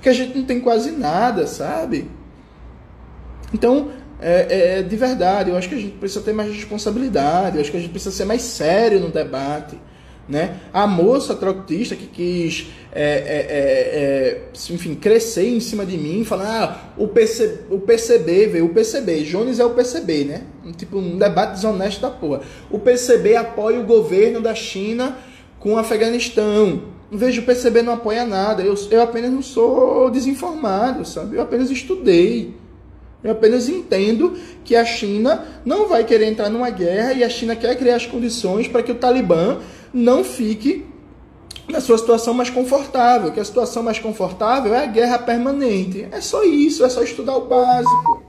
que 0.01 0.09
a 0.09 0.13
gente 0.13 0.35
não 0.35 0.45
tem 0.45 0.59
quase 0.59 0.91
nada, 0.91 1.45
sabe? 1.45 2.09
Então, 3.53 3.89
é, 4.19 4.79
é, 4.79 4.81
de 4.81 4.95
verdade, 4.95 5.51
eu 5.51 5.57
acho 5.57 5.69
que 5.69 5.75
a 5.75 5.79
gente 5.79 5.97
precisa 5.97 6.21
ter 6.21 6.33
mais 6.33 6.51
responsabilidade, 6.51 7.57
eu 7.57 7.61
acho 7.61 7.69
que 7.69 7.77
a 7.77 7.79
gente 7.79 7.91
precisa 7.91 8.15
ser 8.15 8.25
mais 8.25 8.41
sério 8.41 8.99
no 8.99 9.09
debate. 9.09 9.77
Né? 10.27 10.57
A 10.71 10.87
moça 10.87 11.35
trotista 11.35 11.95
que 11.95 12.07
quis, 12.07 12.67
é, 12.93 13.03
é, 13.03 13.47
é, 13.49 14.71
é, 14.71 14.73
enfim, 14.73 14.95
crescer 14.95 15.49
em 15.49 15.59
cima 15.59 15.85
de 15.85 15.97
mim, 15.97 16.23
falando, 16.23 16.47
ah, 16.47 16.81
o, 16.97 17.09
PC, 17.09 17.65
o 17.69 17.79
PCB, 17.79 18.47
veio 18.47 18.65
o 18.65 18.69
PCB, 18.69 19.23
Jones 19.23 19.59
é 19.59 19.65
o 19.65 19.71
PCB, 19.71 20.23
né? 20.23 20.43
Tipo, 20.77 20.97
um 20.97 21.17
debate 21.17 21.55
desonesto 21.55 22.01
da 22.01 22.09
porra. 22.09 22.41
O 22.71 22.79
PCB 22.79 23.35
apoia 23.35 23.79
o 23.79 23.83
governo 23.83 24.39
da 24.39 24.55
China 24.55 25.17
com 25.59 25.73
o 25.73 25.77
Afeganistão. 25.77 26.83
Vejo 27.11 27.41
o 27.41 27.45
PCB 27.45 27.81
não 27.81 27.93
apoia 27.93 28.25
nada, 28.25 28.63
eu, 28.63 28.75
eu 28.89 29.01
apenas 29.01 29.29
não 29.29 29.41
sou 29.41 30.09
desinformado, 30.09 31.05
sabe? 31.05 31.35
Eu 31.35 31.41
apenas 31.41 31.69
estudei. 31.69 32.55
Eu 33.23 33.31
apenas 33.31 33.69
entendo 33.69 34.37
que 34.65 34.75
a 34.75 34.83
China 34.83 35.45
não 35.63 35.87
vai 35.87 36.03
querer 36.03 36.25
entrar 36.25 36.49
numa 36.49 36.69
guerra 36.69 37.13
e 37.13 37.23
a 37.23 37.29
China 37.29 37.55
quer 37.55 37.77
criar 37.77 37.95
as 37.95 38.05
condições 38.05 38.67
para 38.67 38.83
que 38.83 38.91
o 38.91 38.95
Talibã 38.95 39.59
não 39.93 40.23
fique 40.23 40.85
na 41.69 41.79
sua 41.79 41.97
situação 41.97 42.33
mais 42.33 42.49
confortável, 42.49 43.31
que 43.31 43.39
a 43.39 43.45
situação 43.45 43.83
mais 43.83 43.99
confortável 43.99 44.73
é 44.73 44.83
a 44.83 44.87
guerra 44.87 45.19
permanente. 45.19 46.07
É 46.11 46.19
só 46.19 46.43
isso, 46.43 46.83
é 46.83 46.89
só 46.89 47.03
estudar 47.03 47.37
o 47.37 47.45
básico. 47.45 48.23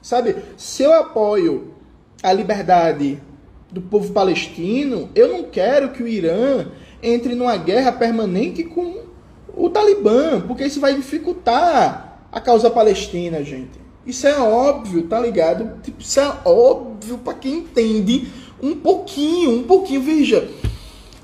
Sabe, 0.00 0.36
se 0.56 0.82
eu 0.82 0.92
apoio 0.92 1.74
a 2.22 2.32
liberdade 2.32 3.20
do 3.70 3.80
povo 3.80 4.12
palestino, 4.12 5.08
eu 5.14 5.28
não 5.28 5.44
quero 5.44 5.90
que 5.90 6.02
o 6.02 6.08
Irã 6.08 6.66
entre 7.02 7.34
numa 7.34 7.56
guerra 7.56 7.90
permanente 7.90 8.62
com 8.62 9.02
o 9.54 9.68
Talibã, 9.70 10.40
porque 10.40 10.64
isso 10.64 10.80
vai 10.80 10.94
dificultar 10.94 12.26
a 12.30 12.40
causa 12.40 12.70
palestina, 12.70 13.42
gente. 13.42 13.80
Isso 14.06 14.26
é 14.26 14.38
óbvio, 14.38 15.04
tá 15.04 15.18
ligado? 15.20 15.80
Tipo, 15.82 16.00
isso 16.00 16.18
é 16.18 16.32
óbvio 16.44 17.18
para 17.18 17.34
quem 17.34 17.58
entende 17.58 18.28
um 18.62 18.74
pouquinho, 18.74 19.58
um 19.58 19.62
pouquinho, 19.64 20.00
veja. 20.00 20.48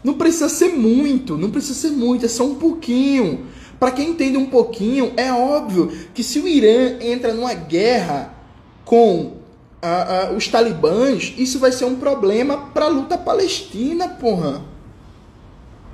Não 0.03 0.15
precisa 0.15 0.49
ser 0.49 0.69
muito, 0.69 1.37
não 1.37 1.51
precisa 1.51 1.75
ser 1.75 1.91
muito, 1.91 2.25
é 2.25 2.29
só 2.29 2.45
um 2.45 2.55
pouquinho. 2.55 3.47
Para 3.79 3.91
quem 3.91 4.11
entende 4.11 4.37
um 4.37 4.47
pouquinho, 4.47 5.13
é 5.17 5.33
óbvio 5.33 5.93
que 6.15 6.23
se 6.23 6.39
o 6.39 6.49
Irã 6.49 6.99
entra 7.01 7.33
numa 7.33 7.55
guerra 7.55 8.35
com 8.85 9.35
a, 9.81 10.27
a, 10.29 10.33
os 10.33 10.49
talibãs, 10.49 11.35
isso 11.37 11.59
vai 11.59 11.71
ser 11.71 11.85
um 11.85 11.97
problema 11.97 12.71
para 12.73 12.87
a 12.87 12.89
luta 12.89 13.17
palestina, 13.17 14.09
porra. 14.09 14.63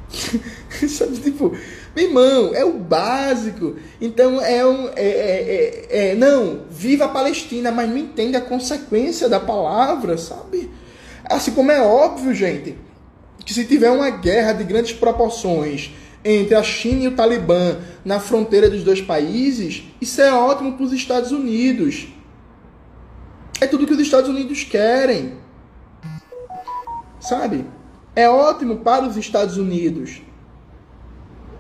Sabe, 0.89 1.19
tipo, 1.19 1.55
meu 1.95 2.07
irmão, 2.07 2.55
é 2.55 2.65
o 2.65 2.73
básico. 2.73 3.77
Então 4.01 4.41
é 4.41 4.65
um. 4.67 4.89
É, 4.89 5.07
é, 5.07 5.87
é, 5.91 6.11
é, 6.11 6.15
não, 6.15 6.63
viva 6.71 7.05
a 7.05 7.09
Palestina, 7.09 7.71
mas 7.71 7.89
não 7.89 7.99
entende 7.99 8.37
a 8.37 8.41
consequência 8.41 9.29
da 9.29 9.41
palavra, 9.41 10.17
sabe? 10.17 10.71
Assim 11.25 11.53
como 11.53 11.71
é 11.71 11.81
óbvio, 11.81 12.35
gente, 12.35 12.77
que 13.45 13.53
se 13.53 13.65
tiver 13.65 13.91
uma 13.91 14.11
guerra 14.11 14.53
de 14.53 14.65
grandes 14.65 14.93
proporções 14.93 15.91
entre 16.25 16.55
a 16.55 16.63
China 16.63 17.03
e 17.03 17.09
o 17.09 17.15
Talibã 17.15 17.77
na 18.05 18.19
fronteira 18.19 18.71
dos 18.71 18.83
dois 18.83 19.01
países, 19.01 19.85
isso 20.01 20.23
é 20.23 20.33
ótimo 20.33 20.73
para 20.73 20.87
os 20.87 20.93
Estados 20.93 21.31
Unidos. 21.31 22.09
É 23.61 23.67
tudo 23.67 23.87
que 23.87 23.93
os 23.93 24.01
Estados 24.01 24.31
Unidos 24.31 24.65
querem. 24.65 25.35
Sabe? 27.21 27.67
É 28.17 28.29
ótimo 28.29 28.79
para 28.79 29.07
os 29.07 29.17
Estados 29.17 29.57
Unidos. 29.57 30.23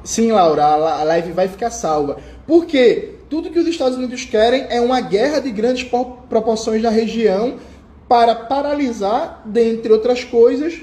Sim, 0.02 0.32
Laura, 0.32 0.65
a 0.65 1.02
live 1.02 1.32
vai 1.32 1.48
ficar 1.48 1.70
salva. 1.70 2.19
Por 2.47 2.66
quê? 2.66 3.15
Tudo 3.28 3.51
que 3.51 3.59
os 3.59 3.66
Estados 3.66 3.97
Unidos 3.97 4.24
querem 4.24 4.66
é 4.69 4.81
uma 4.81 5.01
guerra 5.01 5.40
de 5.40 5.51
grandes 5.51 5.82
proporções 6.28 6.82
na 6.82 6.90
região 6.90 7.56
para 8.09 8.35
paralisar, 8.35 9.43
dentre 9.47 9.93
outras 9.93 10.23
coisas, 10.23 10.82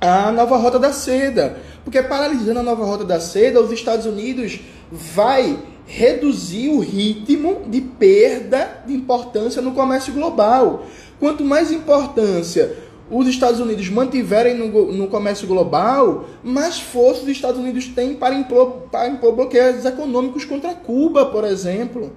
a 0.00 0.30
nova 0.30 0.56
rota 0.56 0.78
da 0.78 0.92
seda. 0.92 1.58
Porque 1.84 2.02
paralisando 2.02 2.60
a 2.60 2.62
nova 2.62 2.84
rota 2.84 3.04
da 3.04 3.20
seda, 3.20 3.60
os 3.60 3.70
Estados 3.70 4.06
Unidos 4.06 4.60
vai 4.90 5.58
reduzir 5.86 6.68
o 6.68 6.80
ritmo 6.80 7.62
de 7.68 7.80
perda 7.80 8.82
de 8.86 8.92
importância 8.92 9.62
no 9.62 9.72
comércio 9.72 10.12
global. 10.12 10.86
Quanto 11.18 11.44
mais 11.44 11.70
importância 11.70 12.76
os 13.08 13.28
Estados 13.28 13.60
Unidos 13.60 13.88
mantiverem 13.88 14.54
no, 14.54 14.92
no 14.92 15.06
comércio 15.06 15.46
global, 15.46 16.24
mais 16.42 16.80
força 16.80 17.22
os 17.22 17.28
Estados 17.28 17.60
Unidos 17.60 17.86
têm 17.86 18.14
para 18.14 18.34
impor, 18.34 18.88
para 18.90 19.08
impor 19.08 19.32
bloqueios 19.32 19.84
econômicos 19.84 20.44
contra 20.44 20.74
Cuba, 20.74 21.26
por 21.26 21.44
exemplo. 21.44 22.12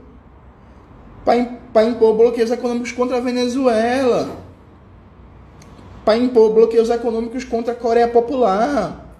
Para, 1.23 1.45
para 1.71 1.85
impor 1.85 2.15
bloqueios 2.15 2.49
econômicos 2.49 2.91
contra 2.91 3.17
a 3.17 3.21
Venezuela 3.21 4.48
para 6.09 6.17
impor 6.17 6.51
bloqueios 6.51 6.89
econômicos 6.89 7.43
contra 7.43 7.73
a 7.73 7.75
Coreia 7.75 8.07
Popular, 8.07 9.15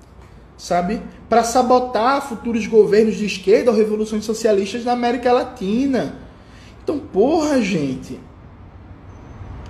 sabe? 0.58 1.00
Para 1.30 1.44
sabotar 1.44 2.28
futuros 2.28 2.66
governos 2.66 3.16
de 3.16 3.28
esquerda 3.28 3.70
ou 3.70 3.78
revoluções 3.78 4.26
socialistas 4.26 4.84
na 4.84 4.94
América 4.94 5.32
Latina. 5.32 6.16
Então, 6.82 6.98
porra, 6.98 7.62
gente. 7.62 8.20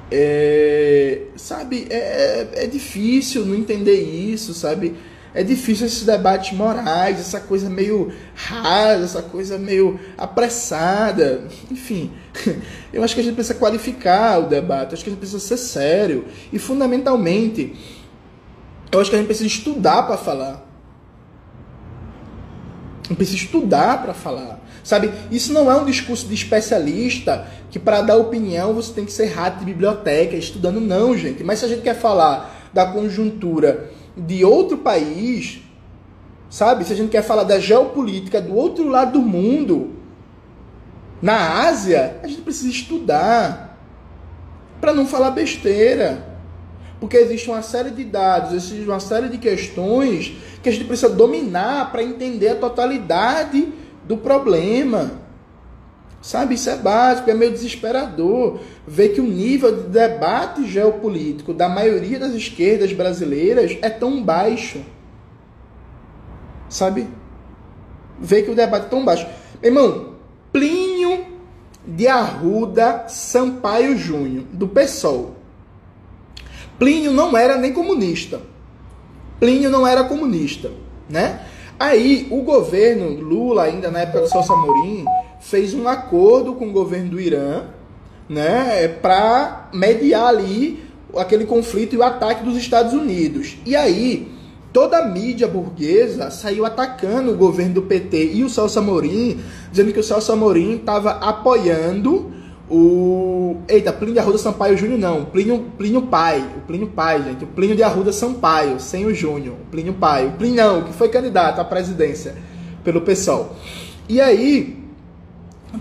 É, 0.10 1.24
sabe, 1.36 1.88
é, 1.90 2.48
é 2.54 2.68
difícil 2.68 3.46
não 3.46 3.54
entender 3.54 4.00
isso, 4.00 4.54
sabe? 4.54 4.96
É 5.34 5.44
difícil 5.44 5.86
esses 5.86 6.04
debates 6.04 6.58
morais, 6.58 7.20
essa 7.20 7.40
coisa 7.40 7.70
meio 7.70 8.12
rasa, 8.34 9.06
essa 9.06 9.22
coisa 9.22 9.60
meio 9.60 10.00
apressada. 10.18 11.44
Enfim, 11.70 12.12
eu 12.92 13.04
acho 13.04 13.14
que 13.14 13.22
a 13.22 13.24
gente 13.24 13.36
precisa 13.36 13.54
qualificar 13.54 14.40
o 14.40 14.48
debate, 14.48 14.96
acho 14.96 15.04
que 15.04 15.10
a 15.10 15.14
gente 15.14 15.20
precisa 15.20 15.40
ser 15.40 15.58
sério. 15.58 16.26
E, 16.52 16.58
fundamentalmente, 16.58 17.76
eu 18.92 19.00
acho 19.00 19.10
que 19.12 19.16
a 19.16 19.20
gente 19.20 19.28
precisa 19.28 19.48
estudar 19.48 20.04
para 20.04 20.18
falar. 20.18 20.66
A 23.04 23.08
gente 23.10 23.18
precisa 23.18 23.38
estudar 23.38 24.02
para 24.02 24.16
falar. 24.16 24.60
Sabe, 24.84 25.12
isso 25.30 25.54
não 25.54 25.70
é 25.70 25.76
um 25.76 25.86
discurso 25.86 26.28
de 26.28 26.34
especialista 26.34 27.46
que 27.70 27.78
para 27.78 28.02
dar 28.02 28.16
opinião 28.16 28.74
você 28.74 28.94
tem 28.94 29.06
que 29.06 29.12
ser 29.12 29.28
rato 29.28 29.60
de 29.60 29.66
biblioteca, 29.66 30.36
estudando, 30.36 30.80
não, 30.80 31.16
gente. 31.16 31.44
Mas 31.44 31.60
se 31.60 31.66
a 31.66 31.68
gente 31.68 31.82
quer 31.82 31.96
falar 31.96 32.70
da 32.74 32.88
conjuntura 32.88 33.92
de 34.20 34.44
outro 34.44 34.78
país, 34.78 35.62
sabe? 36.50 36.84
Se 36.84 36.94
a 36.94 36.96
gente 36.96 37.10
quer 37.10 37.24
falar 37.24 37.44
da 37.44 37.60
geopolítica 37.60 38.42
do 38.42 38.56
outro 38.56 38.88
lado 38.88 39.14
do 39.14 39.22
mundo, 39.22 39.92
na 41.22 41.68
Ásia, 41.68 42.20
a 42.24 42.28
gente 42.28 42.42
precisa 42.42 42.70
estudar 42.70 43.78
para 44.80 44.94
não 44.94 45.06
falar 45.06 45.32
besteira. 45.32 46.28
Porque 47.00 47.18
existe 47.18 47.50
uma 47.50 47.62
série 47.62 47.92
de 47.92 48.04
dados, 48.04 48.54
existe 48.54 48.88
uma 48.88 49.00
série 49.00 49.30
de 49.30 49.38
questões 49.38 50.34
que 50.62 50.68
a 50.68 50.72
gente 50.72 50.86
precisa 50.86 51.10
dominar 51.10 51.92
para 51.92 52.04
entender 52.04 52.50
a 52.50 52.56
totalidade 52.56 53.70
do 54.06 54.18
problema. 54.18 55.19
Sabe, 56.22 56.56
isso 56.56 56.70
é 56.70 56.76
básico, 56.76 57.30
é 57.30 57.34
meio 57.34 57.52
desesperador 57.52 58.60
ver 58.86 59.10
que 59.10 59.22
o 59.22 59.26
nível 59.26 59.84
de 59.84 59.90
debate 59.90 60.68
geopolítico 60.68 61.54
da 61.54 61.70
maioria 61.70 62.20
das 62.20 62.34
esquerdas 62.34 62.92
brasileiras 62.92 63.78
é 63.82 63.90
tão 63.90 64.22
baixo. 64.22 64.82
Sabe? 66.68 67.08
Ver 68.20 68.44
que 68.44 68.52
o 68.52 68.56
debate 68.56 68.88
é 68.88 68.90
tão 68.90 69.06
baixo. 69.06 69.26
Irmão, 69.64 70.16
Plínio 70.52 71.26
de 71.86 72.08
Arruda 72.08 73.06
Sampaio 73.08 73.98
Júnior, 73.98 74.44
do 74.52 74.68
PSOL. 74.68 75.36
Plínio 76.78 77.12
não 77.12 77.38
era 77.38 77.58
nem 77.58 77.74
comunista. 77.74 78.42
Plínio 79.40 79.70
não 79.70 79.88
era 79.88 80.04
comunista, 80.04 80.70
né? 81.10 81.46
Aí 81.80 82.28
o 82.30 82.42
governo 82.42 83.10
Lula, 83.10 83.64
ainda 83.64 83.90
na 83.90 84.00
época 84.02 84.22
do 84.22 84.28
Celso 84.28 84.52
Amorim, 84.52 85.06
fez 85.40 85.74
um 85.74 85.88
acordo 85.88 86.54
com 86.54 86.70
o 86.70 86.72
governo 86.72 87.12
do 87.12 87.20
Irã, 87.20 87.64
né, 88.28 88.88
para 88.88 89.70
mediar 89.74 90.28
ali 90.28 90.84
aquele 91.16 91.46
conflito 91.46 91.96
e 91.96 91.98
o 91.98 92.04
ataque 92.04 92.44
dos 92.44 92.58
Estados 92.58 92.94
Unidos. 92.94 93.58
E 93.66 93.76
aí 93.76 94.32
toda 94.72 95.00
a 95.00 95.08
mídia 95.08 95.48
burguesa 95.48 96.30
saiu 96.30 96.66
atacando 96.66 97.32
o 97.32 97.38
governo 97.38 97.76
do 97.76 97.82
PT 97.84 98.34
e 98.34 98.44
o 98.44 98.50
Celso 98.50 98.80
Amorim, 98.80 99.40
dizendo 99.72 99.92
que 99.92 100.00
o 100.00 100.04
Celso 100.04 100.32
Amorim 100.32 100.76
estava 100.76 101.12
apoiando 101.12 102.32
o. 102.70 103.58
Eita, 103.68 103.92
Plínio 103.92 104.14
de 104.14 104.20
Arruda 104.20 104.38
Sampaio 104.38 104.78
Júnior 104.78 105.00
não. 105.00 105.26
Plínio, 105.26 105.66
Plínio 105.78 106.04
Pai. 106.04 106.46
O 106.58 106.62
Plínio 106.62 106.88
Pai, 106.88 107.24
gente. 107.24 107.44
O 107.44 107.48
Plínio 107.48 107.76
de 107.76 107.82
Arruda 107.82 108.14
Sampaio, 108.14 108.80
sem 108.80 109.06
o 109.06 109.14
Júnior. 109.14 109.56
Plínio 109.72 109.94
Pai. 109.94 110.28
O 110.28 110.32
Plinão, 110.34 110.84
que 110.84 110.94
foi 110.94 111.10
candidato 111.10 111.60
à 111.60 111.66
presidência 111.66 112.36
pelo 112.84 113.02
PSOL. 113.02 113.56
E 114.08 114.22
aí, 114.22 114.79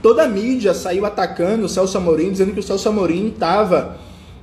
toda 0.02 0.24
a 0.24 0.28
mídia 0.28 0.74
saiu 0.74 1.06
atacando 1.06 1.66
o 1.66 1.69
Celso 1.69 1.97
Amorim, 1.97 2.31
dizendo 2.31 2.52
que 2.52 2.60
o 2.60 2.62
Celso 2.62 2.89
Amorim 2.89 3.28
estava 3.28 3.97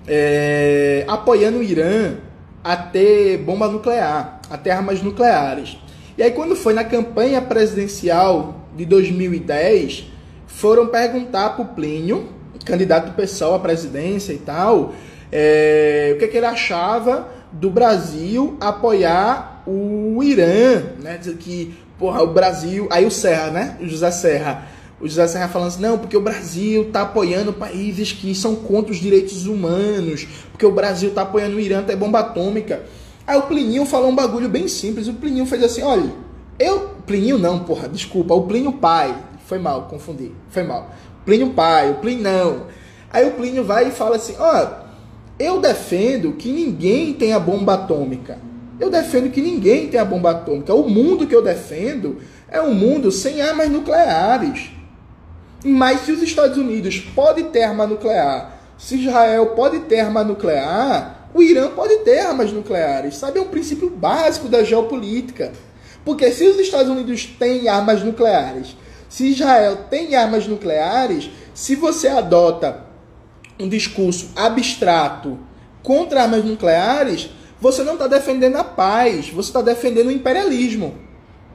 é, 0.08 1.06
apoiando 1.08 1.60
o 1.60 1.64
Irã 1.64 2.16
a 2.64 2.76
ter 2.76 3.38
bomba 3.38 3.68
nuclear, 3.68 4.40
a 4.50 4.58
ter 4.58 4.72
armas 4.72 5.02
nucleares. 5.02 5.78
E 6.18 6.24
aí, 6.24 6.32
quando 6.32 6.56
foi 6.56 6.74
na 6.74 6.84
campanha 6.84 7.42
presidencial 7.42 8.68
de 8.76 8.86
2010, 8.86 10.06
foram 10.48 10.88
perguntar 10.88 11.50
para 11.52 11.64
o 11.64 11.68
Plínio 11.68 12.36
candidato 12.66 13.14
pessoal 13.14 13.54
à 13.54 13.60
presidência 13.60 14.34
e 14.34 14.40
tal, 14.40 14.94
é, 15.32 16.12
o 16.16 16.18
que, 16.18 16.26
é 16.26 16.28
que 16.28 16.38
ele 16.38 16.46
achava 16.46 17.28
do 17.52 17.70
Brasil 17.70 18.58
apoiar 18.60 19.64
o 19.66 20.22
Irã, 20.24 20.84
né? 21.02 21.18
Dizer 21.18 21.38
que, 21.38 21.78
porra, 21.98 22.24
o 22.24 22.28
Brasil. 22.28 22.88
Aí 22.92 23.06
o 23.06 23.12
Serra, 23.12 23.52
né? 23.52 23.78
O 23.80 23.88
José 23.88 24.12
Serra. 24.12 24.68
O 25.00 25.08
José 25.08 25.28
Serra 25.28 25.48
falando 25.50 25.68
assim, 25.68 25.82
não, 25.82 25.98
porque 25.98 26.16
o 26.16 26.22
Brasil 26.22 26.90
tá 26.92 27.02
apoiando 27.02 27.52
países 27.52 28.12
que 28.12 28.34
são 28.34 28.56
contra 28.56 28.92
os 28.92 28.98
direitos 28.98 29.46
humanos, 29.46 30.26
porque 30.52 30.66
o 30.66 30.72
Brasil 30.72 31.12
tá 31.12 31.24
apoiando 31.24 31.58
o 31.58 31.60
Irã 31.60 31.80
até 31.80 31.96
bomba 31.96 32.20
atômica. 32.20 32.84
Aí 33.28 33.38
o 33.38 33.44
Plininho 33.44 33.86
falou 33.86 34.10
um 34.10 34.16
bagulho 34.16 34.48
bem 34.48 34.68
simples. 34.68 35.08
O 35.08 35.14
Plininho 35.14 35.46
fez 35.46 35.64
assim, 35.64 35.82
olha, 35.82 36.12
eu. 36.58 36.96
Plininho 37.06 37.38
não, 37.38 37.60
porra, 37.60 37.88
desculpa, 37.88 38.34
o 38.34 38.44
Plinio 38.44 38.74
pai. 38.74 39.16
Foi 39.46 39.60
mal, 39.60 39.84
confundi. 39.84 40.32
Foi 40.50 40.64
mal. 40.64 40.90
Plínio 41.24 41.52
pai, 41.52 41.92
o 41.92 41.96
Plínio 41.96 42.24
não. 42.24 42.64
Aí 43.12 43.28
o 43.28 43.32
Plínio 43.32 43.64
vai 43.64 43.90
e 43.90 43.92
fala 43.92 44.16
assim: 44.16 44.36
ó, 44.40 44.68
eu 45.38 45.60
defendo 45.62 46.34
que 46.34 46.52
ninguém 46.52 47.14
tenha 47.14 47.40
bomba 47.40 47.76
atômica. 47.76 48.38
Eu 48.80 48.90
defendo 48.90 49.32
que 49.32 49.42
ninguém 49.42 49.88
tenha 49.88 50.04
bomba 50.04 50.32
atômica. 50.32 50.74
O 50.74 50.90
mundo 50.90 51.28
que 51.28 51.36
eu 51.36 51.42
defendo 51.42 52.18
é 52.50 52.62
um 52.62 52.74
mundo 52.74 53.12
sem 53.12 53.42
armas 53.42 53.70
nucleares. 53.70 54.72
Mas 55.66 56.02
se 56.02 56.12
os 56.12 56.22
Estados 56.22 56.58
Unidos 56.58 57.00
podem 57.00 57.46
ter 57.46 57.64
arma 57.64 57.88
nuclear, 57.88 58.60
se 58.78 58.96
Israel 58.96 59.48
pode 59.48 59.80
ter 59.80 60.02
arma 60.02 60.24
nuclear, 60.24 61.30
o 61.34 61.42
Irã 61.42 61.72
pode 61.72 61.98
ter 62.00 62.20
armas 62.20 62.52
nucleares. 62.52 63.18
Sabe, 63.18 63.40
é 63.40 63.42
um 63.42 63.48
princípio 63.48 63.90
básico 63.90 64.48
da 64.48 64.64
geopolítica. 64.64 65.52
Porque 66.06 66.32
se 66.32 66.48
os 66.48 66.60
Estados 66.60 66.92
Unidos 66.92 67.26
têm 67.26 67.68
armas 67.68 68.04
nucleares 68.04 68.76
se 69.16 69.30
Israel 69.30 69.78
tem 69.90 70.14
armas 70.14 70.46
nucleares, 70.46 71.30
se 71.54 71.74
você 71.74 72.10
adota 72.10 72.84
um 73.58 73.70
discurso 73.70 74.32
abstrato 74.36 75.40
contra 75.82 76.24
armas 76.24 76.44
nucleares, 76.44 77.30
você 77.62 77.82
não 77.82 77.94
está 77.94 78.08
defendendo 78.08 78.58
a 78.58 78.64
paz, 78.66 79.30
você 79.30 79.50
está 79.50 79.62
defendendo 79.62 80.08
o 80.08 80.12
imperialismo. 80.12 80.96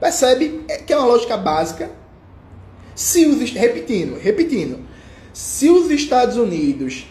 Percebe 0.00 0.64
é 0.68 0.78
que 0.78 0.90
é 0.90 0.96
uma 0.96 1.06
lógica 1.06 1.36
básica? 1.36 1.90
Se 3.00 3.24
os, 3.24 3.50
repetindo, 3.52 4.18
repetindo, 4.18 4.78
se 5.32 5.70
os 5.70 5.90
Estados 5.90 6.36
Unidos 6.36 7.06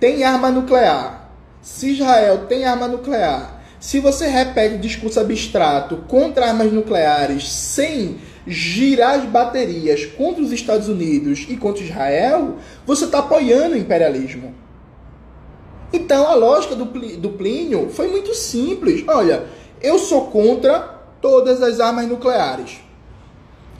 têm 0.00 0.24
arma 0.24 0.50
nuclear, 0.50 1.30
se 1.62 1.92
Israel 1.92 2.46
tem 2.48 2.64
arma 2.64 2.88
nuclear, 2.88 3.62
se 3.78 4.00
você 4.00 4.26
repete 4.26 4.78
discurso 4.78 5.20
abstrato 5.20 5.98
contra 6.08 6.46
armas 6.46 6.72
nucleares 6.72 7.48
sem 7.48 8.18
girar 8.44 9.20
as 9.20 9.24
baterias 9.24 10.04
contra 10.04 10.42
os 10.42 10.50
Estados 10.50 10.88
Unidos 10.88 11.46
e 11.48 11.56
contra 11.56 11.84
Israel, 11.84 12.56
você 12.84 13.04
está 13.04 13.20
apoiando 13.20 13.76
o 13.76 13.78
imperialismo. 13.78 14.52
Então 15.92 16.26
a 16.26 16.34
lógica 16.34 16.74
do, 16.74 16.86
do 16.86 17.30
Plínio 17.30 17.88
foi 17.88 18.08
muito 18.08 18.34
simples. 18.34 19.04
Olha, 19.06 19.44
eu 19.80 19.96
sou 19.96 20.26
contra 20.26 20.80
todas 21.20 21.62
as 21.62 21.78
armas 21.78 22.08
nucleares. 22.08 22.89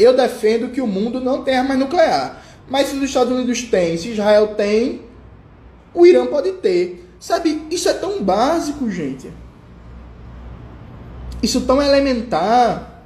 Eu 0.01 0.17
defendo 0.17 0.71
que 0.71 0.81
o 0.81 0.87
mundo 0.87 1.21
não 1.21 1.45
tem 1.45 1.59
armas 1.59 1.79
nuclear. 1.79 2.43
Mas 2.67 2.89
se 2.89 2.97
os 2.97 3.03
Estados 3.03 3.31
Unidos 3.31 3.63
têm, 3.65 3.99
se 3.99 4.09
Israel 4.09 4.55
tem, 4.55 5.03
o 5.93 6.07
Irã 6.07 6.27
pode 6.27 6.53
ter. 6.53 7.07
Sabe, 7.21 7.67
isso 7.71 7.87
é 7.87 7.93
tão 7.93 8.23
básico, 8.23 8.91
gente. 8.91 9.31
Isso 11.43 11.61
tão 11.61 11.83
elementar. 11.83 13.05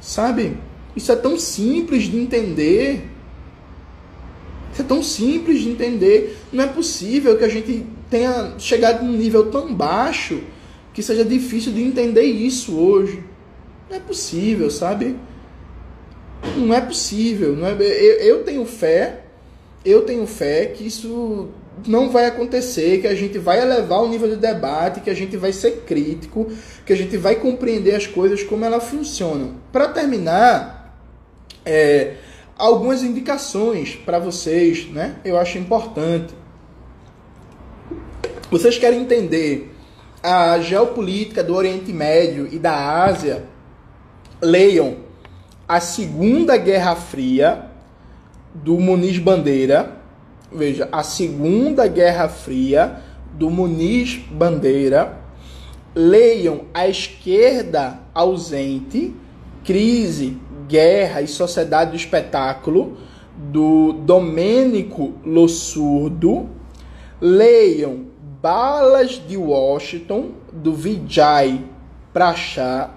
Sabe? 0.00 0.56
Isso 0.96 1.12
é 1.12 1.16
tão 1.16 1.38
simples 1.38 2.04
de 2.04 2.16
entender. 2.16 3.06
Isso 4.72 4.80
é 4.80 4.84
tão 4.84 5.02
simples 5.02 5.60
de 5.60 5.68
entender. 5.68 6.38
Não 6.50 6.64
é 6.64 6.66
possível 6.66 7.36
que 7.36 7.44
a 7.44 7.48
gente 7.48 7.84
tenha 8.08 8.54
chegado 8.58 9.04
num 9.04 9.12
nível 9.12 9.50
tão 9.50 9.74
baixo 9.74 10.40
que 10.94 11.02
seja 11.02 11.26
difícil 11.26 11.72
de 11.72 11.82
entender 11.82 12.22
isso 12.22 12.74
hoje. 12.74 13.22
Não 13.90 13.98
é 13.98 14.00
possível, 14.00 14.70
sabe? 14.70 15.16
Não 16.56 16.74
é 16.74 16.80
possível. 16.80 17.54
Não 17.54 17.66
é... 17.66 17.72
eu, 17.72 18.18
eu 18.20 18.44
tenho 18.44 18.64
fé, 18.64 19.20
eu 19.84 20.02
tenho 20.02 20.26
fé 20.26 20.66
que 20.66 20.86
isso 20.86 21.48
não 21.86 22.10
vai 22.10 22.26
acontecer, 22.26 23.00
que 23.00 23.06
a 23.06 23.14
gente 23.14 23.38
vai 23.38 23.60
elevar 23.60 24.02
o 24.02 24.08
nível 24.08 24.28
de 24.28 24.36
debate, 24.36 25.00
que 25.00 25.10
a 25.10 25.14
gente 25.14 25.36
vai 25.36 25.52
ser 25.52 25.82
crítico, 25.86 26.50
que 26.84 26.92
a 26.92 26.96
gente 26.96 27.16
vai 27.16 27.36
compreender 27.36 27.94
as 27.94 28.06
coisas 28.06 28.42
como 28.42 28.64
elas 28.64 28.84
funcionam. 28.84 29.54
Para 29.72 29.88
terminar, 29.88 30.98
é, 31.64 32.14
algumas 32.56 33.02
indicações 33.02 33.94
para 33.94 34.18
vocês, 34.18 34.90
né? 34.90 35.16
Eu 35.24 35.38
acho 35.38 35.58
importante. 35.58 36.34
Vocês 38.50 38.76
querem 38.76 39.00
entender 39.00 39.72
a 40.22 40.58
geopolítica 40.60 41.42
do 41.42 41.54
Oriente 41.54 41.92
Médio 41.92 42.48
e 42.50 42.58
da 42.58 43.04
Ásia? 43.04 43.44
Leiam 44.42 45.09
a 45.70 45.78
Segunda 45.78 46.56
Guerra 46.56 46.96
Fria 46.96 47.66
do 48.52 48.76
Muniz 48.80 49.18
Bandeira. 49.18 49.98
Veja, 50.52 50.88
a 50.90 51.04
Segunda 51.04 51.86
Guerra 51.86 52.28
Fria, 52.28 53.00
do 53.34 53.48
Muniz 53.48 54.16
Bandeira, 54.32 55.16
leiam 55.94 56.62
A 56.74 56.88
Esquerda 56.88 58.00
Ausente, 58.12 59.14
Crise, 59.64 60.36
Guerra 60.66 61.22
e 61.22 61.28
Sociedade 61.28 61.92
do 61.92 61.96
Espetáculo, 61.96 62.96
do 63.36 63.92
Domênico 63.92 65.12
Lossurdo, 65.24 66.48
leiam 67.20 68.06
Balas 68.42 69.22
de 69.24 69.36
Washington, 69.36 70.32
do 70.52 70.74
Vijay 70.74 71.64
Prachá, 72.12 72.90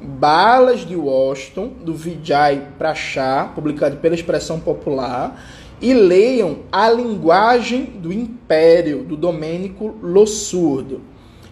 Balas 0.00 0.80
de 0.80 0.96
Washington, 0.96 1.72
do 1.84 1.94
Vijay 1.94 2.68
Prachá, 2.78 3.52
publicado 3.54 3.98
pela 3.98 4.14
Expressão 4.14 4.58
Popular, 4.58 5.44
e 5.80 5.92
leiam 5.94 6.60
A 6.70 6.90
Linguagem 6.90 7.84
do 7.84 8.12
Império, 8.12 9.04
do 9.04 9.16
Domênico 9.16 9.94
Lossurdo. 10.02 11.00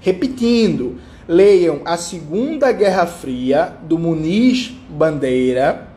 Repetindo, 0.00 0.96
leiam 1.26 1.80
A 1.84 1.96
Segunda 1.96 2.72
Guerra 2.72 3.06
Fria, 3.06 3.76
do 3.82 3.98
Muniz 3.98 4.72
Bandeira, 4.88 5.88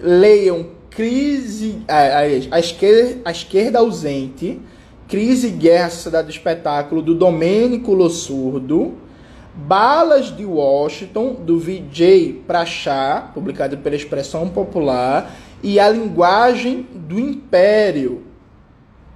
leiam 0.00 0.76
Crise, 0.90 1.82
a, 1.86 2.20
a, 2.52 2.58
esquerda, 2.58 3.20
a 3.24 3.30
esquerda 3.30 3.80
Ausente, 3.80 4.60
Crise, 5.06 5.50
Guerra, 5.50 5.90
Sociedade 5.90 6.28
do 6.28 6.30
Espetáculo, 6.30 7.02
do 7.02 7.14
Domênico 7.14 7.92
Lossurdo, 7.92 8.94
Balas 9.56 10.36
de 10.36 10.44
Washington, 10.44 11.32
do 11.32 11.58
Vijay 11.58 12.42
Prachá, 12.46 13.30
publicado 13.32 13.78
pela 13.78 13.96
Expressão 13.96 14.48
Popular, 14.48 15.34
e 15.62 15.80
a 15.80 15.88
linguagem 15.88 16.86
do 16.94 17.18
império 17.18 18.22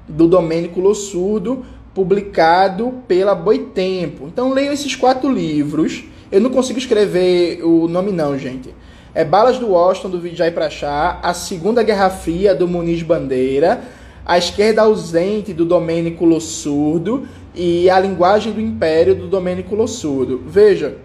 do 0.09 0.27
Domênico 0.27 0.81
Lossurdo, 0.81 1.65
publicado 1.95 3.03
pela 3.07 3.35
Boitempo. 3.35 4.27
Então 4.27 4.53
leiam 4.53 4.73
esses 4.73 4.97
quatro 4.97 5.31
livros. 5.31 6.05
Eu 6.33 6.41
não 6.41 6.51
consigo 6.51 6.79
escrever 6.79 7.63
o 7.63 7.87
nome 7.87 8.11
não, 8.11 8.39
gente. 8.39 8.75
É 9.15 9.25
Balas 9.25 9.59
do 9.59 9.73
Washington, 9.73 10.09
do 10.09 10.21
Vijay 10.21 10.53
Prachá, 10.53 11.19
A 11.23 11.35
Segunda 11.35 11.83
Guerra 11.83 12.09
Fria, 12.09 12.55
do 12.55 12.67
Muniz 12.67 13.03
Bandeira, 13.03 13.83
A 14.31 14.39
Esquerda 14.39 14.83
Ausente, 14.83 15.53
do 15.53 15.65
Domênico 15.65 16.25
Lossurdo 16.25 17.27
e 17.53 17.91
A 17.91 17.99
Linguagem 17.99 18.53
do 18.53 18.61
Império, 18.61 19.13
do 19.13 19.27
Domênico 19.27 19.75
Lossurdo. 19.75 20.41
Veja, 20.47 20.99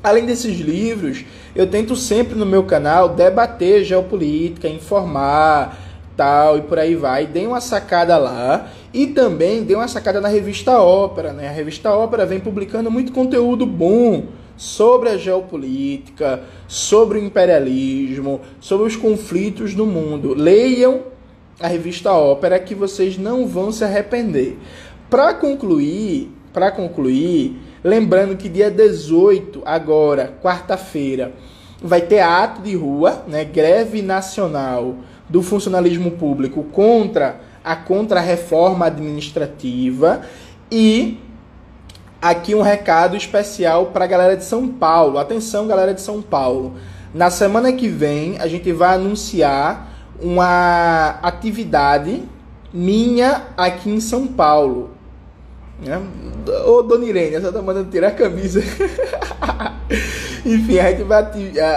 Além 0.00 0.24
desses 0.24 0.60
livros, 0.60 1.24
eu 1.56 1.66
tento 1.66 1.96
sempre 1.96 2.36
no 2.36 2.46
meu 2.46 2.62
canal 2.62 3.08
debater 3.08 3.82
geopolítica, 3.82 4.68
informar, 4.68 5.76
tal 6.16 6.58
e 6.58 6.60
por 6.60 6.78
aí 6.78 6.94
vai. 6.94 7.26
Dei 7.26 7.48
uma 7.48 7.60
sacada 7.60 8.16
lá 8.16 8.70
e 8.94 9.08
também 9.08 9.64
dei 9.64 9.74
uma 9.74 9.88
sacada 9.88 10.20
na 10.20 10.28
revista 10.28 10.80
Ópera, 10.80 11.32
né? 11.32 11.48
A 11.48 11.52
revista 11.52 11.90
Ópera 11.90 12.24
vem 12.24 12.38
publicando 12.38 12.88
muito 12.92 13.10
conteúdo 13.10 13.66
bom 13.66 14.26
sobre 14.56 15.08
a 15.08 15.16
geopolítica, 15.16 16.44
sobre 16.68 17.18
o 17.18 17.24
imperialismo, 17.24 18.40
sobre 18.60 18.86
os 18.86 18.94
conflitos 18.94 19.74
no 19.74 19.84
mundo. 19.84 20.32
Leiam 20.32 21.15
a 21.60 21.66
revista 21.66 22.12
Ópera 22.12 22.58
que 22.58 22.74
vocês 22.74 23.16
não 23.16 23.46
vão 23.46 23.72
se 23.72 23.84
arrepender. 23.84 24.58
Para 25.08 25.34
concluir, 25.34 26.30
para 26.52 26.70
concluir, 26.70 27.56
Lembrando 27.86 28.36
que 28.36 28.48
dia 28.48 28.68
18, 28.68 29.62
agora, 29.64 30.34
quarta-feira, 30.42 31.32
vai 31.80 32.00
ter 32.00 32.18
ato 32.18 32.60
de 32.60 32.74
rua, 32.74 33.22
né, 33.28 33.44
greve 33.44 34.02
nacional 34.02 34.96
do 35.28 35.40
funcionalismo 35.40 36.10
público 36.10 36.64
contra 36.64 37.40
a 37.62 37.76
contra-reforma 37.76 38.86
administrativa 38.86 40.22
e 40.68 41.16
aqui 42.20 42.56
um 42.56 42.60
recado 42.60 43.16
especial 43.16 43.86
para 43.86 44.04
a 44.04 44.08
galera 44.08 44.36
de 44.36 44.44
São 44.44 44.66
Paulo. 44.66 45.16
Atenção, 45.16 45.68
galera 45.68 45.94
de 45.94 46.00
São 46.00 46.20
Paulo. 46.20 46.74
Na 47.14 47.30
semana 47.30 47.72
que 47.72 47.86
vem, 47.86 48.36
a 48.40 48.48
gente 48.48 48.72
vai 48.72 48.96
anunciar 48.96 49.92
uma 50.20 51.18
atividade 51.22 52.22
minha 52.72 53.44
aqui 53.56 53.90
em 53.90 54.00
São 54.00 54.26
Paulo. 54.26 54.90
Né? 55.80 56.00
Ô, 56.66 56.82
Dona 56.82 57.04
Irene, 57.04 57.36
essa 57.36 57.52
tá 57.52 57.60
mandando 57.60 57.90
tirar 57.90 58.08
a 58.08 58.12
camisa. 58.12 58.62
Enfim, 60.44 60.78
a 60.78 60.90
gente 60.90 61.02
vai 61.02 61.24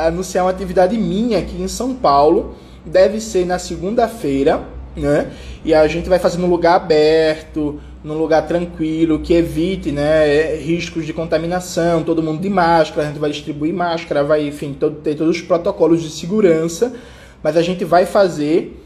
anunciar 0.06 0.46
uma 0.46 0.52
atividade 0.52 0.98
minha 0.98 1.40
aqui 1.40 1.62
em 1.62 1.68
São 1.68 1.94
Paulo. 1.94 2.56
Deve 2.86 3.20
ser 3.20 3.46
na 3.46 3.60
segunda-feira, 3.60 4.62
né? 4.96 5.32
E 5.66 5.74
a 5.74 5.88
gente 5.88 6.08
vai 6.08 6.18
fazer 6.18 6.38
num 6.38 6.50
lugar 6.50 6.76
aberto, 6.76 7.80
num 8.04 8.18
lugar 8.18 8.48
tranquilo, 8.48 9.20
que 9.20 9.34
evite, 9.34 9.92
né, 9.92 10.56
riscos 10.56 11.06
de 11.06 11.12
contaminação, 11.12 12.04
todo 12.04 12.24
mundo 12.24 12.42
de 12.42 12.50
máscara, 12.50 13.04
a 13.04 13.06
gente 13.10 13.20
vai 13.20 13.30
distribuir 13.30 13.74
máscara, 13.74 14.24
vai, 14.24 14.48
enfim, 14.48 14.74
todo, 14.74 14.98
ter 14.98 15.16
todos 15.16 15.36
os 15.36 15.42
protocolos 15.42 16.02
de 16.02 16.10
segurança, 16.10 16.94
mas 17.44 17.58
a 17.58 17.62
gente 17.62 17.86
vai 17.86 18.06
fazer 18.06 18.80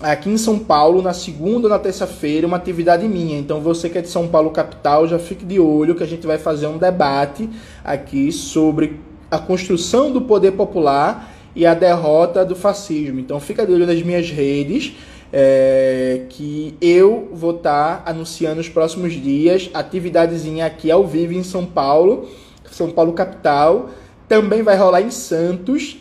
aqui 0.00 0.30
em 0.30 0.38
São 0.38 0.58
Paulo, 0.58 1.02
na 1.02 1.12
segunda 1.12 1.66
ou 1.66 1.70
na 1.70 1.78
terça-feira, 1.78 2.46
uma 2.46 2.56
atividade 2.56 3.06
minha. 3.06 3.38
Então, 3.38 3.60
você 3.60 3.88
que 3.88 3.98
é 3.98 4.00
de 4.00 4.08
São 4.08 4.26
Paulo 4.26 4.50
capital, 4.50 5.06
já 5.06 5.18
fique 5.18 5.44
de 5.44 5.60
olho 5.60 5.94
que 5.94 6.02
a 6.02 6.06
gente 6.06 6.26
vai 6.26 6.38
fazer 6.38 6.66
um 6.66 6.78
debate 6.78 7.48
aqui 7.84 8.32
sobre 8.32 8.98
a 9.30 9.38
construção 9.38 10.10
do 10.10 10.22
poder 10.22 10.52
popular 10.52 11.30
e 11.54 11.66
a 11.66 11.74
derrota 11.74 12.44
do 12.44 12.56
fascismo. 12.56 13.20
Então, 13.20 13.38
fica 13.38 13.66
de 13.66 13.72
olho 13.72 13.86
nas 13.86 14.02
minhas 14.02 14.30
redes. 14.30 14.92
É, 15.32 16.22
que 16.28 16.76
eu 16.80 17.28
vou 17.32 17.52
estar 17.52 17.98
tá 17.98 18.10
anunciando 18.10 18.56
nos 18.56 18.68
próximos 18.68 19.12
dias, 19.12 19.70
atividadezinha 19.72 20.66
aqui 20.66 20.90
ao 20.90 21.06
vivo 21.06 21.34
em 21.34 21.44
São 21.44 21.64
Paulo, 21.64 22.28
São 22.68 22.90
Paulo 22.90 23.12
capital, 23.12 23.90
também 24.26 24.60
vai 24.64 24.76
rolar 24.76 25.02
em 25.02 25.10
Santos 25.12 25.98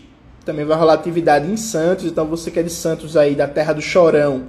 também 0.50 0.66
vai 0.66 0.76
rolar 0.76 0.94
atividade 0.94 1.48
em 1.48 1.56
Santos, 1.56 2.06
então 2.06 2.26
você 2.26 2.50
que 2.50 2.60
é 2.60 2.64
de 2.64 2.72
Santos 2.72 3.16
aí, 3.16 3.36
da 3.36 3.48
terra 3.48 3.72
do 3.72 3.84
Chorão, 3.84 4.46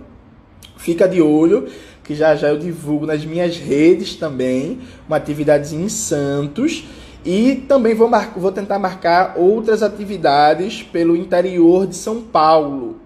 fica 0.79 1.07
de 1.07 1.21
olho, 1.21 1.69
que 2.03 2.15
já 2.15 2.35
já 2.35 2.49
eu 2.49 2.59
divulgo 2.59 3.05
nas 3.05 3.23
minhas 3.23 3.59
redes 3.59 4.15
também, 4.15 4.79
uma 5.07 5.19
atividade 5.19 5.77
em 5.77 5.91
Santos. 5.91 6.85
E 7.23 7.67
também 7.69 7.95
vou, 7.95 8.09
mar... 8.09 8.33
vou 8.35 8.51
tentar 8.51 8.79
marcar 8.79 9.35
outras 9.37 9.83
atividades 9.83 10.83
pelo 10.83 11.15
interior 11.15 11.87
de 11.87 11.97
São 11.97 12.23
Paulo. 12.23 12.97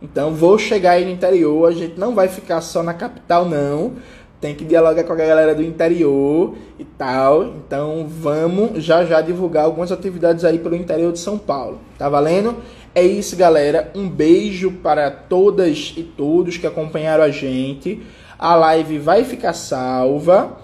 Então 0.00 0.32
vou 0.32 0.58
chegar 0.58 0.92
aí 0.92 1.04
no 1.04 1.10
interior, 1.10 1.68
a 1.68 1.72
gente 1.72 2.00
não 2.00 2.14
vai 2.14 2.28
ficar 2.28 2.62
só 2.62 2.82
na 2.82 2.94
capital 2.94 3.44
não 3.44 3.96
tem 4.40 4.54
que 4.54 4.64
dialogar 4.64 5.04
com 5.04 5.12
a 5.12 5.16
galera 5.16 5.54
do 5.54 5.62
interior 5.62 6.54
e 6.78 6.84
tal. 6.84 7.44
Então 7.44 8.06
vamos 8.08 8.82
já 8.82 9.04
já 9.04 9.20
divulgar 9.20 9.64
algumas 9.64 9.90
atividades 9.90 10.44
aí 10.44 10.58
pelo 10.58 10.76
interior 10.76 11.12
de 11.12 11.18
São 11.18 11.38
Paulo. 11.38 11.78
Tá 11.98 12.08
valendo? 12.08 12.56
É 12.94 13.02
isso, 13.02 13.36
galera. 13.36 13.90
Um 13.94 14.08
beijo 14.08 14.72
para 14.82 15.10
todas 15.10 15.94
e 15.96 16.02
todos 16.02 16.56
que 16.56 16.66
acompanharam 16.66 17.24
a 17.24 17.30
gente. 17.30 18.02
A 18.38 18.54
live 18.54 18.98
vai 18.98 19.24
ficar 19.24 19.52
salva 19.52 20.58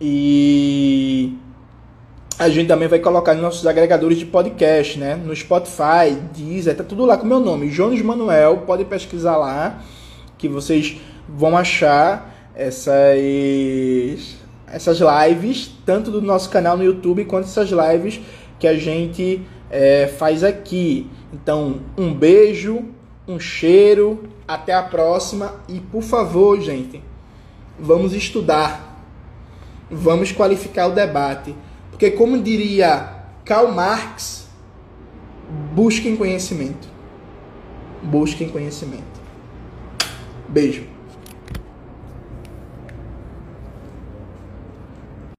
e 0.00 1.34
a 2.38 2.48
gente 2.48 2.66
também 2.66 2.88
vai 2.88 2.98
colocar 2.98 3.32
nos 3.34 3.42
nossos 3.42 3.66
agregadores 3.66 4.18
de 4.18 4.26
podcast, 4.26 4.98
né? 4.98 5.14
No 5.14 5.34
Spotify, 5.34 6.16
Deezer, 6.36 6.76
tá 6.76 6.82
tudo 6.82 7.06
lá 7.06 7.16
com 7.16 7.24
o 7.24 7.28
meu 7.28 7.38
nome, 7.38 7.68
Jones 7.70 8.02
Manuel. 8.02 8.64
Pode 8.66 8.84
pesquisar 8.84 9.36
lá 9.36 9.80
que 10.36 10.48
vocês 10.48 10.96
vão 11.28 11.56
achar 11.56 12.33
essas 12.54 14.44
essas 14.66 14.98
lives, 14.98 15.70
tanto 15.86 16.10
do 16.10 16.20
nosso 16.20 16.50
canal 16.50 16.76
no 16.76 16.82
YouTube 16.82 17.24
quanto 17.26 17.44
essas 17.44 17.70
lives 17.70 18.20
que 18.58 18.66
a 18.66 18.76
gente 18.76 19.42
é, 19.70 20.06
faz 20.06 20.42
aqui. 20.42 21.08
Então, 21.32 21.80
um 21.96 22.12
beijo, 22.12 22.84
um 23.26 23.38
cheiro, 23.38 24.24
até 24.46 24.72
a 24.72 24.82
próxima 24.82 25.54
e 25.68 25.80
por 25.80 26.02
favor, 26.02 26.60
gente, 26.60 27.02
vamos 27.78 28.12
estudar, 28.12 29.02
vamos 29.90 30.32
qualificar 30.32 30.88
o 30.88 30.92
debate, 30.92 31.54
porque 31.90 32.10
como 32.10 32.40
diria 32.42 33.24
Karl 33.44 33.72
Marx, 33.72 34.48
busquem 35.74 36.16
conhecimento, 36.16 36.88
busquem 38.02 38.48
conhecimento. 38.48 39.14
Beijo. 40.48 40.93